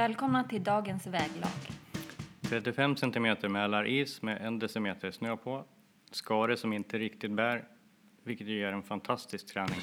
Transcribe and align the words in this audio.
Välkomna 0.00 0.44
till 0.44 0.62
dagens 0.62 1.06
väglag. 1.06 1.50
35 2.42 2.96
centimeter 2.96 3.48
mälaris 3.48 4.22
med 4.22 4.46
en 4.46 4.58
decimeter 4.58 5.10
snö 5.10 5.36
på. 5.36 5.64
Skare 6.10 6.56
som 6.56 6.72
inte 6.72 6.98
riktigt 6.98 7.32
bär, 7.32 7.64
vilket 8.22 8.46
ju 8.46 8.58
ger 8.58 8.72
en 8.72 8.82
fantastisk 8.82 9.46
träning. 9.46 9.80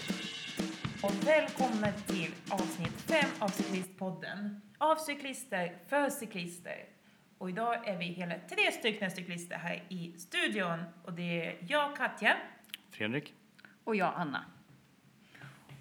Och 1.03 1.27
välkomna 1.27 1.91
till 1.91 2.31
avsnitt 2.49 3.01
5 3.01 3.25
av 3.39 3.47
Cyklistpodden. 3.47 4.61
Av 4.77 4.95
cyklister, 4.95 5.77
för 5.87 6.09
cyklister. 6.09 6.85
Och 7.37 7.49
idag 7.49 7.87
är 7.87 7.97
vi 7.97 8.05
hela 8.05 8.35
tre 8.49 8.71
stycken 8.71 9.11
cyklister 9.11 9.55
här 9.55 9.83
i 9.89 10.13
studion. 10.17 10.83
Och 11.03 11.13
det 11.13 11.45
är 11.45 11.57
jag, 11.67 11.95
Katja. 11.95 12.37
Fredrik? 12.91 13.33
Och 13.83 13.95
jag, 13.95 14.13
Anna. 14.15 14.45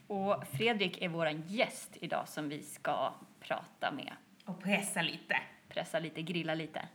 Och 0.06 0.44
Fredrik 0.52 1.02
är 1.02 1.08
vår 1.08 1.28
gäst 1.46 1.90
idag 2.00 2.28
som 2.28 2.48
vi 2.48 2.62
ska 2.62 3.14
prata 3.40 3.92
med. 3.92 4.12
Och 4.46 4.62
pressa 4.62 5.02
lite. 5.02 5.36
Pressa 5.68 5.98
lite, 5.98 6.22
grilla 6.22 6.54
lite. 6.54 6.88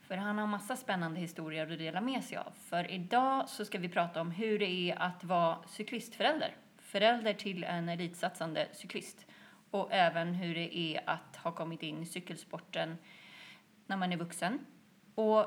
För 0.00 0.16
han 0.16 0.38
har 0.38 0.46
massa 0.46 0.76
spännande 0.76 1.20
historier 1.20 1.72
att 1.72 1.78
dela 1.78 2.00
med 2.00 2.24
sig 2.24 2.36
av. 2.38 2.52
För 2.54 2.90
idag 2.90 3.48
så 3.48 3.64
ska 3.64 3.78
vi 3.78 3.88
prata 3.88 4.20
om 4.20 4.30
hur 4.30 4.58
det 4.58 4.70
är 4.70 5.02
att 5.02 5.24
vara 5.24 5.58
cyklistförälder. 5.66 6.54
Förälder 6.78 7.34
till 7.34 7.64
en 7.64 7.88
elitsatsande 7.88 8.68
cyklist. 8.72 9.26
Och 9.70 9.92
även 9.92 10.34
hur 10.34 10.54
det 10.54 10.76
är 10.76 11.00
att 11.06 11.36
ha 11.36 11.52
kommit 11.52 11.82
in 11.82 12.02
i 12.02 12.06
cykelsporten 12.06 12.98
när 13.86 13.96
man 13.96 14.12
är 14.12 14.16
vuxen. 14.16 14.58
Och 15.14 15.46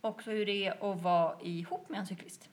också 0.00 0.30
hur 0.30 0.46
det 0.46 0.66
är 0.66 0.92
att 0.92 1.02
vara 1.02 1.40
ihop 1.40 1.88
med 1.88 2.00
en 2.00 2.06
cyklist. 2.06 2.48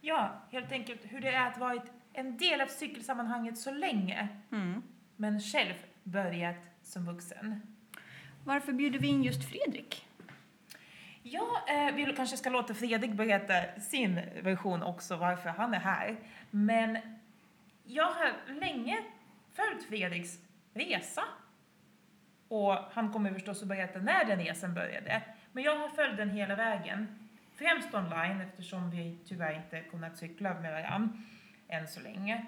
Ja, 0.00 0.42
helt 0.50 0.72
enkelt 0.72 1.00
hur 1.04 1.20
det 1.20 1.28
är 1.28 1.48
att 1.48 1.58
vara 1.58 1.82
en 2.12 2.36
del 2.36 2.60
av 2.60 2.66
cykelsammanhanget 2.66 3.58
så 3.58 3.70
länge. 3.70 4.28
Mm. 4.52 4.82
Men 5.16 5.40
själv 5.40 5.74
börjat 6.02 6.56
som 6.90 7.04
vuxen. 7.04 7.62
Varför 8.44 8.72
bjuder 8.72 8.98
vi 8.98 9.08
in 9.08 9.22
just 9.22 9.50
Fredrik? 9.50 10.06
Jag 11.22 11.86
eh, 11.86 11.94
vill 11.94 12.16
kanske 12.16 12.36
ska 12.36 12.50
låta 12.50 12.74
Fredrik 12.74 13.12
berätta 13.12 13.80
sin 13.80 14.20
version 14.42 14.82
också, 14.82 15.16
varför 15.16 15.48
han 15.48 15.74
är 15.74 15.78
här. 15.78 16.16
Men 16.50 16.98
jag 17.84 18.04
har 18.12 18.54
länge 18.60 18.98
följt 19.52 19.84
Fredriks 19.84 20.38
resa. 20.74 21.22
Och 22.48 22.74
han 22.92 23.12
kommer 23.12 23.34
förstås 23.34 23.62
att 23.62 23.68
berätta 23.68 23.98
när 23.98 24.24
den 24.24 24.38
resan 24.38 24.74
började. 24.74 25.22
Men 25.52 25.64
jag 25.64 25.76
har 25.76 25.88
följt 25.88 26.16
den 26.16 26.30
hela 26.30 26.56
vägen. 26.56 27.28
Främst 27.54 27.94
online 27.94 28.40
eftersom 28.40 28.90
vi 28.90 29.18
tyvärr 29.26 29.56
inte 29.56 29.80
kunnat 29.80 30.18
cykla 30.18 30.54
med 30.54 30.72
varandra 30.72 31.18
än 31.68 31.88
så 31.88 32.00
länge. 32.00 32.46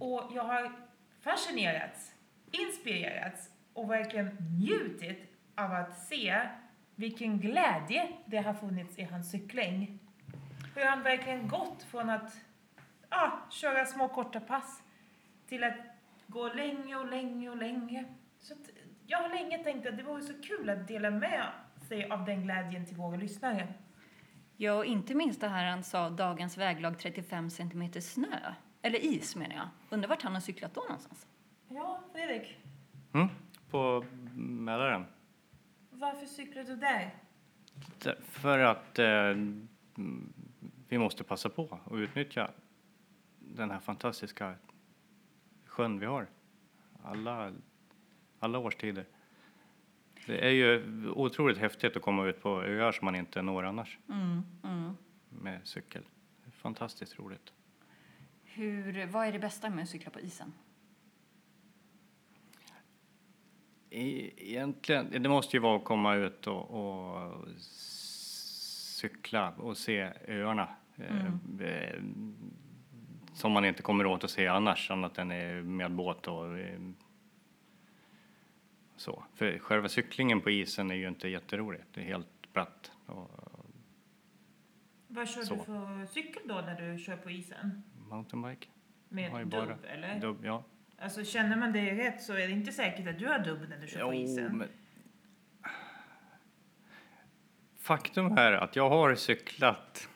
Och 0.00 0.30
jag 0.34 0.44
har 0.44 0.72
fascinerats, 1.20 2.14
inspirerats 2.50 3.50
och 3.72 3.90
verkligen 3.90 4.36
njutit 4.58 5.18
av 5.54 5.72
att 5.72 5.98
se 5.98 6.40
vilken 6.94 7.40
glädje 7.40 8.08
det 8.26 8.38
har 8.38 8.54
funnits 8.54 8.98
i 8.98 9.02
hans 9.02 9.30
cykling. 9.30 9.98
Hur 10.74 10.84
han 10.84 11.02
verkligen 11.02 11.48
gått 11.48 11.82
från 11.82 12.10
att 12.10 12.36
ja, 13.10 13.40
köra 13.50 13.86
små 13.86 14.08
korta 14.08 14.40
pass 14.40 14.82
till 15.48 15.64
att 15.64 15.76
gå 16.26 16.48
länge 16.48 16.96
och 16.96 17.10
länge 17.10 17.50
och 17.50 17.56
länge. 17.56 18.04
Så 18.38 18.54
att 18.54 18.70
jag 19.06 19.18
har 19.18 19.28
länge 19.28 19.64
tänkt 19.64 19.86
att 19.86 19.96
det 19.96 20.02
vore 20.02 20.22
så 20.22 20.42
kul 20.42 20.70
att 20.70 20.88
dela 20.88 21.10
med 21.10 21.46
sig 21.88 22.10
av 22.10 22.24
den 22.24 22.42
glädjen 22.42 22.86
till 22.86 22.96
våra 22.96 23.16
lyssnare. 23.16 23.74
Ja, 24.56 24.72
och 24.72 24.84
inte 24.84 25.14
minst 25.14 25.40
det 25.40 25.48
här 25.48 25.70
han 25.70 25.84
sa, 25.84 26.10
dagens 26.10 26.58
väglag 26.58 26.98
35 26.98 27.50
centimeter 27.50 28.00
snö. 28.00 28.54
Eller 28.82 28.98
is 28.98 29.36
menar 29.36 29.56
jag. 29.56 29.68
Undrar 29.90 30.08
vart 30.08 30.22
han 30.22 30.34
har 30.34 30.40
cyklat 30.40 30.74
då 30.74 30.80
någonstans? 30.80 31.26
Ja, 31.68 32.00
Fredrik. 32.12 32.58
Mm, 33.12 33.28
på 33.70 34.04
Mälaren. 34.36 35.04
Varför 35.90 36.26
cyklar 36.26 36.62
du 36.64 36.76
där? 36.76 37.14
För 38.22 38.58
att 38.58 38.98
eh, 38.98 39.06
mm, 39.06 39.68
vi 40.88 40.98
måste 40.98 41.24
passa 41.24 41.48
på 41.48 41.78
och 41.84 41.96
utnyttja 41.96 42.50
den 43.38 43.70
här 43.70 43.78
fantastiska 43.80 44.54
sjön 45.64 45.98
vi 45.98 46.06
har. 46.06 46.26
Alla, 47.02 47.52
alla 48.38 48.58
årstider. 48.58 49.04
Det 50.26 50.44
är 50.46 50.50
ju 50.50 50.84
otroligt 51.10 51.58
häftigt 51.58 51.96
att 51.96 52.02
komma 52.02 52.26
ut 52.26 52.42
på 52.42 52.62
öar 52.62 52.92
som 52.92 53.04
man 53.04 53.14
inte 53.14 53.42
når 53.42 53.62
annars 53.62 53.98
Mm, 54.08 54.42
mm. 54.64 54.96
med 55.28 55.60
cykel. 55.64 56.02
Fantastiskt 56.52 57.18
roligt. 57.18 57.52
Hur, 58.44 59.06
vad 59.06 59.26
är 59.26 59.32
det 59.32 59.38
bästa 59.38 59.70
med 59.70 59.82
att 59.82 59.88
cykla 59.88 60.10
på 60.10 60.20
isen? 60.20 60.52
Egentligen, 63.90 65.22
det 65.22 65.28
måste 65.28 65.56
ju 65.56 65.60
vara 65.60 65.76
att 65.76 65.84
komma 65.84 66.14
ut 66.14 66.46
och, 66.46 66.70
och 66.70 67.48
cykla 69.00 69.50
och 69.50 69.76
se 69.76 70.12
öarna. 70.28 70.68
eh, 70.96 71.26
eh, 71.60 72.02
Som 73.34 73.52
man 73.52 73.64
inte 73.64 73.82
kommer 73.82 74.06
åt 74.06 74.24
att 74.24 74.30
se 74.30 74.46
annars, 74.46 74.90
annat 74.90 75.18
än 75.18 75.76
med 75.76 75.92
båt 75.92 76.28
och 76.28 76.58
eh, 76.58 76.80
så. 78.96 79.24
För 79.34 79.58
själva 79.58 79.88
cyklingen 79.88 80.40
på 80.40 80.50
isen 80.50 80.90
är 80.90 80.94
ju 80.94 81.08
inte 81.08 81.28
jätteroligt. 81.28 81.84
Det 81.94 82.00
är 82.00 82.04
helt 82.04 82.52
platt. 82.52 82.92
Och 83.06 83.30
Vad 85.08 85.28
kör 85.28 85.42
Så. 85.42 85.54
du 85.54 85.60
för 85.60 86.06
cykel 86.06 86.42
då 86.44 86.54
när 86.54 86.80
du 86.92 86.98
kör 86.98 87.16
på 87.16 87.30
isen? 87.30 87.82
mountainbike. 88.10 88.68
Med 89.08 89.46
dubb, 89.46 89.70
eller? 89.88 90.20
Dubb, 90.20 90.44
ja. 90.44 90.64
Alltså 90.98 91.24
känner 91.24 91.56
man 91.56 91.72
det 91.72 91.94
rätt 91.94 92.22
så 92.22 92.32
är 92.32 92.46
det 92.46 92.50
inte 92.50 92.72
säkert 92.72 93.08
att 93.08 93.18
du 93.18 93.26
har 93.26 93.38
dubb 93.38 93.66
när 93.68 93.76
du 93.78 93.86
kör 93.86 94.00
på 94.04 94.14
isen. 94.14 94.58
men... 94.58 94.68
Faktum 97.80 98.38
är 98.38 98.52
att 98.52 98.76
jag 98.76 98.88
har 98.88 99.14
cyklat. 99.14 100.08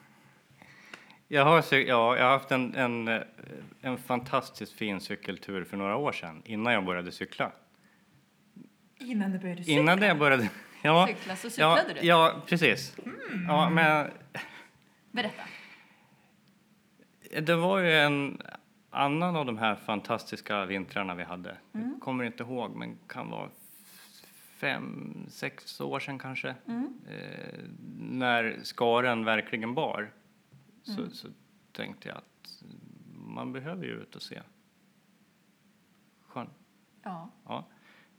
Jag 1.29 1.45
har, 1.45 1.63
cy- 1.63 1.85
ja, 1.89 2.17
jag 2.17 2.25
har 2.25 2.31
haft 2.33 2.51
en, 2.51 2.75
en, 2.75 3.23
en 3.81 3.99
fantastiskt 3.99 4.73
fin 4.73 5.01
cykeltur 5.01 5.65
för 5.65 5.77
några 5.77 5.97
år 5.97 6.13
sedan, 6.13 6.43
innan 6.45 6.73
jag 6.73 6.85
började 6.85 7.13
cykla. 7.13 7.53
Innan 8.99 9.31
du 9.33 9.39
började 9.39 9.65
cykla? 9.65 9.81
Innan 9.81 10.03
jag 10.03 10.19
började... 10.19 10.49
Ja, 10.83 11.07
Cykla, 11.07 11.37
så 11.37 11.47
ja, 11.61 11.77
cyklade 11.77 12.01
du? 12.01 12.07
ja 12.07 12.43
precis. 12.47 12.97
Ja, 13.49 13.71
men 13.71 14.11
Berätta. 15.11 15.43
det 17.43 17.57
var 17.57 17.79
ju 17.79 17.93
en 17.99 18.43
annan 18.91 19.37
av 19.37 19.47
de 19.47 19.59
här 19.59 19.75
fantastiska 19.75 20.65
vintrarna 20.65 21.15
vi 21.15 21.23
hade. 21.23 21.57
Jag 21.73 22.01
kommer 22.01 22.25
inte 22.25 22.43
ihåg, 22.43 22.77
men 22.77 22.99
kan 23.07 23.31
vara 23.31 23.51
fem, 24.61 25.15
sex 25.29 25.81
år 25.81 26.01
sedan 26.01 26.19
kanske. 26.19 26.49
Eh, 27.09 27.59
när 27.99 28.59
skaren 28.63 29.25
verkligen 29.25 29.75
bar 29.75 30.11
så, 30.83 31.11
så 31.11 31.29
tänkte 31.73 32.09
jag 32.09 32.19
att 32.19 32.63
man 33.27 33.53
behöver 33.53 33.85
ju 33.85 33.93
ut 33.93 34.17
och 34.17 34.23
se 34.23 34.43
sjön. 36.27 36.51
Ja. 37.03 37.31
Ja. 37.47 37.67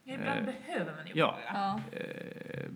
Ibland 0.03 0.39
Eh, 0.39 0.45
behöver 0.45 0.95
man 0.95 1.07
ju 1.07 1.13
ja. 1.15 1.37
ja. 1.53 1.79
Eh, 1.91 2.69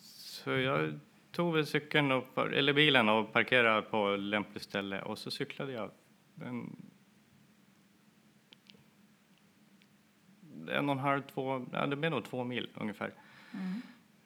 så 0.00 0.50
jag 0.50 1.00
tog 1.32 1.54
väl 1.54 1.66
cykeln 1.66 2.12
och, 2.12 2.52
eller 2.52 2.72
bilen 2.72 3.08
och 3.08 3.32
parkerade 3.32 3.82
på 3.82 4.16
lämpligt 4.16 4.62
ställe 4.62 5.02
och 5.02 5.18
så 5.18 5.30
cyklade 5.30 5.72
jag 5.72 5.90
en, 6.42 6.76
en 10.68 10.88
och 10.88 10.92
en 10.92 10.98
halv, 10.98 11.22
två, 11.22 11.66
ja, 11.72 11.86
det 11.86 11.96
blev 11.96 12.10
nog 12.10 12.24
två 12.24 12.44
mil 12.44 12.68
ungefär. 12.74 13.12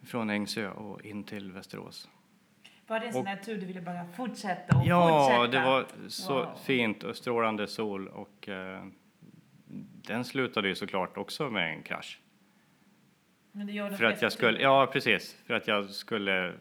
Från 0.07 0.31
Ängsö 0.31 0.71
och 0.71 1.05
in 1.05 1.25
till 1.25 1.53
Västerås. 1.53 2.09
Var 2.87 3.01
det 3.01 3.07
en 3.07 3.13
sån 3.13 3.27
här 3.27 3.37
tur 3.37 3.59
du 3.61 3.67
ville 3.67 3.81
bara 3.81 4.07
fortsätta 4.17 4.77
och 4.79 4.87
Ja, 4.87 5.27
fortsätta? 5.29 5.47
det 5.61 5.71
var 5.71 5.87
så 6.09 6.35
Wow. 6.35 6.49
fint 6.65 7.03
och 7.03 7.17
strålande 7.17 7.67
sol 7.67 8.09
och 8.09 8.49
eh, 8.49 8.85
den 10.07 10.25
slutade 10.25 10.69
ju 10.69 10.75
såklart 10.75 11.17
också 11.17 11.51
med 11.51 11.73
en 11.73 11.83
krasch. 11.83 12.21
För 13.99 14.05
att 14.05 14.23
jag 14.23 14.33
skulle, 14.33 14.61
ja 14.61 14.91
precis, 14.93 15.37
för 15.47 15.55
att 15.55 15.69
jag 15.69 15.91
skulle 15.91 16.53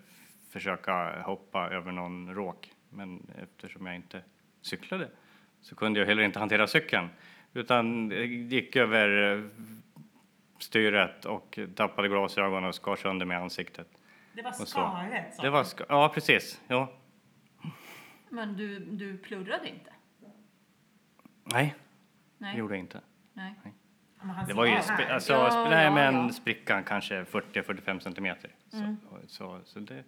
försöka 0.49 1.21
hoppa 1.21 1.69
över 1.69 1.91
någon 1.91 2.35
råk. 2.35 2.71
Men 2.89 3.27
eftersom 3.41 3.85
jag 3.85 3.95
inte 3.95 4.21
cyklade 4.61 5.09
så 5.61 5.75
kunde 5.75 5.99
jag 5.99 6.07
heller 6.07 6.23
inte 6.23 6.39
hantera 6.39 6.67
cykeln. 6.67 7.07
Utan 7.53 8.09
gick 8.49 8.75
över 8.75 9.37
eh, 9.37 9.43
styret 10.59 11.25
och 11.25 11.59
tappade 11.75 12.07
glasögon 12.07 12.63
och 12.65 12.75
skar 12.75 12.95
sönder 12.95 13.25
med 13.25 13.37
ansiktet. 13.41 13.87
Det 14.33 14.41
var 14.41 14.51
så. 14.51 14.65
skaret, 14.65 15.37
Det 15.41 15.49
var, 15.49 15.63
ska- 15.63 15.85
ja 15.89 16.11
precis, 16.13 16.61
ja. 16.67 16.91
Men 18.29 18.57
du, 18.57 18.79
du 18.79 19.17
plurrade 19.17 19.69
inte? 19.69 19.93
Nej, 21.43 21.75
Nej. 22.37 22.53
det 22.53 22.59
gjorde 22.59 22.73
jag 22.73 22.79
inte. 22.79 23.01
Nej. 23.33 23.53
Han 24.17 24.47
Det 24.47 24.53
var 24.53 24.65
ju, 24.65 24.71
alltså, 25.09 25.33
Ja, 25.33 25.67
nej 25.69 25.83
ja, 25.85 25.93
men 25.93 26.15
ja. 26.15 26.29
sprickan 26.29 26.83
kanske 26.83 27.23
40-45 27.23 27.99
centimeter. 27.99 28.55
Mm. 28.73 28.97
Så, 29.09 29.19
så, 29.27 29.59
så 29.65 29.79
det, 29.79 30.03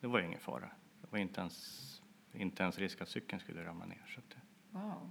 det 0.00 0.06
var 0.06 0.18
ju 0.18 0.26
ingen 0.26 0.40
fara. 0.40 0.70
Det 1.00 1.06
var 1.10 1.18
inte 1.18 1.40
ens, 1.40 1.82
inte 2.32 2.62
ens 2.62 2.78
risk 2.78 3.00
att 3.00 3.08
cykeln 3.08 3.40
skulle 3.40 3.64
ramla 3.64 3.84
ner. 3.86 4.02
Så 4.14 4.20
det, 4.28 4.36
Wow. 4.70 5.10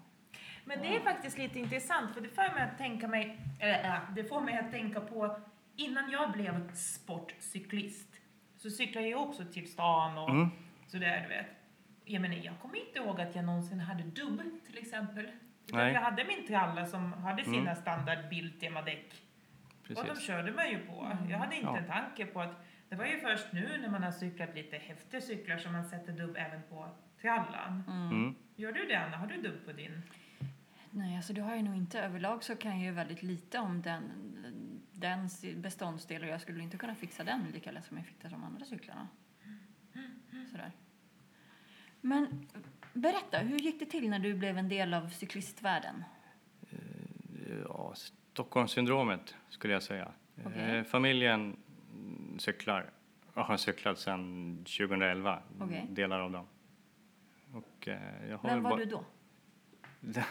Men 0.65 0.81
det 0.81 0.95
är 0.95 0.99
faktiskt 0.99 1.37
lite 1.37 1.59
intressant 1.59 2.13
för 2.13 2.21
det 2.21 2.29
får 2.29 2.53
mig 2.53 2.63
att 2.63 2.77
tänka 2.77 3.07
mig, 3.07 3.37
eller 3.59 3.83
äh, 3.83 3.99
det 4.15 4.23
får 4.23 4.41
mig 4.41 4.57
att 4.57 4.71
tänka 4.71 4.99
på 5.01 5.39
innan 5.75 6.11
jag 6.11 6.31
blev 6.31 6.73
sportcyklist 6.73 8.09
så 8.57 8.69
cyklade 8.69 9.07
jag 9.07 9.21
också 9.21 9.45
till 9.45 9.71
stan 9.71 10.17
och 10.17 10.29
Mm. 10.29 10.49
sådär 10.87 11.21
du 11.21 11.27
vet. 11.27 11.45
Jag 12.05 12.21
menar 12.21 12.35
jag 12.35 12.59
kommer 12.59 12.87
inte 12.87 12.99
ihåg 12.99 13.21
att 13.21 13.35
jag 13.35 13.45
någonsin 13.45 13.79
hade 13.79 14.03
dubb 14.03 14.41
till 14.65 14.77
exempel. 14.77 15.27
Nej. 15.71 15.93
Jag 15.93 16.01
hade 16.01 16.25
min 16.25 16.47
tralla 16.47 16.85
som 16.85 17.13
hade 17.13 17.43
sina 17.43 17.57
Mm. 17.71 17.75
standard 17.75 18.29
Biltema-däck. 18.29 19.21
Och 19.95 20.05
de 20.05 20.15
körde 20.19 20.51
man 20.51 20.69
ju 20.69 20.77
på. 20.79 21.17
Jag 21.29 21.37
hade 21.37 21.55
inte 21.55 21.67
Ja. 21.67 21.77
en 21.77 21.87
tanke 21.87 22.25
på 22.25 22.41
att 22.41 22.65
det 22.89 22.95
var 22.95 23.05
ju 23.05 23.19
först 23.19 23.53
nu 23.53 23.77
när 23.81 23.89
man 23.89 24.03
har 24.03 24.11
cyklat 24.11 24.55
lite 24.55 24.77
häftiga 24.77 25.21
cyklar 25.21 25.57
som 25.57 25.73
man 25.73 25.85
sätter 25.85 26.13
dubb 26.13 26.35
även 26.39 26.61
på 26.69 26.89
trallan. 27.21 27.83
Mm. 27.87 28.35
Gör 28.55 28.71
du 28.71 28.85
det 28.85 28.95
Anna? 28.95 29.17
Har 29.17 29.27
du 29.27 29.41
dubb 29.41 29.65
på 29.65 29.71
din? 29.71 30.01
Nej, 30.97 31.15
alltså 31.17 31.33
det 31.33 31.41
har 31.41 31.55
jag 31.55 31.63
nog 31.63 31.75
inte. 31.75 31.99
Överlag 32.01 32.43
så 32.43 32.55
kan 32.55 32.71
jag 32.71 32.85
ju 32.85 32.91
väldigt 32.91 33.23
lite 33.23 33.59
om 33.59 33.81
den, 33.81 34.03
den 34.91 35.29
beståndsdel 35.61 36.21
och 36.23 36.27
jag 36.27 36.41
skulle 36.41 36.63
inte 36.63 36.77
kunna 36.77 36.95
fixa 36.95 37.23
den 37.23 37.43
lika 37.53 37.71
lätt 37.71 37.85
som 37.85 37.97
jag 37.97 38.05
fixar 38.05 38.29
de 38.29 38.43
andra 38.43 38.65
cyklarna. 38.65 39.07
Sådär. 40.51 40.71
Men 42.01 42.47
berätta, 42.93 43.37
hur 43.37 43.59
gick 43.59 43.79
det 43.79 43.85
till 43.85 44.09
när 44.09 44.19
du 44.19 44.33
blev 44.33 44.57
en 44.57 44.69
del 44.69 44.93
av 44.93 45.09
cyklistvärlden? 45.09 46.03
Ja, 47.67 47.93
Stockholmssyndromet 47.95 49.35
skulle 49.49 49.73
jag 49.73 49.83
säga. 49.83 50.11
Okej. 50.45 50.77
Eh, 50.77 50.83
familjen 50.83 51.57
cyklar. 52.37 52.89
Jag 53.33 53.43
har 53.43 53.57
cyklat 53.57 53.99
sedan 53.99 54.57
2011, 54.57 55.41
Okej. 55.59 55.87
delar 55.89 56.19
av 56.19 56.31
dem. 56.31 56.45
Och, 57.53 57.87
eh, 57.87 58.29
jag 58.29 58.37
har 58.37 58.49
Vem 58.49 58.63
var 58.63 58.69
bara- 58.71 58.79
du 58.79 58.85
då? 58.85 59.05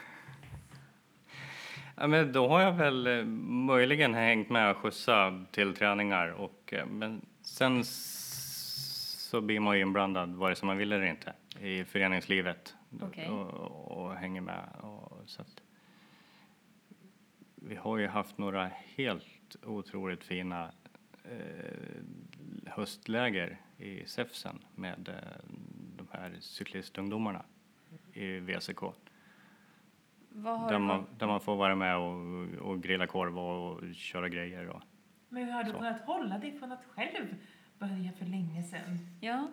Ja, 1.97 2.07
men 2.07 2.33
då 2.33 2.49
har 2.49 2.61
jag 2.61 2.73
väl 2.73 3.07
eh, 3.07 3.25
möjligen 3.25 4.15
hängt 4.15 4.51
med 4.51 4.71
och 4.71 4.77
skjutsat 4.77 5.53
till 5.53 5.75
träningar. 5.75 6.29
Och, 6.29 6.73
eh, 6.73 6.87
men 6.87 7.27
sen 7.43 7.85
så 7.85 9.41
blir 9.41 9.61
man 9.61 9.77
ju 9.77 9.83
inblandad, 9.83 10.35
vare 10.35 10.55
sig 10.55 10.67
man 10.67 10.77
vill 10.77 10.93
eller 10.93 11.07
inte, 11.07 11.33
i 11.61 11.85
föreningslivet. 11.85 12.75
Okej. 13.03 13.29
Och, 13.29 14.05
och 14.05 14.15
hänger 14.15 14.41
med. 14.41 14.69
Och, 14.81 15.23
så 15.27 15.43
att, 15.43 15.63
vi 17.55 17.75
har 17.75 17.99
ju 17.99 18.07
haft 18.07 18.39
några 18.39 18.71
helt 18.97 19.57
otroligt 19.63 20.25
fina 20.25 20.73
eh, 21.25 22.01
höstläger 22.67 23.61
i 23.79 24.07
Säfsen 24.07 24.59
med 24.75 25.09
eh, 25.09 25.53
de 25.97 26.09
här 26.11 26.37
cyklistungdomarna 26.41 27.45
i 28.13 28.39
VCK. 28.39 28.83
Vad 30.37 30.61
har 30.61 30.71
Där 30.71 30.79
man, 30.79 31.07
där 31.19 31.27
man 31.27 31.41
får 31.41 31.57
vara 31.57 31.75
med 31.75 31.97
och, 31.97 32.69
och 32.71 32.83
grilla 32.83 33.07
korv 33.07 33.39
och, 33.39 33.73
och 33.73 33.95
köra 33.95 34.29
grejer. 34.29 34.69
Och. 34.69 34.83
Men 35.29 35.45
hur 35.45 35.53
har 35.53 35.65
du 35.65 35.71
Så. 35.71 35.77
kunnat 35.77 36.01
hålla 36.07 36.39
dig 36.39 36.59
från 36.59 36.73
att 36.73 36.85
själv 36.95 37.35
börja 37.79 38.13
för 38.13 38.25
länge 38.27 38.63
sedan? 38.63 38.99
Ja, 39.21 39.49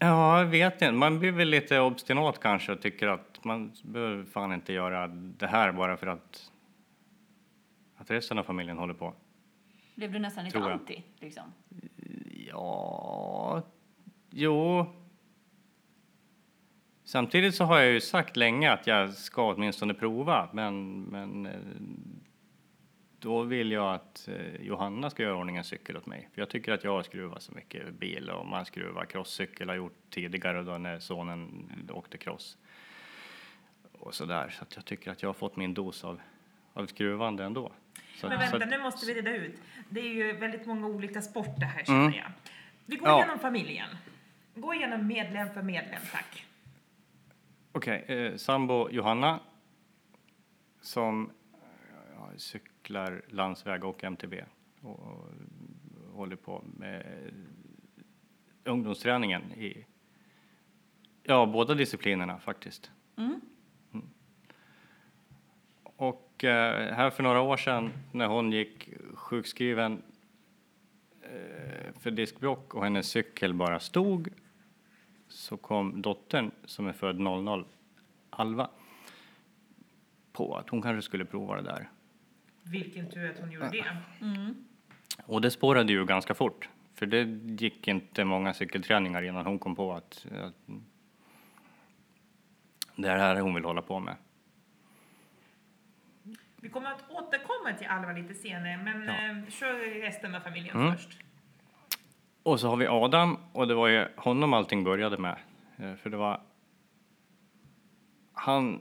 Ja, 0.00 0.38
jag 0.38 0.46
vet 0.46 0.74
inte. 0.74 0.92
Man 0.92 1.18
blir 1.18 1.32
väl 1.32 1.48
lite 1.48 1.80
obstinat 1.80 2.40
kanske 2.40 2.72
och 2.72 2.80
tycker 2.82 3.08
att 3.08 3.44
man 3.44 3.72
behöver 3.82 4.24
fan 4.24 4.52
inte 4.52 4.72
göra 4.72 5.06
det 5.06 5.46
här 5.46 5.72
bara 5.72 5.96
för 5.96 6.06
att, 6.06 6.52
att 7.96 8.10
resten 8.10 8.38
av 8.38 8.42
familjen 8.42 8.78
håller 8.78 8.94
på. 8.94 9.14
blev 9.94 10.12
du 10.12 10.18
nästan 10.18 10.44
lite 10.44 10.58
anti? 10.58 11.02
Liksom? 11.18 11.52
Ja, 12.48 13.62
jo. 14.30 14.86
Samtidigt 17.12 17.54
så 17.54 17.64
har 17.64 17.78
jag 17.78 17.92
ju 17.92 18.00
sagt 18.00 18.36
länge 18.36 18.72
att 18.72 18.86
jag 18.86 19.12
ska 19.14 19.52
åtminstone 19.54 19.94
prova, 19.94 20.48
men, 20.52 21.02
men 21.02 21.46
eh, 21.46 21.52
då 23.18 23.42
vill 23.42 23.72
jag 23.72 23.94
att 23.94 24.28
eh, 24.28 24.60
Johanna 24.66 25.10
ska 25.10 25.22
göra 25.22 25.36
ordning 25.36 25.56
en 25.56 25.64
cykel 25.64 25.96
åt 25.96 26.06
mig. 26.06 26.28
För 26.34 26.40
jag 26.40 26.48
tycker 26.48 26.72
att 26.72 26.84
jag 26.84 26.90
har 26.90 27.02
skruvat 27.02 27.42
så 27.42 27.52
mycket 27.52 27.94
bil 27.94 28.30
och 28.30 28.46
man 28.46 28.64
skruvar 28.66 29.04
crosscykel 29.04 29.68
har 29.68 29.76
gjort 29.76 29.96
tidigare 30.10 30.62
då 30.62 30.78
när 30.78 30.98
sonen 30.98 31.70
åkte 31.90 32.18
cross. 32.18 32.56
Och 33.92 34.14
sådär, 34.14 34.48
så 34.58 34.62
att 34.62 34.76
jag 34.76 34.84
tycker 34.84 35.10
att 35.10 35.22
jag 35.22 35.28
har 35.28 35.34
fått 35.34 35.56
min 35.56 35.74
dos 35.74 36.04
av, 36.04 36.20
av 36.72 36.86
skruvande 36.86 37.44
ändå. 37.44 37.72
Så, 38.16 38.28
Men 38.28 38.38
så 38.38 38.42
vänta, 38.50 38.56
att- 38.64 38.70
nu 38.70 38.78
måste 38.78 39.06
vi 39.06 39.14
reda 39.14 39.36
ut. 39.36 39.60
Det 39.88 40.00
är 40.00 40.14
ju 40.14 40.32
väldigt 40.32 40.66
många 40.66 40.86
olika 40.86 41.22
sporter 41.22 41.66
här 41.66 41.84
känner 41.84 42.00
Mm. 42.00 42.14
jag. 42.18 42.30
Vi 42.86 42.96
går 42.96 43.08
Ja. 43.08 43.18
igenom 43.18 43.38
familjen. 43.38 43.88
Gå 44.54 44.74
igenom 44.74 45.06
medlem 45.06 45.48
för 45.54 45.62
medlem, 45.62 46.00
tack. 46.12 46.44
Okej, 47.78 48.04
eh, 48.08 48.36
sambo 48.36 48.90
Johanna 48.90 49.40
som 50.80 51.30
eh, 51.52 51.58
ja, 52.14 52.30
cyklar 52.36 53.22
landsväg 53.28 53.84
och 53.84 54.04
MTB 54.04 54.34
och, 54.82 54.98
och 55.00 55.24
håller 56.12 56.36
på 56.36 56.64
med 56.76 57.06
ungdomsträningen 58.64 59.42
i 59.52 59.86
ja, 61.22 61.46
båda 61.46 61.74
disciplinerna 61.74 62.38
faktiskt. 62.38 62.90
Mm. 63.16 63.40
Och 65.82 66.44
eh, 66.44 66.94
här 66.94 67.10
för 67.10 67.22
några 67.22 67.40
år 67.40 67.56
sedan 67.56 67.92
när 68.12 68.26
hon 68.26 68.52
gick 68.52 68.88
sjukskriven 69.14 70.02
eh, 71.22 71.92
för 72.00 72.10
diskbråck 72.10 72.74
och 72.74 72.84
hennes 72.84 73.08
cykel 73.08 73.54
bara 73.54 73.80
stod 73.80 74.28
så 75.28 75.56
kom 75.56 76.02
dottern 76.02 76.50
som 76.64 76.86
är 76.86 76.92
född 76.92 77.18
00, 77.20 77.64
Alva, 78.30 78.70
på 80.32 80.56
att 80.56 80.68
hon 80.70 80.82
kanske 80.82 81.02
skulle 81.02 81.24
prova 81.24 81.56
det 81.56 81.62
där. 81.62 81.88
Vilken 82.62 83.10
tur 83.10 83.30
att 83.30 83.38
hon 83.40 83.50
gjorde 83.52 83.68
det. 83.70 83.96
Mm. 84.20 84.64
Och 85.24 85.40
det 85.40 85.50
spårade 85.50 85.92
ju 85.92 86.04
ganska 86.04 86.34
fort, 86.34 86.68
för 86.94 87.06
det 87.06 87.22
gick 87.64 87.88
inte 87.88 88.24
många 88.24 88.54
cykelträningar 88.54 89.22
innan 89.22 89.46
hon 89.46 89.58
kom 89.58 89.76
på 89.76 89.92
att, 89.92 90.26
att 90.32 90.54
det 92.96 93.08
är 93.08 93.14
det 93.14 93.20
här 93.22 93.40
hon 93.40 93.54
vill 93.54 93.64
hålla 93.64 93.82
på 93.82 94.00
med. 94.00 94.14
Vi 96.60 96.68
kommer 96.68 96.90
att 96.92 97.10
återkomma 97.10 97.72
till 97.78 97.86
Alva 97.86 98.12
lite 98.12 98.34
senare, 98.34 98.76
men 98.84 99.04
Ja. 99.04 99.12
eh, 99.12 99.50
kör 99.50 100.00
resten 100.00 100.34
av 100.34 100.40
familjen 100.40 100.76
Mm. 100.76 100.92
först. 100.96 101.18
Och 102.48 102.60
så 102.60 102.68
har 102.68 102.76
vi 102.76 102.86
Adam 102.86 103.36
och 103.52 103.68
det 103.68 103.74
var 103.74 103.88
ju 103.88 104.06
honom 104.16 104.52
allting 104.52 104.84
började 104.84 105.18
med. 105.18 105.36
Eh, 105.76 105.94
för 105.94 106.10
det 106.10 106.16
var 106.16 106.40
han 108.32 108.80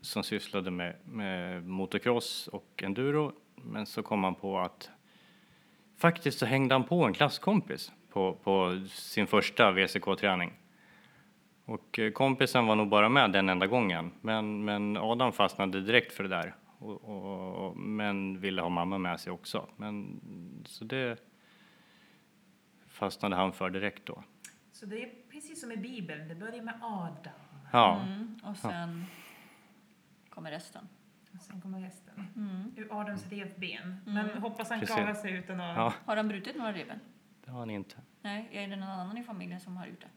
som 0.00 0.22
sysslade 0.22 0.70
med, 0.70 0.96
med 1.04 1.66
motocross 1.66 2.48
och 2.48 2.82
enduro. 2.82 3.32
Men 3.54 3.86
så 3.86 4.02
kom 4.02 4.24
han 4.24 4.34
på 4.34 4.58
att 4.58 4.90
faktiskt 5.96 6.38
så 6.38 6.46
hängde 6.46 6.74
han 6.74 6.84
på 6.84 7.04
en 7.04 7.12
klasskompis 7.12 7.92
på, 8.10 8.36
på 8.42 8.80
sin 8.88 9.26
första 9.26 9.72
VCK-träning. 9.72 10.52
Och 11.64 11.98
eh, 11.98 12.12
kompisen 12.12 12.66
var 12.66 12.76
nog 12.76 12.88
bara 12.88 13.08
med 13.08 13.32
den 13.32 13.48
enda 13.48 13.66
gången. 13.66 14.12
Men, 14.20 14.64
men 14.64 14.96
Adam 14.96 15.32
fastnade 15.32 15.80
direkt 15.80 16.12
för 16.12 16.22
det 16.22 16.28
där. 16.28 16.54
Och, 16.78 17.04
och, 17.04 17.66
och, 17.66 17.76
men 17.76 18.40
ville 18.40 18.62
ha 18.62 18.68
mamma 18.68 18.98
med 18.98 19.20
sig 19.20 19.32
också. 19.32 19.66
Men, 19.76 20.20
så 20.64 20.84
det 20.84 21.18
fastnade 22.96 23.36
han 23.36 23.52
för 23.52 23.70
direkt 23.70 24.06
då. 24.06 24.22
Så 24.72 24.86
det 24.86 25.02
är 25.02 25.10
precis 25.30 25.60
som 25.60 25.72
i 25.72 25.76
Bibeln, 25.76 26.28
det 26.28 26.34
börjar 26.34 26.62
med 26.62 26.74
Adam. 26.82 27.32
Ja, 27.72 28.00
Mm. 28.02 28.38
Och 28.44 28.56
sen 28.56 29.04
kommer 30.30 30.50
resten. 30.50 30.88
Och 31.34 31.40
sen 31.42 31.60
kommer 31.60 31.80
resten. 31.80 32.26
Mm. 32.36 32.72
Ur 32.76 33.00
Adams 33.00 33.26
revben. 33.28 33.96
Men 34.06 34.28
hoppas 34.42 34.70
han 34.70 34.80
Precis. 34.80 34.94
klarar 34.96 35.14
sig 35.14 35.32
utan 35.32 35.60
att... 35.60 35.76
ja, 35.76 35.92
Har 36.04 36.16
han 36.16 36.28
brutit 36.28 36.56
några 36.56 36.72
revben? 36.72 37.00
det 37.44 37.50
har 37.50 37.58
han 37.58 37.70
inte. 37.70 37.96
Nej, 38.22 38.48
är 38.52 38.68
det 38.68 38.76
någon 38.76 38.88
annan 38.88 39.18
i 39.18 39.22
familjen 39.24 39.60
som 39.60 39.76
har 39.76 39.86
gjort 39.86 40.00
det? 40.00 40.08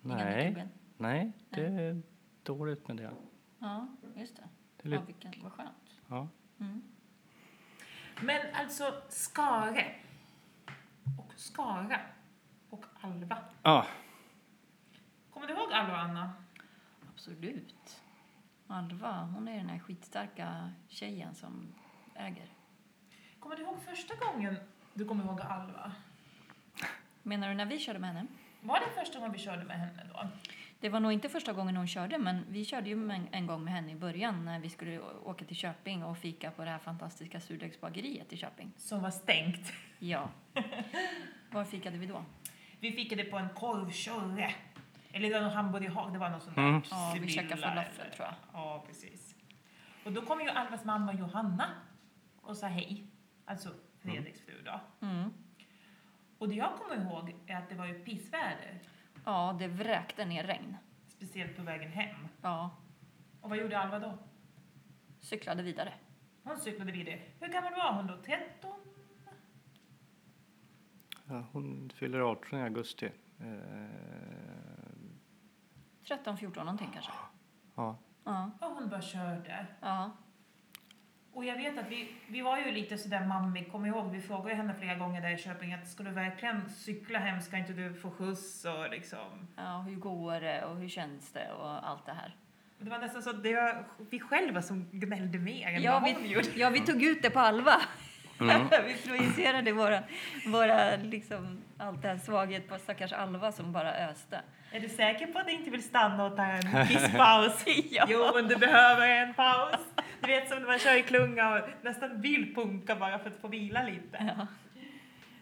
Nej, 0.00 0.66
nej, 0.96 1.32
det 1.50 1.66
är 1.66 2.02
dåligt 2.42 2.88
med 2.88 2.96
det. 2.96 3.10
Ja, 3.58 3.88
just 4.16 4.36
det. 4.36 4.42
det 4.82 4.88
är 4.88 4.92
Ja, 4.92 5.00
lite, 5.00 5.06
vilken, 5.22 5.42
vad 5.42 5.52
skönt. 5.52 6.00
ja. 6.08 6.28
Mm. 6.60 6.82
Men 8.20 8.40
alltså 8.54 9.02
Skare 9.08 9.84
Skara 11.36 12.00
och 12.70 12.84
Alva. 13.00 13.38
Ja, 13.62 13.86
Kommer 15.30 15.46
du 15.46 15.54
ihåg 15.54 15.72
Alva 15.72 15.92
och 15.92 15.98
Anna? 16.00 16.32
Absolut. 17.14 18.00
Alva, 18.66 19.20
hon 19.34 19.48
är 19.48 19.56
den 19.56 19.68
här 19.68 19.78
skitstarka 19.78 20.70
tjejen 20.88 21.34
som 21.34 21.74
äger. 22.14 22.48
Kommer 23.40 23.56
du 23.56 23.62
ihåg 23.62 23.76
första 23.82 24.14
gången 24.14 24.56
du 24.94 25.04
kommer 25.04 25.24
ihåg 25.24 25.40
Alva? 25.40 25.92
Menar 27.22 27.48
du 27.48 27.54
när 27.54 27.66
vi 27.66 27.78
körde 27.78 27.98
med 27.98 28.14
henne? 28.14 28.26
Var 28.60 28.80
det 28.80 28.90
första 29.00 29.18
gången 29.18 29.32
vi 29.32 29.38
körde 29.38 29.64
med 29.64 29.78
henne 29.78 30.02
då? 30.12 30.28
Det 30.80 30.88
var 30.88 31.00
nog 31.00 31.12
inte 31.12 31.28
första 31.28 31.52
gången 31.52 31.76
hon 31.76 31.86
körde, 31.86 32.18
men 32.18 32.44
vi 32.48 32.64
körde 32.64 32.88
ju 32.88 33.10
en, 33.10 33.28
en 33.32 33.46
gång 33.46 33.64
med 33.64 33.74
henne 33.74 33.92
i 33.92 33.94
början 33.94 34.44
när 34.44 34.60
vi 34.60 34.70
skulle 34.70 35.00
åka 35.00 35.44
till 35.44 35.56
Köping 35.56 36.04
och 36.04 36.18
fika 36.18 36.50
på 36.50 36.64
det 36.64 36.70
här 36.70 36.78
fantastiska 36.78 37.40
surdegsbageriet 37.40 38.32
i 38.32 38.36
Köping. 38.36 38.72
Som 38.76 39.02
var 39.02 39.10
stängt. 39.10 39.72
Ja. 39.98 40.30
Var 41.50 41.64
fikade 41.64 41.98
vi 41.98 42.06
då? 42.06 42.24
Vi 42.80 42.92
fikade 42.92 43.24
på 43.24 43.38
en 43.38 43.48
korvkörre. 43.48 44.54
Eller 45.12 45.28
det 45.28 45.34
var 45.34 45.40
någon 45.40 45.50
hamburgerhak, 45.52 46.12
det 46.12 46.18
var 46.18 46.30
något 46.30 46.42
sånt 46.42 46.56
där. 46.56 46.68
Mm. 46.68 46.82
Ja, 46.90 47.16
vi 47.20 47.28
käkade 47.28 47.62
falafel, 47.62 48.10
tror 48.10 48.26
jag. 48.26 48.34
Ja, 48.52 48.84
precis. 48.86 49.34
Och 50.04 50.12
då 50.12 50.22
kom 50.22 50.40
ju 50.40 50.48
Alvas 50.48 50.84
mamma 50.84 51.14
Johanna 51.14 51.70
och 52.40 52.56
sa 52.56 52.66
hej. 52.66 53.06
Alltså 53.44 53.68
Fredriks 54.02 54.40
fru 54.40 54.62
då. 54.64 54.80
Mm. 55.06 55.32
Och 56.38 56.48
det 56.48 56.54
jag 56.54 56.76
kommer 56.76 57.04
ihåg 57.04 57.34
är 57.46 57.56
att 57.56 57.68
det 57.68 57.74
var 57.74 57.86
ju 57.86 57.94
pissväder. 58.04 58.80
Ja, 59.26 59.56
det 59.58 59.68
vräkte 59.68 60.24
ner 60.24 60.44
regn. 60.44 60.76
Speciellt 61.08 61.56
på 61.56 61.62
vägen 61.62 61.90
hem. 61.92 62.28
Ja, 62.42 62.70
Och 63.40 63.48
vad 63.50 63.58
gjorde 63.58 63.78
Alva 63.78 63.98
då? 63.98 64.18
cyklade 65.20 65.62
vidare. 65.62 65.92
Hon 66.44 66.56
cyklade 66.56 66.92
vidare. 66.92 67.20
Hur 67.40 67.48
gammal 67.48 67.72
var 67.72 67.92
hon 67.92 68.06
då? 68.06 68.16
13? 68.22 68.70
Ja, 71.28 71.44
hon 71.52 71.90
fyller 71.94 72.20
18 72.20 72.58
i 72.58 72.62
augusti. 72.62 73.06
Eh, 73.40 73.46
13, 76.08 76.36
14 76.36 76.66
någonting 76.66 76.90
kanske. 76.92 77.12
ja. 77.74 77.96
Ja, 78.24 78.50
Och 78.60 78.66
hon 78.70 78.88
bara 78.88 79.02
körde. 79.02 79.66
ja. 79.80 80.10
Och 81.36 81.44
jag 81.44 81.56
vet 81.56 81.78
att 81.78 81.88
vi, 81.88 82.08
vi 82.28 82.40
var 82.40 82.58
ju 82.58 82.70
lite 82.70 82.98
sådär 82.98 83.24
mammig, 83.24 83.72
kommer 83.72 83.88
ihåg, 83.88 84.10
vi 84.12 84.20
frågade 84.20 84.54
henne 84.54 84.74
flera 84.78 84.94
gånger 84.94 85.20
där 85.20 85.30
i 85.30 85.38
Köping 85.38 85.72
att 85.72 85.88
ska 85.88 86.02
du 86.02 86.10
verkligen 86.10 86.70
cykla 86.70 87.18
hem, 87.18 87.40
ska 87.40 87.56
inte 87.56 87.72
du 87.72 87.94
få 87.94 88.10
skjuts 88.10 88.64
och 88.64 88.90
liksom. 88.90 89.48
ja 89.56 89.84
hur 89.88 89.96
går 89.96 90.40
det 90.40 90.64
och 90.64 90.76
hur 90.76 90.88
känns 90.88 91.32
det 91.32 91.52
och 91.52 91.88
allt 91.88 92.06
det 92.06 92.12
här. 92.12 92.36
Det 92.78 92.90
var 92.90 92.98
nästan 92.98 93.22
så 93.22 93.30
att 93.30 93.42
det 93.42 93.54
var 93.54 93.84
vi 94.10 94.20
själva 94.20 94.62
som 94.62 94.88
gnällde 94.92 95.38
mer 95.38 95.68
än 95.68 95.82
Ja 95.82 95.92
vad 95.92 96.12
hon 96.12 96.22
vi, 96.22 96.28
gjorde. 96.28 96.48
ja, 96.54 96.70
vi 96.70 96.80
tog 96.80 97.02
ut 97.02 97.22
det 97.22 97.30
på 97.30 97.40
Alva. 97.40 97.74
Mm. 98.40 98.66
vi 98.86 98.94
projicerade 98.94 99.72
våra, 99.72 100.02
våra 100.46 100.96
liksom, 100.96 101.62
allt 101.78 102.02
det 102.02 102.08
här 102.08 102.18
svaghet 102.18 102.68
på 102.68 102.78
stackars 102.78 103.12
Alva 103.12 103.52
som 103.52 103.72
bara 103.72 103.94
öste. 103.94 104.40
Är 104.76 104.80
du 104.80 104.88
säker 104.88 105.26
på 105.26 105.38
att 105.38 105.46
du 105.46 105.52
inte 105.52 105.70
vill 105.70 105.82
stanna 105.82 106.24
och 106.24 106.36
ta 106.36 106.44
en 106.44 106.86
kisspaus? 106.86 107.64
Ja. 107.90 108.06
Jo, 108.08 108.30
men 108.34 108.48
du 108.48 108.56
behöver 108.56 109.08
en 109.08 109.34
paus. 109.34 109.80
Du 110.20 110.26
vet 110.26 110.48
som 110.48 110.58
när 110.58 110.66
man 110.66 110.78
kör 110.78 110.98
i 110.98 111.02
klunga 111.02 111.54
och 111.54 111.68
nästan 111.82 112.20
vill 112.20 112.54
punka 112.54 112.96
bara 112.96 113.18
för 113.18 113.30
att 113.30 113.36
få 113.36 113.48
vila 113.48 113.82
lite. 113.82 114.34
Ja. 114.36 114.46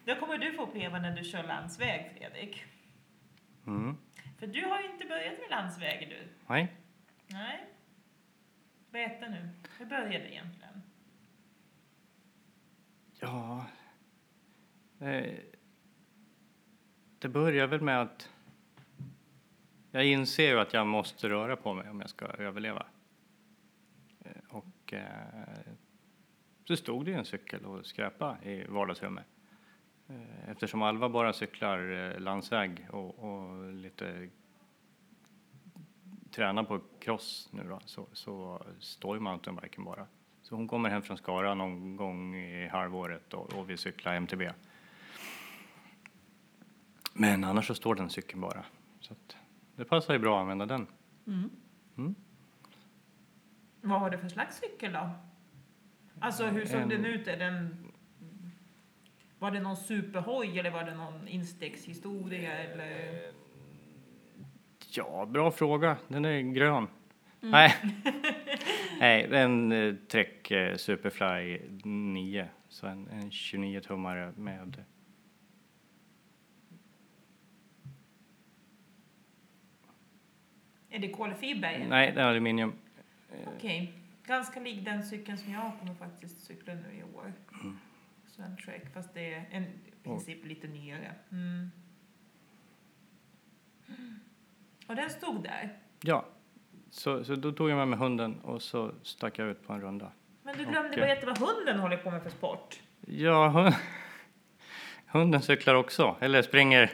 Då 0.04 0.14
kommer 0.14 0.38
du 0.38 0.52
få 0.52 0.62
uppleva 0.62 0.98
när 0.98 1.16
du 1.16 1.24
kör 1.24 1.42
landsväg, 1.42 2.12
Fredrik. 2.18 2.64
Mm. 3.66 3.96
För 4.38 4.46
du 4.46 4.64
har 4.64 4.80
ju 4.80 4.86
inte 4.86 5.06
börjat 5.06 5.38
med 5.40 5.50
landsväg 5.50 6.08
du. 6.10 6.28
Nej. 6.46 6.72
Nej. 7.26 7.64
Berätta 8.90 9.28
nu. 9.28 9.48
Hur 9.78 9.86
började 9.86 10.18
det 10.18 10.32
egentligen? 10.32 10.82
Ja. 13.20 13.66
Eh, 15.00 15.34
det 17.18 17.28
börjar 17.28 17.66
väl 17.66 17.80
med 17.80 18.02
att 18.02 18.30
jag 19.94 20.06
inser 20.06 20.48
ju 20.48 20.60
att 20.60 20.72
jag 20.72 20.86
måste 20.86 21.28
röra 21.28 21.56
på 21.56 21.74
mig 21.74 21.90
om 21.90 22.00
jag 22.00 22.10
ska 22.10 22.24
överleva. 22.24 22.86
Eh, 24.24 24.30
och 24.48 24.92
eh, 24.92 25.72
så 26.64 26.76
stod 26.76 27.04
det 27.04 27.10
ju 27.10 27.16
en 27.16 27.24
cykel 27.24 27.64
och 27.64 27.86
skräpa 27.86 28.36
i 28.42 28.64
vardagsrummet. 28.68 29.26
Eh, 30.08 30.50
eftersom 30.50 30.82
Alva 30.82 31.08
bara 31.08 31.32
cyklar 31.32 31.78
eh, 31.92 32.20
landsväg 32.20 32.86
och, 32.90 33.18
och 33.18 33.72
lite 33.72 34.28
tränar 36.30 36.64
på 36.64 36.80
cross 37.00 37.48
nu 37.52 37.62
då, 37.68 37.80
så, 37.84 38.06
så 38.12 38.62
står 38.78 39.16
ju 39.16 39.20
mountainbiken 39.20 39.84
bara. 39.84 40.06
Så 40.42 40.54
hon 40.54 40.68
kommer 40.68 40.90
hem 40.90 41.02
från 41.02 41.16
Skara 41.16 41.54
någon 41.54 41.96
gång 41.96 42.36
i 42.36 42.68
halvåret 42.68 43.34
och, 43.34 43.52
och 43.52 43.70
vi 43.70 43.76
cyklar 43.76 44.14
MTB. 44.14 44.42
Men 47.12 47.44
annars 47.44 47.66
så 47.66 47.74
står 47.74 47.94
den 47.94 48.10
cykeln 48.10 48.40
bara. 48.40 48.64
Så 49.00 49.12
att 49.12 49.36
det 49.76 49.84
passar 49.84 50.14
ju 50.14 50.18
bra 50.20 50.36
att 50.36 50.40
använda 50.42 50.66
den. 50.66 50.86
Mm. 51.26 51.50
Mm. 51.98 52.14
Vad 53.80 54.00
har 54.00 54.10
du 54.10 54.18
för 54.18 54.28
slags 54.28 54.56
cykel 54.60 54.92
då? 54.92 55.10
Alltså 56.20 56.46
hur 56.46 56.64
såg 56.66 56.80
En- 56.80 56.88
den 56.88 57.04
ut? 57.04 57.28
Är 57.28 57.36
den... 57.38 57.76
Var 59.38 59.50
det 59.50 59.60
någon 59.60 59.76
superhoj 59.76 60.58
eller 60.58 60.70
var 60.70 60.84
det 60.84 60.94
någon 60.94 61.28
instegshistoria 61.28 62.58
eller? 62.58 63.20
Ja, 64.90 65.26
bra 65.26 65.50
fråga. 65.50 65.96
Den 66.08 66.24
är 66.24 66.40
grön. 66.40 66.86
Nej. 67.40 67.74
Nej, 69.00 69.22
är 69.24 69.32
en 69.32 69.72
eh, 69.72 69.94
Trek 69.94 70.50
eh, 70.50 70.76
Superfly 70.76 71.60
9. 71.84 72.48
Så 72.68 72.86
en, 72.86 73.08
en 73.08 73.30
29-tummare 73.30 74.38
med... 74.38 74.84
Är 80.94 80.98
det 80.98 81.08
kolfiber? 81.08 81.86
Nej, 81.88 82.12
det 82.12 82.20
är 82.20 82.24
aluminium. 82.24 82.72
Okej. 83.46 83.92
Ganska 84.26 84.60
lik 84.60 84.84
den 84.84 85.02
cykeln 85.02 85.38
som 85.38 85.52
jag 85.52 85.72
kommer 85.78 85.94
faktiskt 85.94 86.40
cykla 86.40 86.74
nu 86.74 86.98
i 86.98 87.02
år. 87.16 87.32
En 88.38 88.56
Trek, 88.56 88.92
fast 88.94 89.14
det 89.14 89.34
är 89.34 89.48
en, 89.50 89.62
i 89.62 89.92
princip 90.02 90.44
lite 90.44 90.66
nyare. 90.66 91.14
Mm. 91.32 91.70
Och 94.86 94.96
den 94.96 95.10
stod 95.10 95.42
där. 95.42 95.78
Ja, 96.00 96.26
så, 96.90 97.24
så 97.24 97.34
då 97.34 97.52
tog 97.52 97.70
jag 97.70 97.76
med 97.76 97.88
mig 97.88 97.98
hunden 97.98 98.40
och 98.40 98.62
så 98.62 98.92
stack 99.02 99.38
jag 99.38 99.48
ut 99.48 99.66
på 99.66 99.72
en 99.72 99.80
runda. 99.80 100.12
Men 100.42 100.58
du 100.58 100.64
glömde 100.64 100.88
Okej. 100.88 101.00
berätta 101.00 101.26
vad 101.26 101.38
hunden 101.38 101.78
håller 101.78 101.96
på 101.96 102.10
med 102.10 102.22
för 102.22 102.30
sport. 102.30 102.80
Ja, 103.06 103.48
hund, 103.48 103.74
hunden 105.06 105.42
cyklar 105.42 105.74
också, 105.74 106.16
eller 106.20 106.42
springer, 106.42 106.92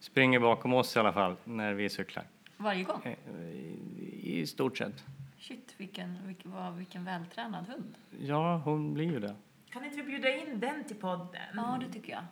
springer 0.00 0.40
bakom 0.40 0.74
oss 0.74 0.96
i 0.96 0.98
alla 0.98 1.12
fall 1.12 1.36
när 1.44 1.72
vi 1.72 1.88
cyklar. 1.90 2.24
Varje 2.64 2.84
gång. 2.84 3.00
Eh, 3.04 3.40
I, 3.40 4.40
i 4.40 4.46
stort 4.46 4.78
sett. 4.78 5.04
Shit, 5.38 5.74
vilken, 5.76 6.26
vilken, 6.26 6.50
vad, 6.50 6.74
vilken 6.74 7.04
vältränad 7.04 7.66
hund. 7.66 7.94
Ja, 8.20 8.56
hon 8.64 8.94
blir 8.94 9.04
ju 9.04 9.20
det. 9.20 9.34
Kan 9.70 9.84
inte 9.84 9.96
vi 9.96 10.02
bjuda 10.02 10.36
in 10.36 10.60
den 10.60 10.84
till 10.84 10.96
podden? 10.96 11.42
Ja, 11.54 11.78
det 11.80 11.92
tycker 11.92 12.12
jag. 12.12 12.22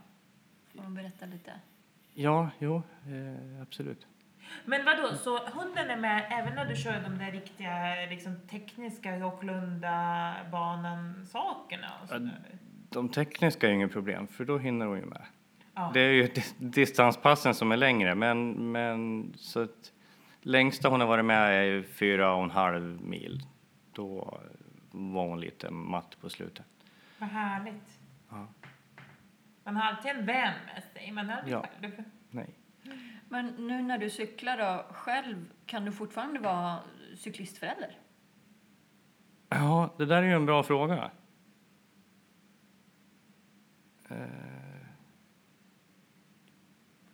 Får 0.74 0.82
hon 0.82 0.94
berätta 0.94 1.26
lite? 1.26 1.52
Ja, 2.14 2.50
jo, 2.58 2.76
eh, 2.76 3.62
absolut. 3.62 4.06
Men 4.64 4.84
vadå, 4.84 5.14
så 5.16 5.38
hunden 5.38 5.90
är 5.90 5.96
med 5.96 6.26
även 6.30 6.54
när 6.54 6.64
du 6.66 6.76
kör 6.76 7.00
de 7.02 7.18
där 7.18 7.32
riktiga 7.32 7.94
liksom, 8.10 8.36
tekniska 8.50 9.16
Ja, 12.00 12.06
sådär? 12.08 12.40
De 12.88 13.08
tekniska 13.08 13.66
är 13.66 13.70
ju 13.70 13.76
inget 13.76 13.92
problem, 13.92 14.26
för 14.26 14.44
då 14.44 14.58
hinner 14.58 14.86
hon 14.86 14.98
ju 14.98 15.06
med. 15.06 15.22
Ja. 15.74 15.90
Det 15.94 16.00
är 16.00 16.12
ju 16.12 16.26
dis- 16.26 16.54
distanspassen 16.58 17.54
som 17.54 17.72
är 17.72 17.76
längre, 17.76 18.14
men, 18.14 18.72
men 18.72 19.32
så 19.36 19.62
att 19.62 19.92
längsta 20.42 20.88
hon 20.88 21.00
har 21.00 21.08
varit 21.08 21.24
med 21.24 21.68
är 21.78 21.82
fyra 21.82 22.34
och 22.34 22.44
en 22.44 22.50
halv 22.50 23.00
mil. 23.02 23.40
Då 23.92 24.40
var 24.90 25.26
hon 25.28 25.40
lite 25.40 25.70
matt 25.70 26.16
på 26.20 26.30
slutet. 26.30 26.66
Vad 27.18 27.28
härligt. 27.28 27.98
Ja. 28.30 28.46
Man 29.64 29.76
har 29.76 29.82
alltid 29.82 30.10
en 30.10 30.26
vän 30.26 30.54
med 30.74 30.84
sig. 30.94 31.12
Man 31.12 31.28
har 31.28 31.36
aldrig 31.36 31.54
Ja. 31.54 31.66
själv. 31.82 32.04
Nej. 32.30 32.54
Men 33.28 33.46
nu 33.46 33.82
när 33.82 33.98
du 33.98 34.10
cyklar 34.10 34.58
då, 34.58 34.94
själv, 34.94 35.52
kan 35.66 35.84
du 35.84 35.92
fortfarande 35.92 36.40
vara 36.40 36.78
cyklistförälder? 37.16 37.98
Ja, 39.48 39.94
det 39.98 40.06
där 40.06 40.16
är 40.16 40.26
ju 40.26 40.32
en 40.34 40.46
bra 40.46 40.62
fråga. 40.62 41.10
Eh, 44.08 44.16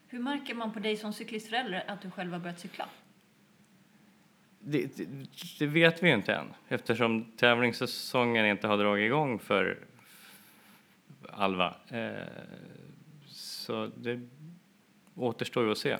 Hur 0.09 0.19
märker 0.19 0.55
man 0.55 0.73
på 0.73 0.79
dig 0.81 0.97
som 0.97 1.13
cyklistförälder 1.13 1.85
att 1.91 2.01
du 2.01 2.11
själv 2.11 2.33
har 2.33 2.41
börjat 2.41 2.59
cykla? 2.59 2.89
Det, 4.71 4.97
det, 4.97 5.07
det 5.59 5.67
vet 5.67 6.03
vi 6.03 6.09
ju 6.09 6.15
inte 6.15 6.35
än 6.35 6.55
eftersom 6.69 7.25
tävlingssäsongen 7.37 8.47
inte 8.47 8.67
har 8.69 8.77
dragit 8.79 9.07
igång 9.07 9.39
för 9.39 9.79
Alva. 11.31 11.75
Eh, 11.89 12.11
så 13.27 13.87
det 13.97 14.29
återstår 15.15 15.65
ju 15.65 15.71
att 15.71 15.79
se. 15.79 15.97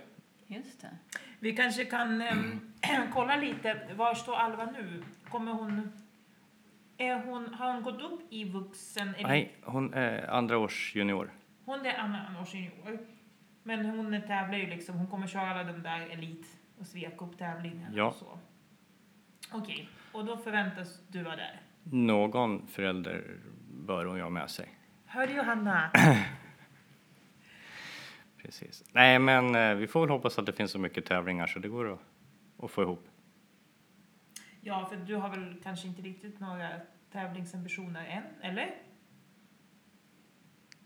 Just 0.47 0.81
det. 0.81 0.91
Vi 1.39 1.57
kanske 1.57 1.85
kan 1.85 2.23
ehm, 2.23 2.61
kolla 3.13 3.37
lite. 3.37 3.81
Var 3.97 4.15
står 4.15 4.35
Alva 4.37 4.65
nu? 4.65 5.03
Kommer 5.31 5.53
hon... 5.53 5.93
Är 7.01 7.17
hon 7.25 7.55
har 7.55 7.73
hon 7.73 7.83
gått 7.83 8.03
upp 8.03 8.21
i 8.31 8.45
vuxen... 8.45 9.15
Nej, 9.23 9.53
hon 9.63 9.95
är 9.95 10.31
andra 10.31 10.59
års 10.59 10.97
junior. 10.97 11.31
Hon 11.65 11.87
är 11.87 11.95
annan 11.99 12.37
års 12.37 12.55
junior. 12.55 12.99
Men 13.63 13.87
hon 13.87 14.23
tävlar 14.27 14.59
ju 14.59 14.67
liksom. 14.67 14.99
Hon 14.99 15.07
kommer 15.07 15.27
köra 15.27 15.51
alla 15.51 15.73
de 15.73 15.83
där 15.83 16.01
elit 16.11 16.47
och 16.79 16.87
svekup-tävlingarna 16.87 17.97
Ja. 17.97 18.05
och 18.05 18.15
så. 18.15 18.39
Okej, 19.53 19.89
och 20.13 20.25
då 20.25 20.37
förväntas 20.37 21.01
du 21.09 21.23
vara 21.23 21.37
där. 21.37 21.61
Någon 21.83 22.67
förälder 22.67 23.25
bör 23.71 24.05
hon 24.05 24.17
ju 24.17 24.23
ha 24.23 24.31
med 24.31 24.51
sig. 24.51 24.69
Hör 25.07 25.27
du 25.27 25.33
Johanna? 25.33 25.91
Precis. 28.43 28.85
Nej, 28.93 29.19
men 29.19 29.55
eh, 29.55 29.75
vi 29.75 29.87
får 29.87 30.01
väl 30.01 30.11
hoppas 30.11 30.39
att 30.39 30.47
det 30.47 30.53
finns 30.53 30.71
så 30.71 30.79
mycket 30.79 31.07
tävlingar 31.07 31.47
så 31.47 31.59
det 31.59 31.69
går 31.69 31.93
att, 31.93 32.01
att 32.63 32.71
få 32.71 32.83
ihop. 32.83 33.09
ja, 34.61 34.87
för 34.91 34.97
du 34.97 35.15
har 35.15 35.29
väl 35.29 35.55
kanske 35.63 35.89
inte 35.89 36.03
riktigt 36.03 36.41
några 36.41 36.69
tävlingsambitioner 37.13 38.07
än, 38.07 38.51
eller? 38.51 38.75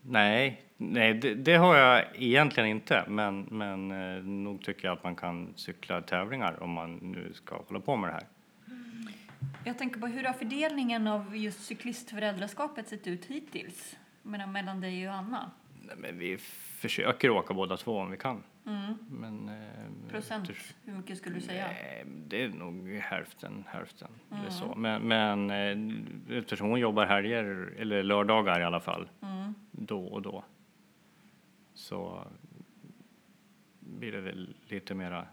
Nej, 0.03 0.63
nej 0.77 1.15
det, 1.15 1.35
det 1.35 1.55
har 1.55 1.77
jag 1.77 2.05
egentligen 2.15 2.69
inte. 2.69 3.05
Men, 3.09 3.41
men 3.41 3.91
eh, 3.91 4.23
nog 4.25 4.65
tycker 4.65 4.89
jag 4.89 4.97
att 4.97 5.05
man 5.05 5.17
kan 5.17 5.53
cykla 5.57 6.01
tävlingar 6.01 6.63
om 6.63 6.71
man 6.71 6.97
nu 6.97 7.33
ska 7.35 7.63
hålla 7.69 7.81
på 7.81 7.97
med 7.97 8.11
det 8.11 8.15
här. 8.15 8.27
Jag 9.65 9.79
tänker 9.79 10.01
på 10.01 10.07
hur 10.07 10.25
har 10.25 10.33
fördelningen 10.33 11.07
av 11.07 11.37
just 11.37 11.65
cyklistföräldraskapet 11.65 12.89
sett 12.89 13.07
ut 13.07 13.25
hittills? 13.25 13.97
Menar, 14.23 14.47
mellan 14.47 14.81
dig 14.81 14.97
och 15.09 15.15
Johanna? 15.15 15.51
Nej, 15.83 15.97
men 15.99 16.19
vi 16.19 16.39
försöker 16.39 17.31
åka 17.31 17.55
båda 17.55 17.77
två 17.77 17.99
om 17.99 18.11
vi 18.11 18.17
kan. 18.17 18.43
Mm. 18.67 18.95
Men, 19.11 19.49
eh, 19.49 20.11
Procent, 20.11 20.51
eftersom- 20.51 20.77
hur 20.85 20.93
mycket 20.97 21.19
skulle 21.19 21.35
du 21.35 21.41
säga? 21.41 21.67
Nej, 21.67 22.05
det 22.29 22.43
är 22.45 22.49
nog 22.49 22.89
hälften, 22.89 23.65
hälften. 23.69 24.11
Eller 24.31 24.39
Mm. 24.41 24.51
så. 24.51 24.75
Men, 24.75 25.03
men 25.03 25.51
eh, 26.31 26.39
eftersom 26.39 26.69
hon 26.71 26.81
jobbar 26.81 27.07
helger, 27.07 27.75
eller 27.79 28.03
lördagar 28.03 28.61
i 28.61 28.65
alla 28.65 28.81
fall, 28.81 29.09
Mm. 29.23 29.55
då 29.71 30.05
och 30.07 30.23
då, 30.23 30.45
så 31.75 32.27
blir 33.81 34.13
det 34.13 34.21
väl 34.21 34.55
lite 34.69 34.95
mera, 34.95 35.27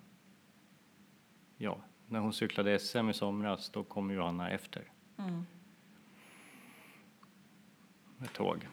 ja, 1.58 1.78
när 2.10 2.20
hon 2.20 2.34
cyklade 2.34 2.80
SM 2.80 3.10
i 3.10 3.14
somras, 3.14 3.70
då 3.70 3.84
kom 3.84 4.12
Johanna 4.12 4.50
efter 4.50 4.84
Mm. 5.18 5.46
med 8.18 8.34
tåg. 8.34 8.68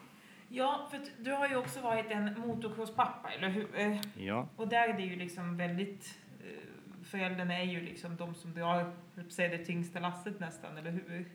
Ja, 0.49 0.87
för 0.91 1.01
du 1.19 1.31
har 1.31 1.47
ju 1.47 1.55
också 1.55 1.81
varit 1.81 2.11
en 2.11 2.39
motocrosspappa, 2.39 3.29
eller 3.31 3.49
hur? 3.49 3.79
Eh, 3.79 4.01
Ja, 4.17 4.47
Och 4.55 4.67
där 4.67 4.89
är 4.89 4.93
det 4.93 5.03
ju 5.03 5.15
liksom 5.15 5.57
väldigt... 5.57 6.19
eh, 6.39 7.03
Föräldrarna 7.03 7.57
är 7.57 7.63
ju 7.63 7.81
liksom 7.81 8.15
de 8.15 8.35
som 8.35 8.53
drar, 8.53 8.93
säga, 9.29 9.57
det 9.57 9.65
tyngsta 9.65 9.99
lasset 9.99 10.39
nästan, 10.39 10.77
eller 10.77 10.91
hur? 10.91 11.31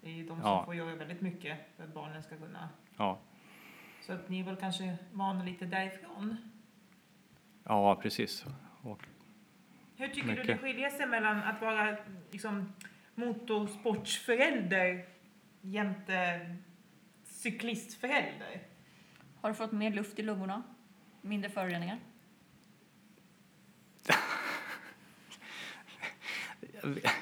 Det 0.00 0.08
är 0.08 0.12
ju 0.12 0.22
de 0.26 0.40
som 0.40 0.50
Ja. 0.50 0.64
får 0.64 0.74
göra 0.74 0.94
väldigt 0.94 1.20
mycket 1.20 1.58
för 1.76 1.84
att 1.84 1.94
barnen 1.94 2.22
ska 2.22 2.36
kunna... 2.36 2.68
ja, 2.96 3.18
Så 4.02 4.12
att 4.12 4.28
ni 4.28 4.42
väl 4.42 4.56
kanske 4.56 4.96
vana 5.12 5.44
lite 5.44 5.64
därifrån. 5.66 6.36
ja 7.64 7.96
precis. 8.02 8.44
Och, 8.82 9.02
Hur 9.96 10.08
tycker 10.08 10.28
du 10.28 10.34
det 10.34 10.40
Mycket. 10.40 10.60
skiljer 10.60 10.90
sig 10.90 11.06
mellan 11.06 11.38
att 11.38 11.60
vara 11.60 11.96
liksom, 12.30 12.72
motorsportsförälder 13.14 15.04
jämte 15.60 16.40
cyklistförälder? 17.24 18.62
Har 19.40 19.48
du 19.48 19.54
fått 19.54 19.72
mer 19.72 19.90
luft 19.90 20.18
i 20.18 20.22
lungorna? 20.22 20.62
Mindre 21.20 21.50
föroreningar? 21.50 21.98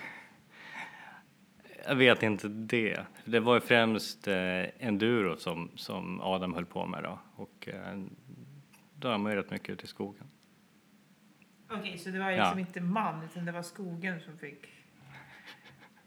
Jag 1.87 1.97
vet 1.97 2.23
inte 2.23 2.49
det. 2.49 3.07
Det 3.25 3.41
var 3.41 3.55
ju 3.55 3.61
främst 3.61 4.29
eh, 4.29 4.65
enduro 4.79 5.37
som, 5.37 5.71
som 5.77 6.21
Adam 6.21 6.55
höll 6.55 6.67
på 6.67 6.87
med 6.87 7.03
då. 7.03 7.19
Och 7.37 7.69
eh, 7.69 8.03
då 8.95 9.09
är 9.09 9.19
man 9.19 9.33
ju 9.33 9.39
rätt 9.39 9.51
mycket 9.51 9.71
ute 9.71 9.85
i 9.85 9.89
skogen. 9.89 10.27
Okej, 11.89 11.99
så 11.99 12.11
det 12.11 12.19
var 12.19 12.31
Ja. 12.31 12.43
liksom 12.43 12.59
inte 12.59 12.81
man, 12.81 13.23
utan 13.25 13.45
det 13.45 13.53
var 13.53 13.63
skogen 13.63 14.21
som 14.21 14.39
fick... 14.39 14.67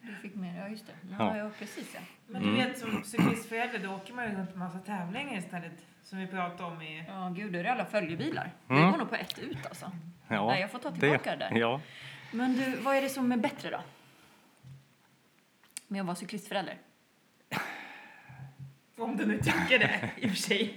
Du 0.02 0.16
fick 0.16 0.36
mer, 0.36 0.58
ja 0.62 0.68
just 0.68 0.88
det. 0.88 0.94
Ja, 1.12 1.16
Ja. 1.20 1.38
ja. 1.38 1.50
precis 1.60 1.92
ja. 1.96 2.00
Men 2.28 2.42
du 2.42 2.50
Mm. 2.50 2.68
vet, 2.68 2.80
som 2.80 3.04
cyklistförälder, 3.04 3.80
då 3.80 3.94
åker 3.96 4.14
man 4.14 4.30
ju 4.32 4.36
runt 4.38 4.54
på 4.54 4.60
massa 4.60 4.80
tävlingar 4.80 5.38
istället, 5.38 5.86
som 6.04 6.18
vi 6.20 6.28
pratade 6.28 6.64
om 6.64 6.82
i... 6.82 7.04
Ja, 7.08 7.34
gud, 7.36 7.54
då 7.54 7.60
är 7.60 7.64
det 7.64 7.72
alla 7.72 7.86
följebilar. 7.86 8.52
Mm. 8.70 8.82
Det 8.86 8.92
går 8.92 8.98
nog 8.98 9.10
på 9.10 9.16
ett 9.16 9.40
ut 9.40 9.66
alltså. 9.66 9.92
Ja, 10.28 10.48
Nej, 10.48 10.62
jag 10.62 10.72
får 10.72 10.80
ta 10.80 10.92
tillbaka 10.92 11.32
det, 11.32 11.38
där. 11.50 11.58
Ja. 11.60 11.82
Men 12.32 12.56
du, 12.58 12.76
vad 12.76 12.96
är 12.96 13.02
det 13.02 13.10
som 13.10 13.32
är 13.32 13.38
bättre 13.38 13.70
då? 13.70 13.82
Med 15.88 16.00
att 16.02 16.06
vara 16.08 16.16
cyklistförälder? 16.16 16.78
Om 18.98 19.18
du 19.18 19.26
nu 19.26 19.38
tycker 19.38 19.80
det, 19.80 20.10
i 20.18 20.26
och 20.28 20.30
för 20.30 20.38
sig. 20.38 20.76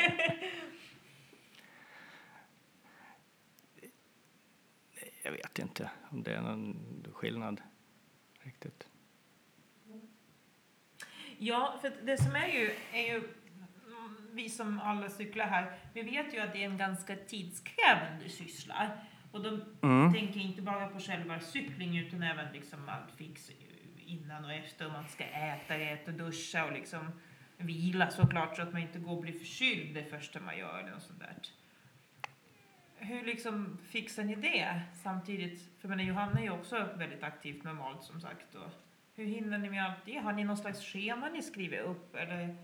Jag 5.23 5.33
vet 5.33 5.59
inte 5.59 5.91
om 6.11 6.23
det 6.23 6.35
är 6.35 6.41
någon 6.41 7.07
skillnad 7.13 7.61
riktigt. 8.41 8.87
Ja, 11.39 11.79
för 11.81 11.93
det 12.03 12.17
som 12.19 12.35
är 12.37 12.47
ju, 12.49 12.71
är 12.93 13.15
ju, 13.15 13.29
vi 14.33 14.51
som 14.51 14.81
alla 14.81 15.09
cyklar 15.09 15.47
här, 15.47 15.79
vi 15.95 16.03
vet 16.03 16.35
ju 16.35 16.39
att 16.39 16.53
det 16.53 16.63
är 16.63 16.67
en 16.67 16.77
ganska 16.79 17.17
tidskrävande 17.17 18.29
syssla. 18.29 18.91
Och 19.33 19.43
de 19.43 19.63
Mm. 19.83 20.13
tänker 20.13 20.41
inte 20.41 20.63
bara 20.63 20.89
på 20.89 20.99
själva 21.01 21.41
cykling 21.41 21.99
utan 21.99 22.23
även 22.23 22.53
liksom 22.53 22.89
allt 22.89 23.13
fix 23.17 23.51
innan 24.07 24.45
och 24.45 24.53
efter, 24.53 24.87
om 24.87 24.93
man 24.93 25.09
ska 25.09 25.25
äta, 25.25 25.75
äta, 25.75 26.11
duscha 26.11 26.65
och 26.65 26.73
liksom 26.73 27.21
vila 27.57 28.11
såklart 28.11 28.57
så 28.57 28.63
att 28.63 28.73
man 28.73 28.83
inte 28.83 28.99
går 28.99 29.17
och 29.17 29.23
blir 29.23 29.33
förkyld 29.39 29.95
det 29.95 30.05
första 30.05 30.41
man 30.41 30.59
gör 30.59 30.79
eller 30.79 30.91
något 30.91 31.03
sånt 31.03 31.21
där. 31.21 31.37
Hur 33.03 33.25
liksom 33.25 33.79
fixar 33.89 34.25
ni 34.25 34.35
det 34.35 34.81
samtidigt? 35.03 35.69
För 35.81 35.89
menar, 35.89 36.05
Johanna 36.05 36.41
är 36.41 36.45
ju 36.45 36.51
också 36.51 36.89
väldigt 36.97 37.23
aktivt 37.23 37.65
normalt 37.65 38.05
som 38.05 38.21
sagt. 38.21 38.55
Och 38.55 38.71
hur 39.15 39.25
hinner 39.25 39.59
ni 39.59 39.71
med 39.71 39.85
allt 39.85 40.05
det? 40.05 40.19
Har 40.19 40.33
ni 40.33 40.45
någon 40.45 40.57
slags 40.57 40.85
schema 40.85 41.29
ni 41.29 41.43
skriver 41.43 41.79
upp 41.79 42.15
eller 42.17 42.57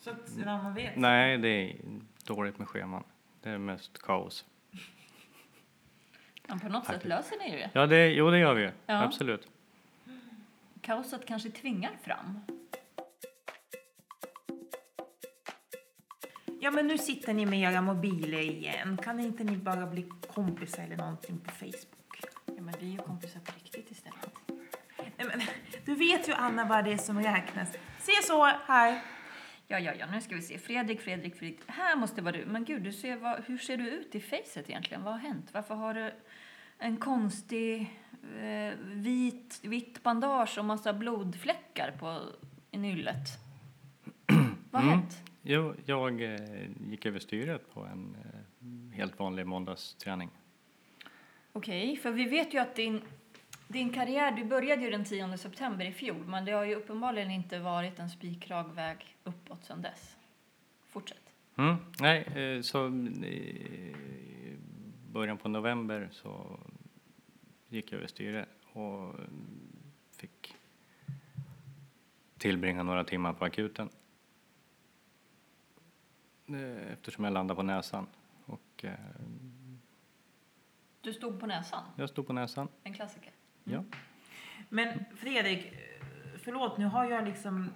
så 0.00 0.10
att 0.10 0.36
en 0.36 0.48
annan 0.48 0.74
vet? 0.74 0.96
Nej, 0.96 1.38
det 1.38 1.48
är 1.48 1.76
dåligt 2.24 2.58
med 2.58 2.68
scheman. 2.68 3.04
Det 3.42 3.50
är 3.50 3.58
mest 3.58 4.02
kaos. 4.02 4.44
Men 6.48 6.60
på 6.60 6.68
något 6.68 6.86
sätt 6.86 7.04
löser 7.04 7.38
ni 7.38 7.50
ju 7.50 7.56
det. 7.56 7.70
Ja, 7.72 7.86
det, 7.86 8.08
jo 8.08 8.30
det 8.30 8.38
gör 8.38 8.54
vi 8.54 8.62
ju. 8.62 8.70
Ja. 8.86 9.02
Absolut. 9.02 9.48
Kaoset 10.80 11.26
kanske 11.26 11.50
tvingar 11.50 11.92
fram. 12.02 12.40
Ja, 16.66 16.70
men 16.70 16.86
nu 16.86 16.98
sitter 16.98 17.34
ni 17.34 17.46
med 17.46 17.60
era 17.60 17.80
mobiler 17.82 18.38
igen. 18.40 18.96
Kan 19.02 19.20
inte 19.20 19.44
ni 19.44 19.56
bara 19.56 19.86
bli 19.86 20.06
kompisar 20.34 20.82
eller 20.82 20.96
någonting 20.96 21.38
på 21.38 21.50
Facebook? 21.50 22.20
Ja, 22.46 22.62
men 22.62 22.74
vi 22.80 22.86
är 22.86 22.90
ju 22.90 22.98
kompisar 22.98 23.40
på 23.40 23.52
riktigt 23.64 23.90
istället. 23.90 24.30
Nej, 24.98 25.26
men, 25.28 25.42
du 25.84 25.94
vet 25.94 26.28
ju 26.28 26.32
Anna 26.32 26.64
vad 26.64 26.84
det 26.84 26.92
är 26.92 26.96
som 26.98 27.22
räknas. 27.22 27.72
Se 28.00 28.12
så 28.22 28.44
här. 28.44 29.02
Ja, 29.68 29.78
ja, 29.78 29.92
ja, 29.98 30.06
nu 30.06 30.20
ska 30.20 30.34
vi 30.34 30.42
se. 30.42 30.58
Fredrik, 30.58 31.00
Fredrik, 31.00 31.36
Fredrik. 31.38 31.60
Här 31.66 31.96
måste 31.96 32.22
vara 32.22 32.32
du. 32.36 32.44
Men 32.46 32.64
gud, 32.64 32.82
du 32.82 32.92
ser, 32.92 33.16
vad, 33.16 33.44
hur 33.46 33.58
ser 33.58 33.76
du 33.76 33.88
ut 33.90 34.14
i 34.14 34.20
facet 34.20 34.70
egentligen? 34.70 35.02
Vad 35.02 35.12
har 35.12 35.20
hänt? 35.20 35.48
Varför 35.52 35.74
har 35.74 35.94
du 35.94 36.12
en 36.78 36.96
konstig 36.96 37.80
eh, 38.40 38.74
vit, 38.82 39.58
vitt 39.62 40.02
bandage 40.02 40.58
och 40.58 40.64
massa 40.64 40.92
blodfläckar 40.92 41.90
på 41.98 42.20
nyllet? 42.78 43.28
Vad 44.70 44.82
har 44.82 44.88
Mm. 44.88 44.98
hänt? 45.00 45.16
Jo, 45.48 45.74
jag 45.84 46.22
eh, 46.22 46.40
gick 46.90 47.06
över 47.06 47.18
styret 47.18 47.74
på 47.74 47.80
en 47.80 48.16
eh, 48.24 48.96
helt 48.96 49.18
vanlig 49.18 49.46
måndagsträning. 49.46 50.30
Okej, 51.52 51.96
för 51.96 52.10
vi 52.10 52.24
vet 52.24 52.54
ju 52.54 52.58
att 52.58 52.74
din, 52.74 53.00
din 53.68 53.92
karriär, 53.92 54.32
du 54.32 54.44
började 54.44 54.82
ju 54.82 54.90
den 54.90 55.04
10 55.04 55.38
september 55.38 55.84
i 55.84 55.92
fjol, 55.92 56.24
men 56.26 56.44
det 56.44 56.52
har 56.52 56.64
ju 56.64 56.74
uppenbarligen 56.74 57.30
inte 57.30 57.58
varit 57.58 57.98
en 57.98 58.10
spikrak 58.10 58.66
väg 58.76 59.16
uppåt 59.24 59.64
sedan 59.64 59.82
dess. 59.82 60.16
Fortsätt. 60.86 61.32
Mm. 61.56 61.76
Nej, 62.00 62.22
eh, 62.22 62.60
så 62.62 62.88
i 62.88 63.66
början 65.12 65.38
på 65.38 65.48
november 65.48 66.08
så 66.12 66.60
gick 67.68 67.92
jag 67.92 67.98
över 67.98 68.08
styre 68.08 68.46
och 68.72 69.14
fick 70.16 70.54
tillbringa 72.38 72.82
några 72.82 73.04
timmar 73.04 73.32
på 73.32 73.44
akuten. 73.44 73.88
Eh, 76.48 76.92
Eftersom 76.92 77.24
jag 77.24 77.32
landade 77.32 77.56
på 77.56 77.62
näsan. 77.62 78.06
Och 78.44 78.84
eh, 78.84 78.92
Du 81.00 81.12
stod 81.12 81.40
på 81.40 81.46
näsan, 81.46 81.84
jag 81.96 82.08
stod 82.08 82.26
på 82.26 82.32
näsan. 82.32 82.68
en 82.82 82.94
klassiker. 82.94 83.32
Ja. 83.64 83.84
Men 84.68 85.04
Fredrik, 85.16 85.72
förlåt, 86.38 86.78
nu 86.78 86.84
har 86.86 87.04
jag 87.04 87.24
liksom 87.24 87.70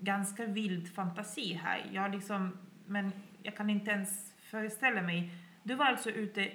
ganska 0.00 0.46
vild 0.46 0.94
fantasi 0.94 1.52
här. 1.54 1.90
Jag 1.92 2.02
har 2.02 2.08
liksom, 2.08 2.58
men 2.86 3.12
jag 3.42 3.56
kan 3.56 3.70
inte 3.70 3.90
ens 3.90 4.34
föreställa 4.40 5.02
mig. 5.02 5.30
Du 5.62 5.74
var 5.74 5.84
alltså 5.86 6.10
ute 6.10 6.52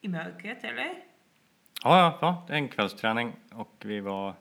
i 0.00 0.08
mörkret, 0.08 0.64
eller? 0.64 0.84
Ja, 1.84 1.98
ja, 1.98 2.18
ja, 2.48 2.54
en 2.54 2.68
kvällsträning 2.68 3.32
och 3.52 3.74
vi 3.84 4.00
var 4.00 4.34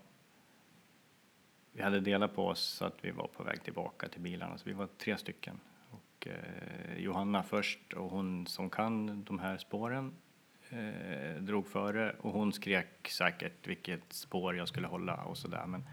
vi 1.72 1.84
hade 1.84 2.00
delat 2.00 2.36
på 2.36 2.48
oss 2.48 2.60
så 2.62 2.86
att 2.86 3.06
vi 3.06 3.12
var 3.12 3.28
på 3.28 3.44
väg 3.44 3.64
tillbaka 3.64 4.08
till 4.08 4.22
bilarna, 4.22 4.58
så 4.58 4.64
vi 4.70 4.74
var 4.74 4.88
tre 4.98 5.18
stycken. 5.18 5.60
Och 6.18 6.28
eh, 6.28 6.98
Johanna 6.98 7.44
först 7.44 7.94
och 7.94 8.10
hon 8.10 8.48
som 8.48 8.70
kan 8.70 9.24
de 9.24 9.40
här 9.40 9.58
spåren 9.58 10.14
eh, 10.70 11.42
drog 11.42 11.68
före 11.68 12.16
och 12.20 12.32
hon 12.32 12.54
skrek 12.54 13.08
säkert 13.10 13.68
vilket 13.68 14.14
spår 14.14 14.56
jag 14.56 14.68
skulle 14.68 14.88
hålla 14.88 15.16
och 15.16 15.38
sådär. 15.38 15.66
Men 15.66 15.84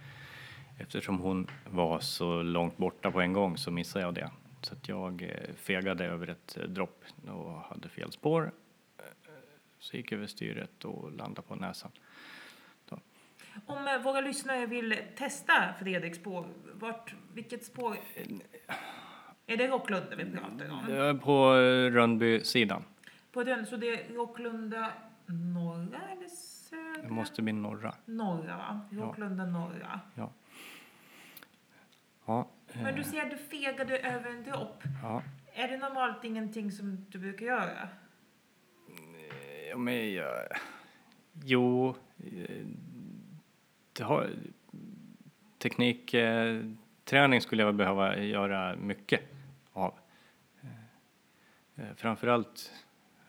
eftersom 0.78 1.18
hon 1.18 1.46
var 1.70 2.00
så 2.00 2.42
långt 2.42 2.76
borta 2.76 3.10
på 3.10 3.20
en 3.20 3.32
gång 3.32 3.56
så 3.56 3.70
missade 3.70 4.04
jag 4.04 4.14
det. 4.14 4.30
Så 4.60 4.74
att 4.74 4.88
jag 4.88 5.22
eh, 5.22 5.54
fegade 5.56 6.04
över 6.04 6.26
ett 6.26 6.56
eh, 6.56 6.64
dropp 6.64 7.04
och 7.28 7.52
hade 7.60 7.88
fel 7.88 8.12
spår. 8.12 8.52
Eh, 8.98 9.04
Så 9.78 9.96
gick 9.96 10.12
jag 10.12 10.16
över 10.18 10.26
styret 10.26 10.84
och 10.84 11.12
landade 11.12 11.48
på 11.48 11.54
näsan. 11.54 11.90
Om 13.66 13.88
eh, 13.88 14.02
våra 14.02 14.20
lyssnare 14.20 14.66
vill 14.66 14.96
testa 15.16 15.74
Fredriks 15.80 16.18
spår, 16.18 16.46
vart, 16.72 17.14
vilket 17.34 17.64
spår? 17.64 17.96
Är 19.46 19.56
det 19.56 19.68
Rocklunda 19.68 20.16
vi 20.16 20.24
pratar 20.24 20.70
om? 20.70 20.92
Eh, 20.92 21.16
På 21.24 21.54
eh, 21.56 21.90
Rönnby-sidan. 21.90 22.84
På 23.32 23.44
den, 23.44 23.66
så 23.66 23.76
det 23.76 23.88
är 23.88 24.14
Rocklunda 24.14 24.90
norra 25.26 26.00
eller 26.12 26.28
södra? 26.28 27.02
Det 27.02 27.10
måste 27.10 27.42
bli 27.42 27.52
norra. 27.52 27.94
Norra 28.04 28.56
va? 28.56 28.80
Rocklunda 28.90 29.46
norra. 29.46 30.00
Ja. 30.14 30.32
Men 32.72 32.86
eh, 32.86 32.94
du 32.96 33.04
säger 33.04 33.22
att 33.24 33.30
du 33.30 33.36
fegade 33.36 33.98
över 33.98 34.30
en 34.30 34.44
dropp. 34.44 34.82
ja. 35.02 35.22
Är 35.56 35.68
det 35.68 35.76
normalt 35.76 36.24
ingenting 36.24 36.72
som 36.72 37.06
du 37.08 37.18
brukar 37.18 37.46
göra? 37.46 37.88
Ja, 39.70 39.76
men 39.76 40.12
jag... 40.12 40.28
Jo, 41.44 41.94
eh, 42.18 42.66
det 43.92 44.02
har... 44.04 44.30
Teknikträning 45.58 47.40
skulle 47.40 47.62
jag 47.62 47.74
behöva 47.74 48.18
göra 48.18 48.76
mycket 48.76 49.20
av. 49.74 49.94
Eh, 50.62 50.68
eh, 51.84 51.94
Framförallt 51.96 52.72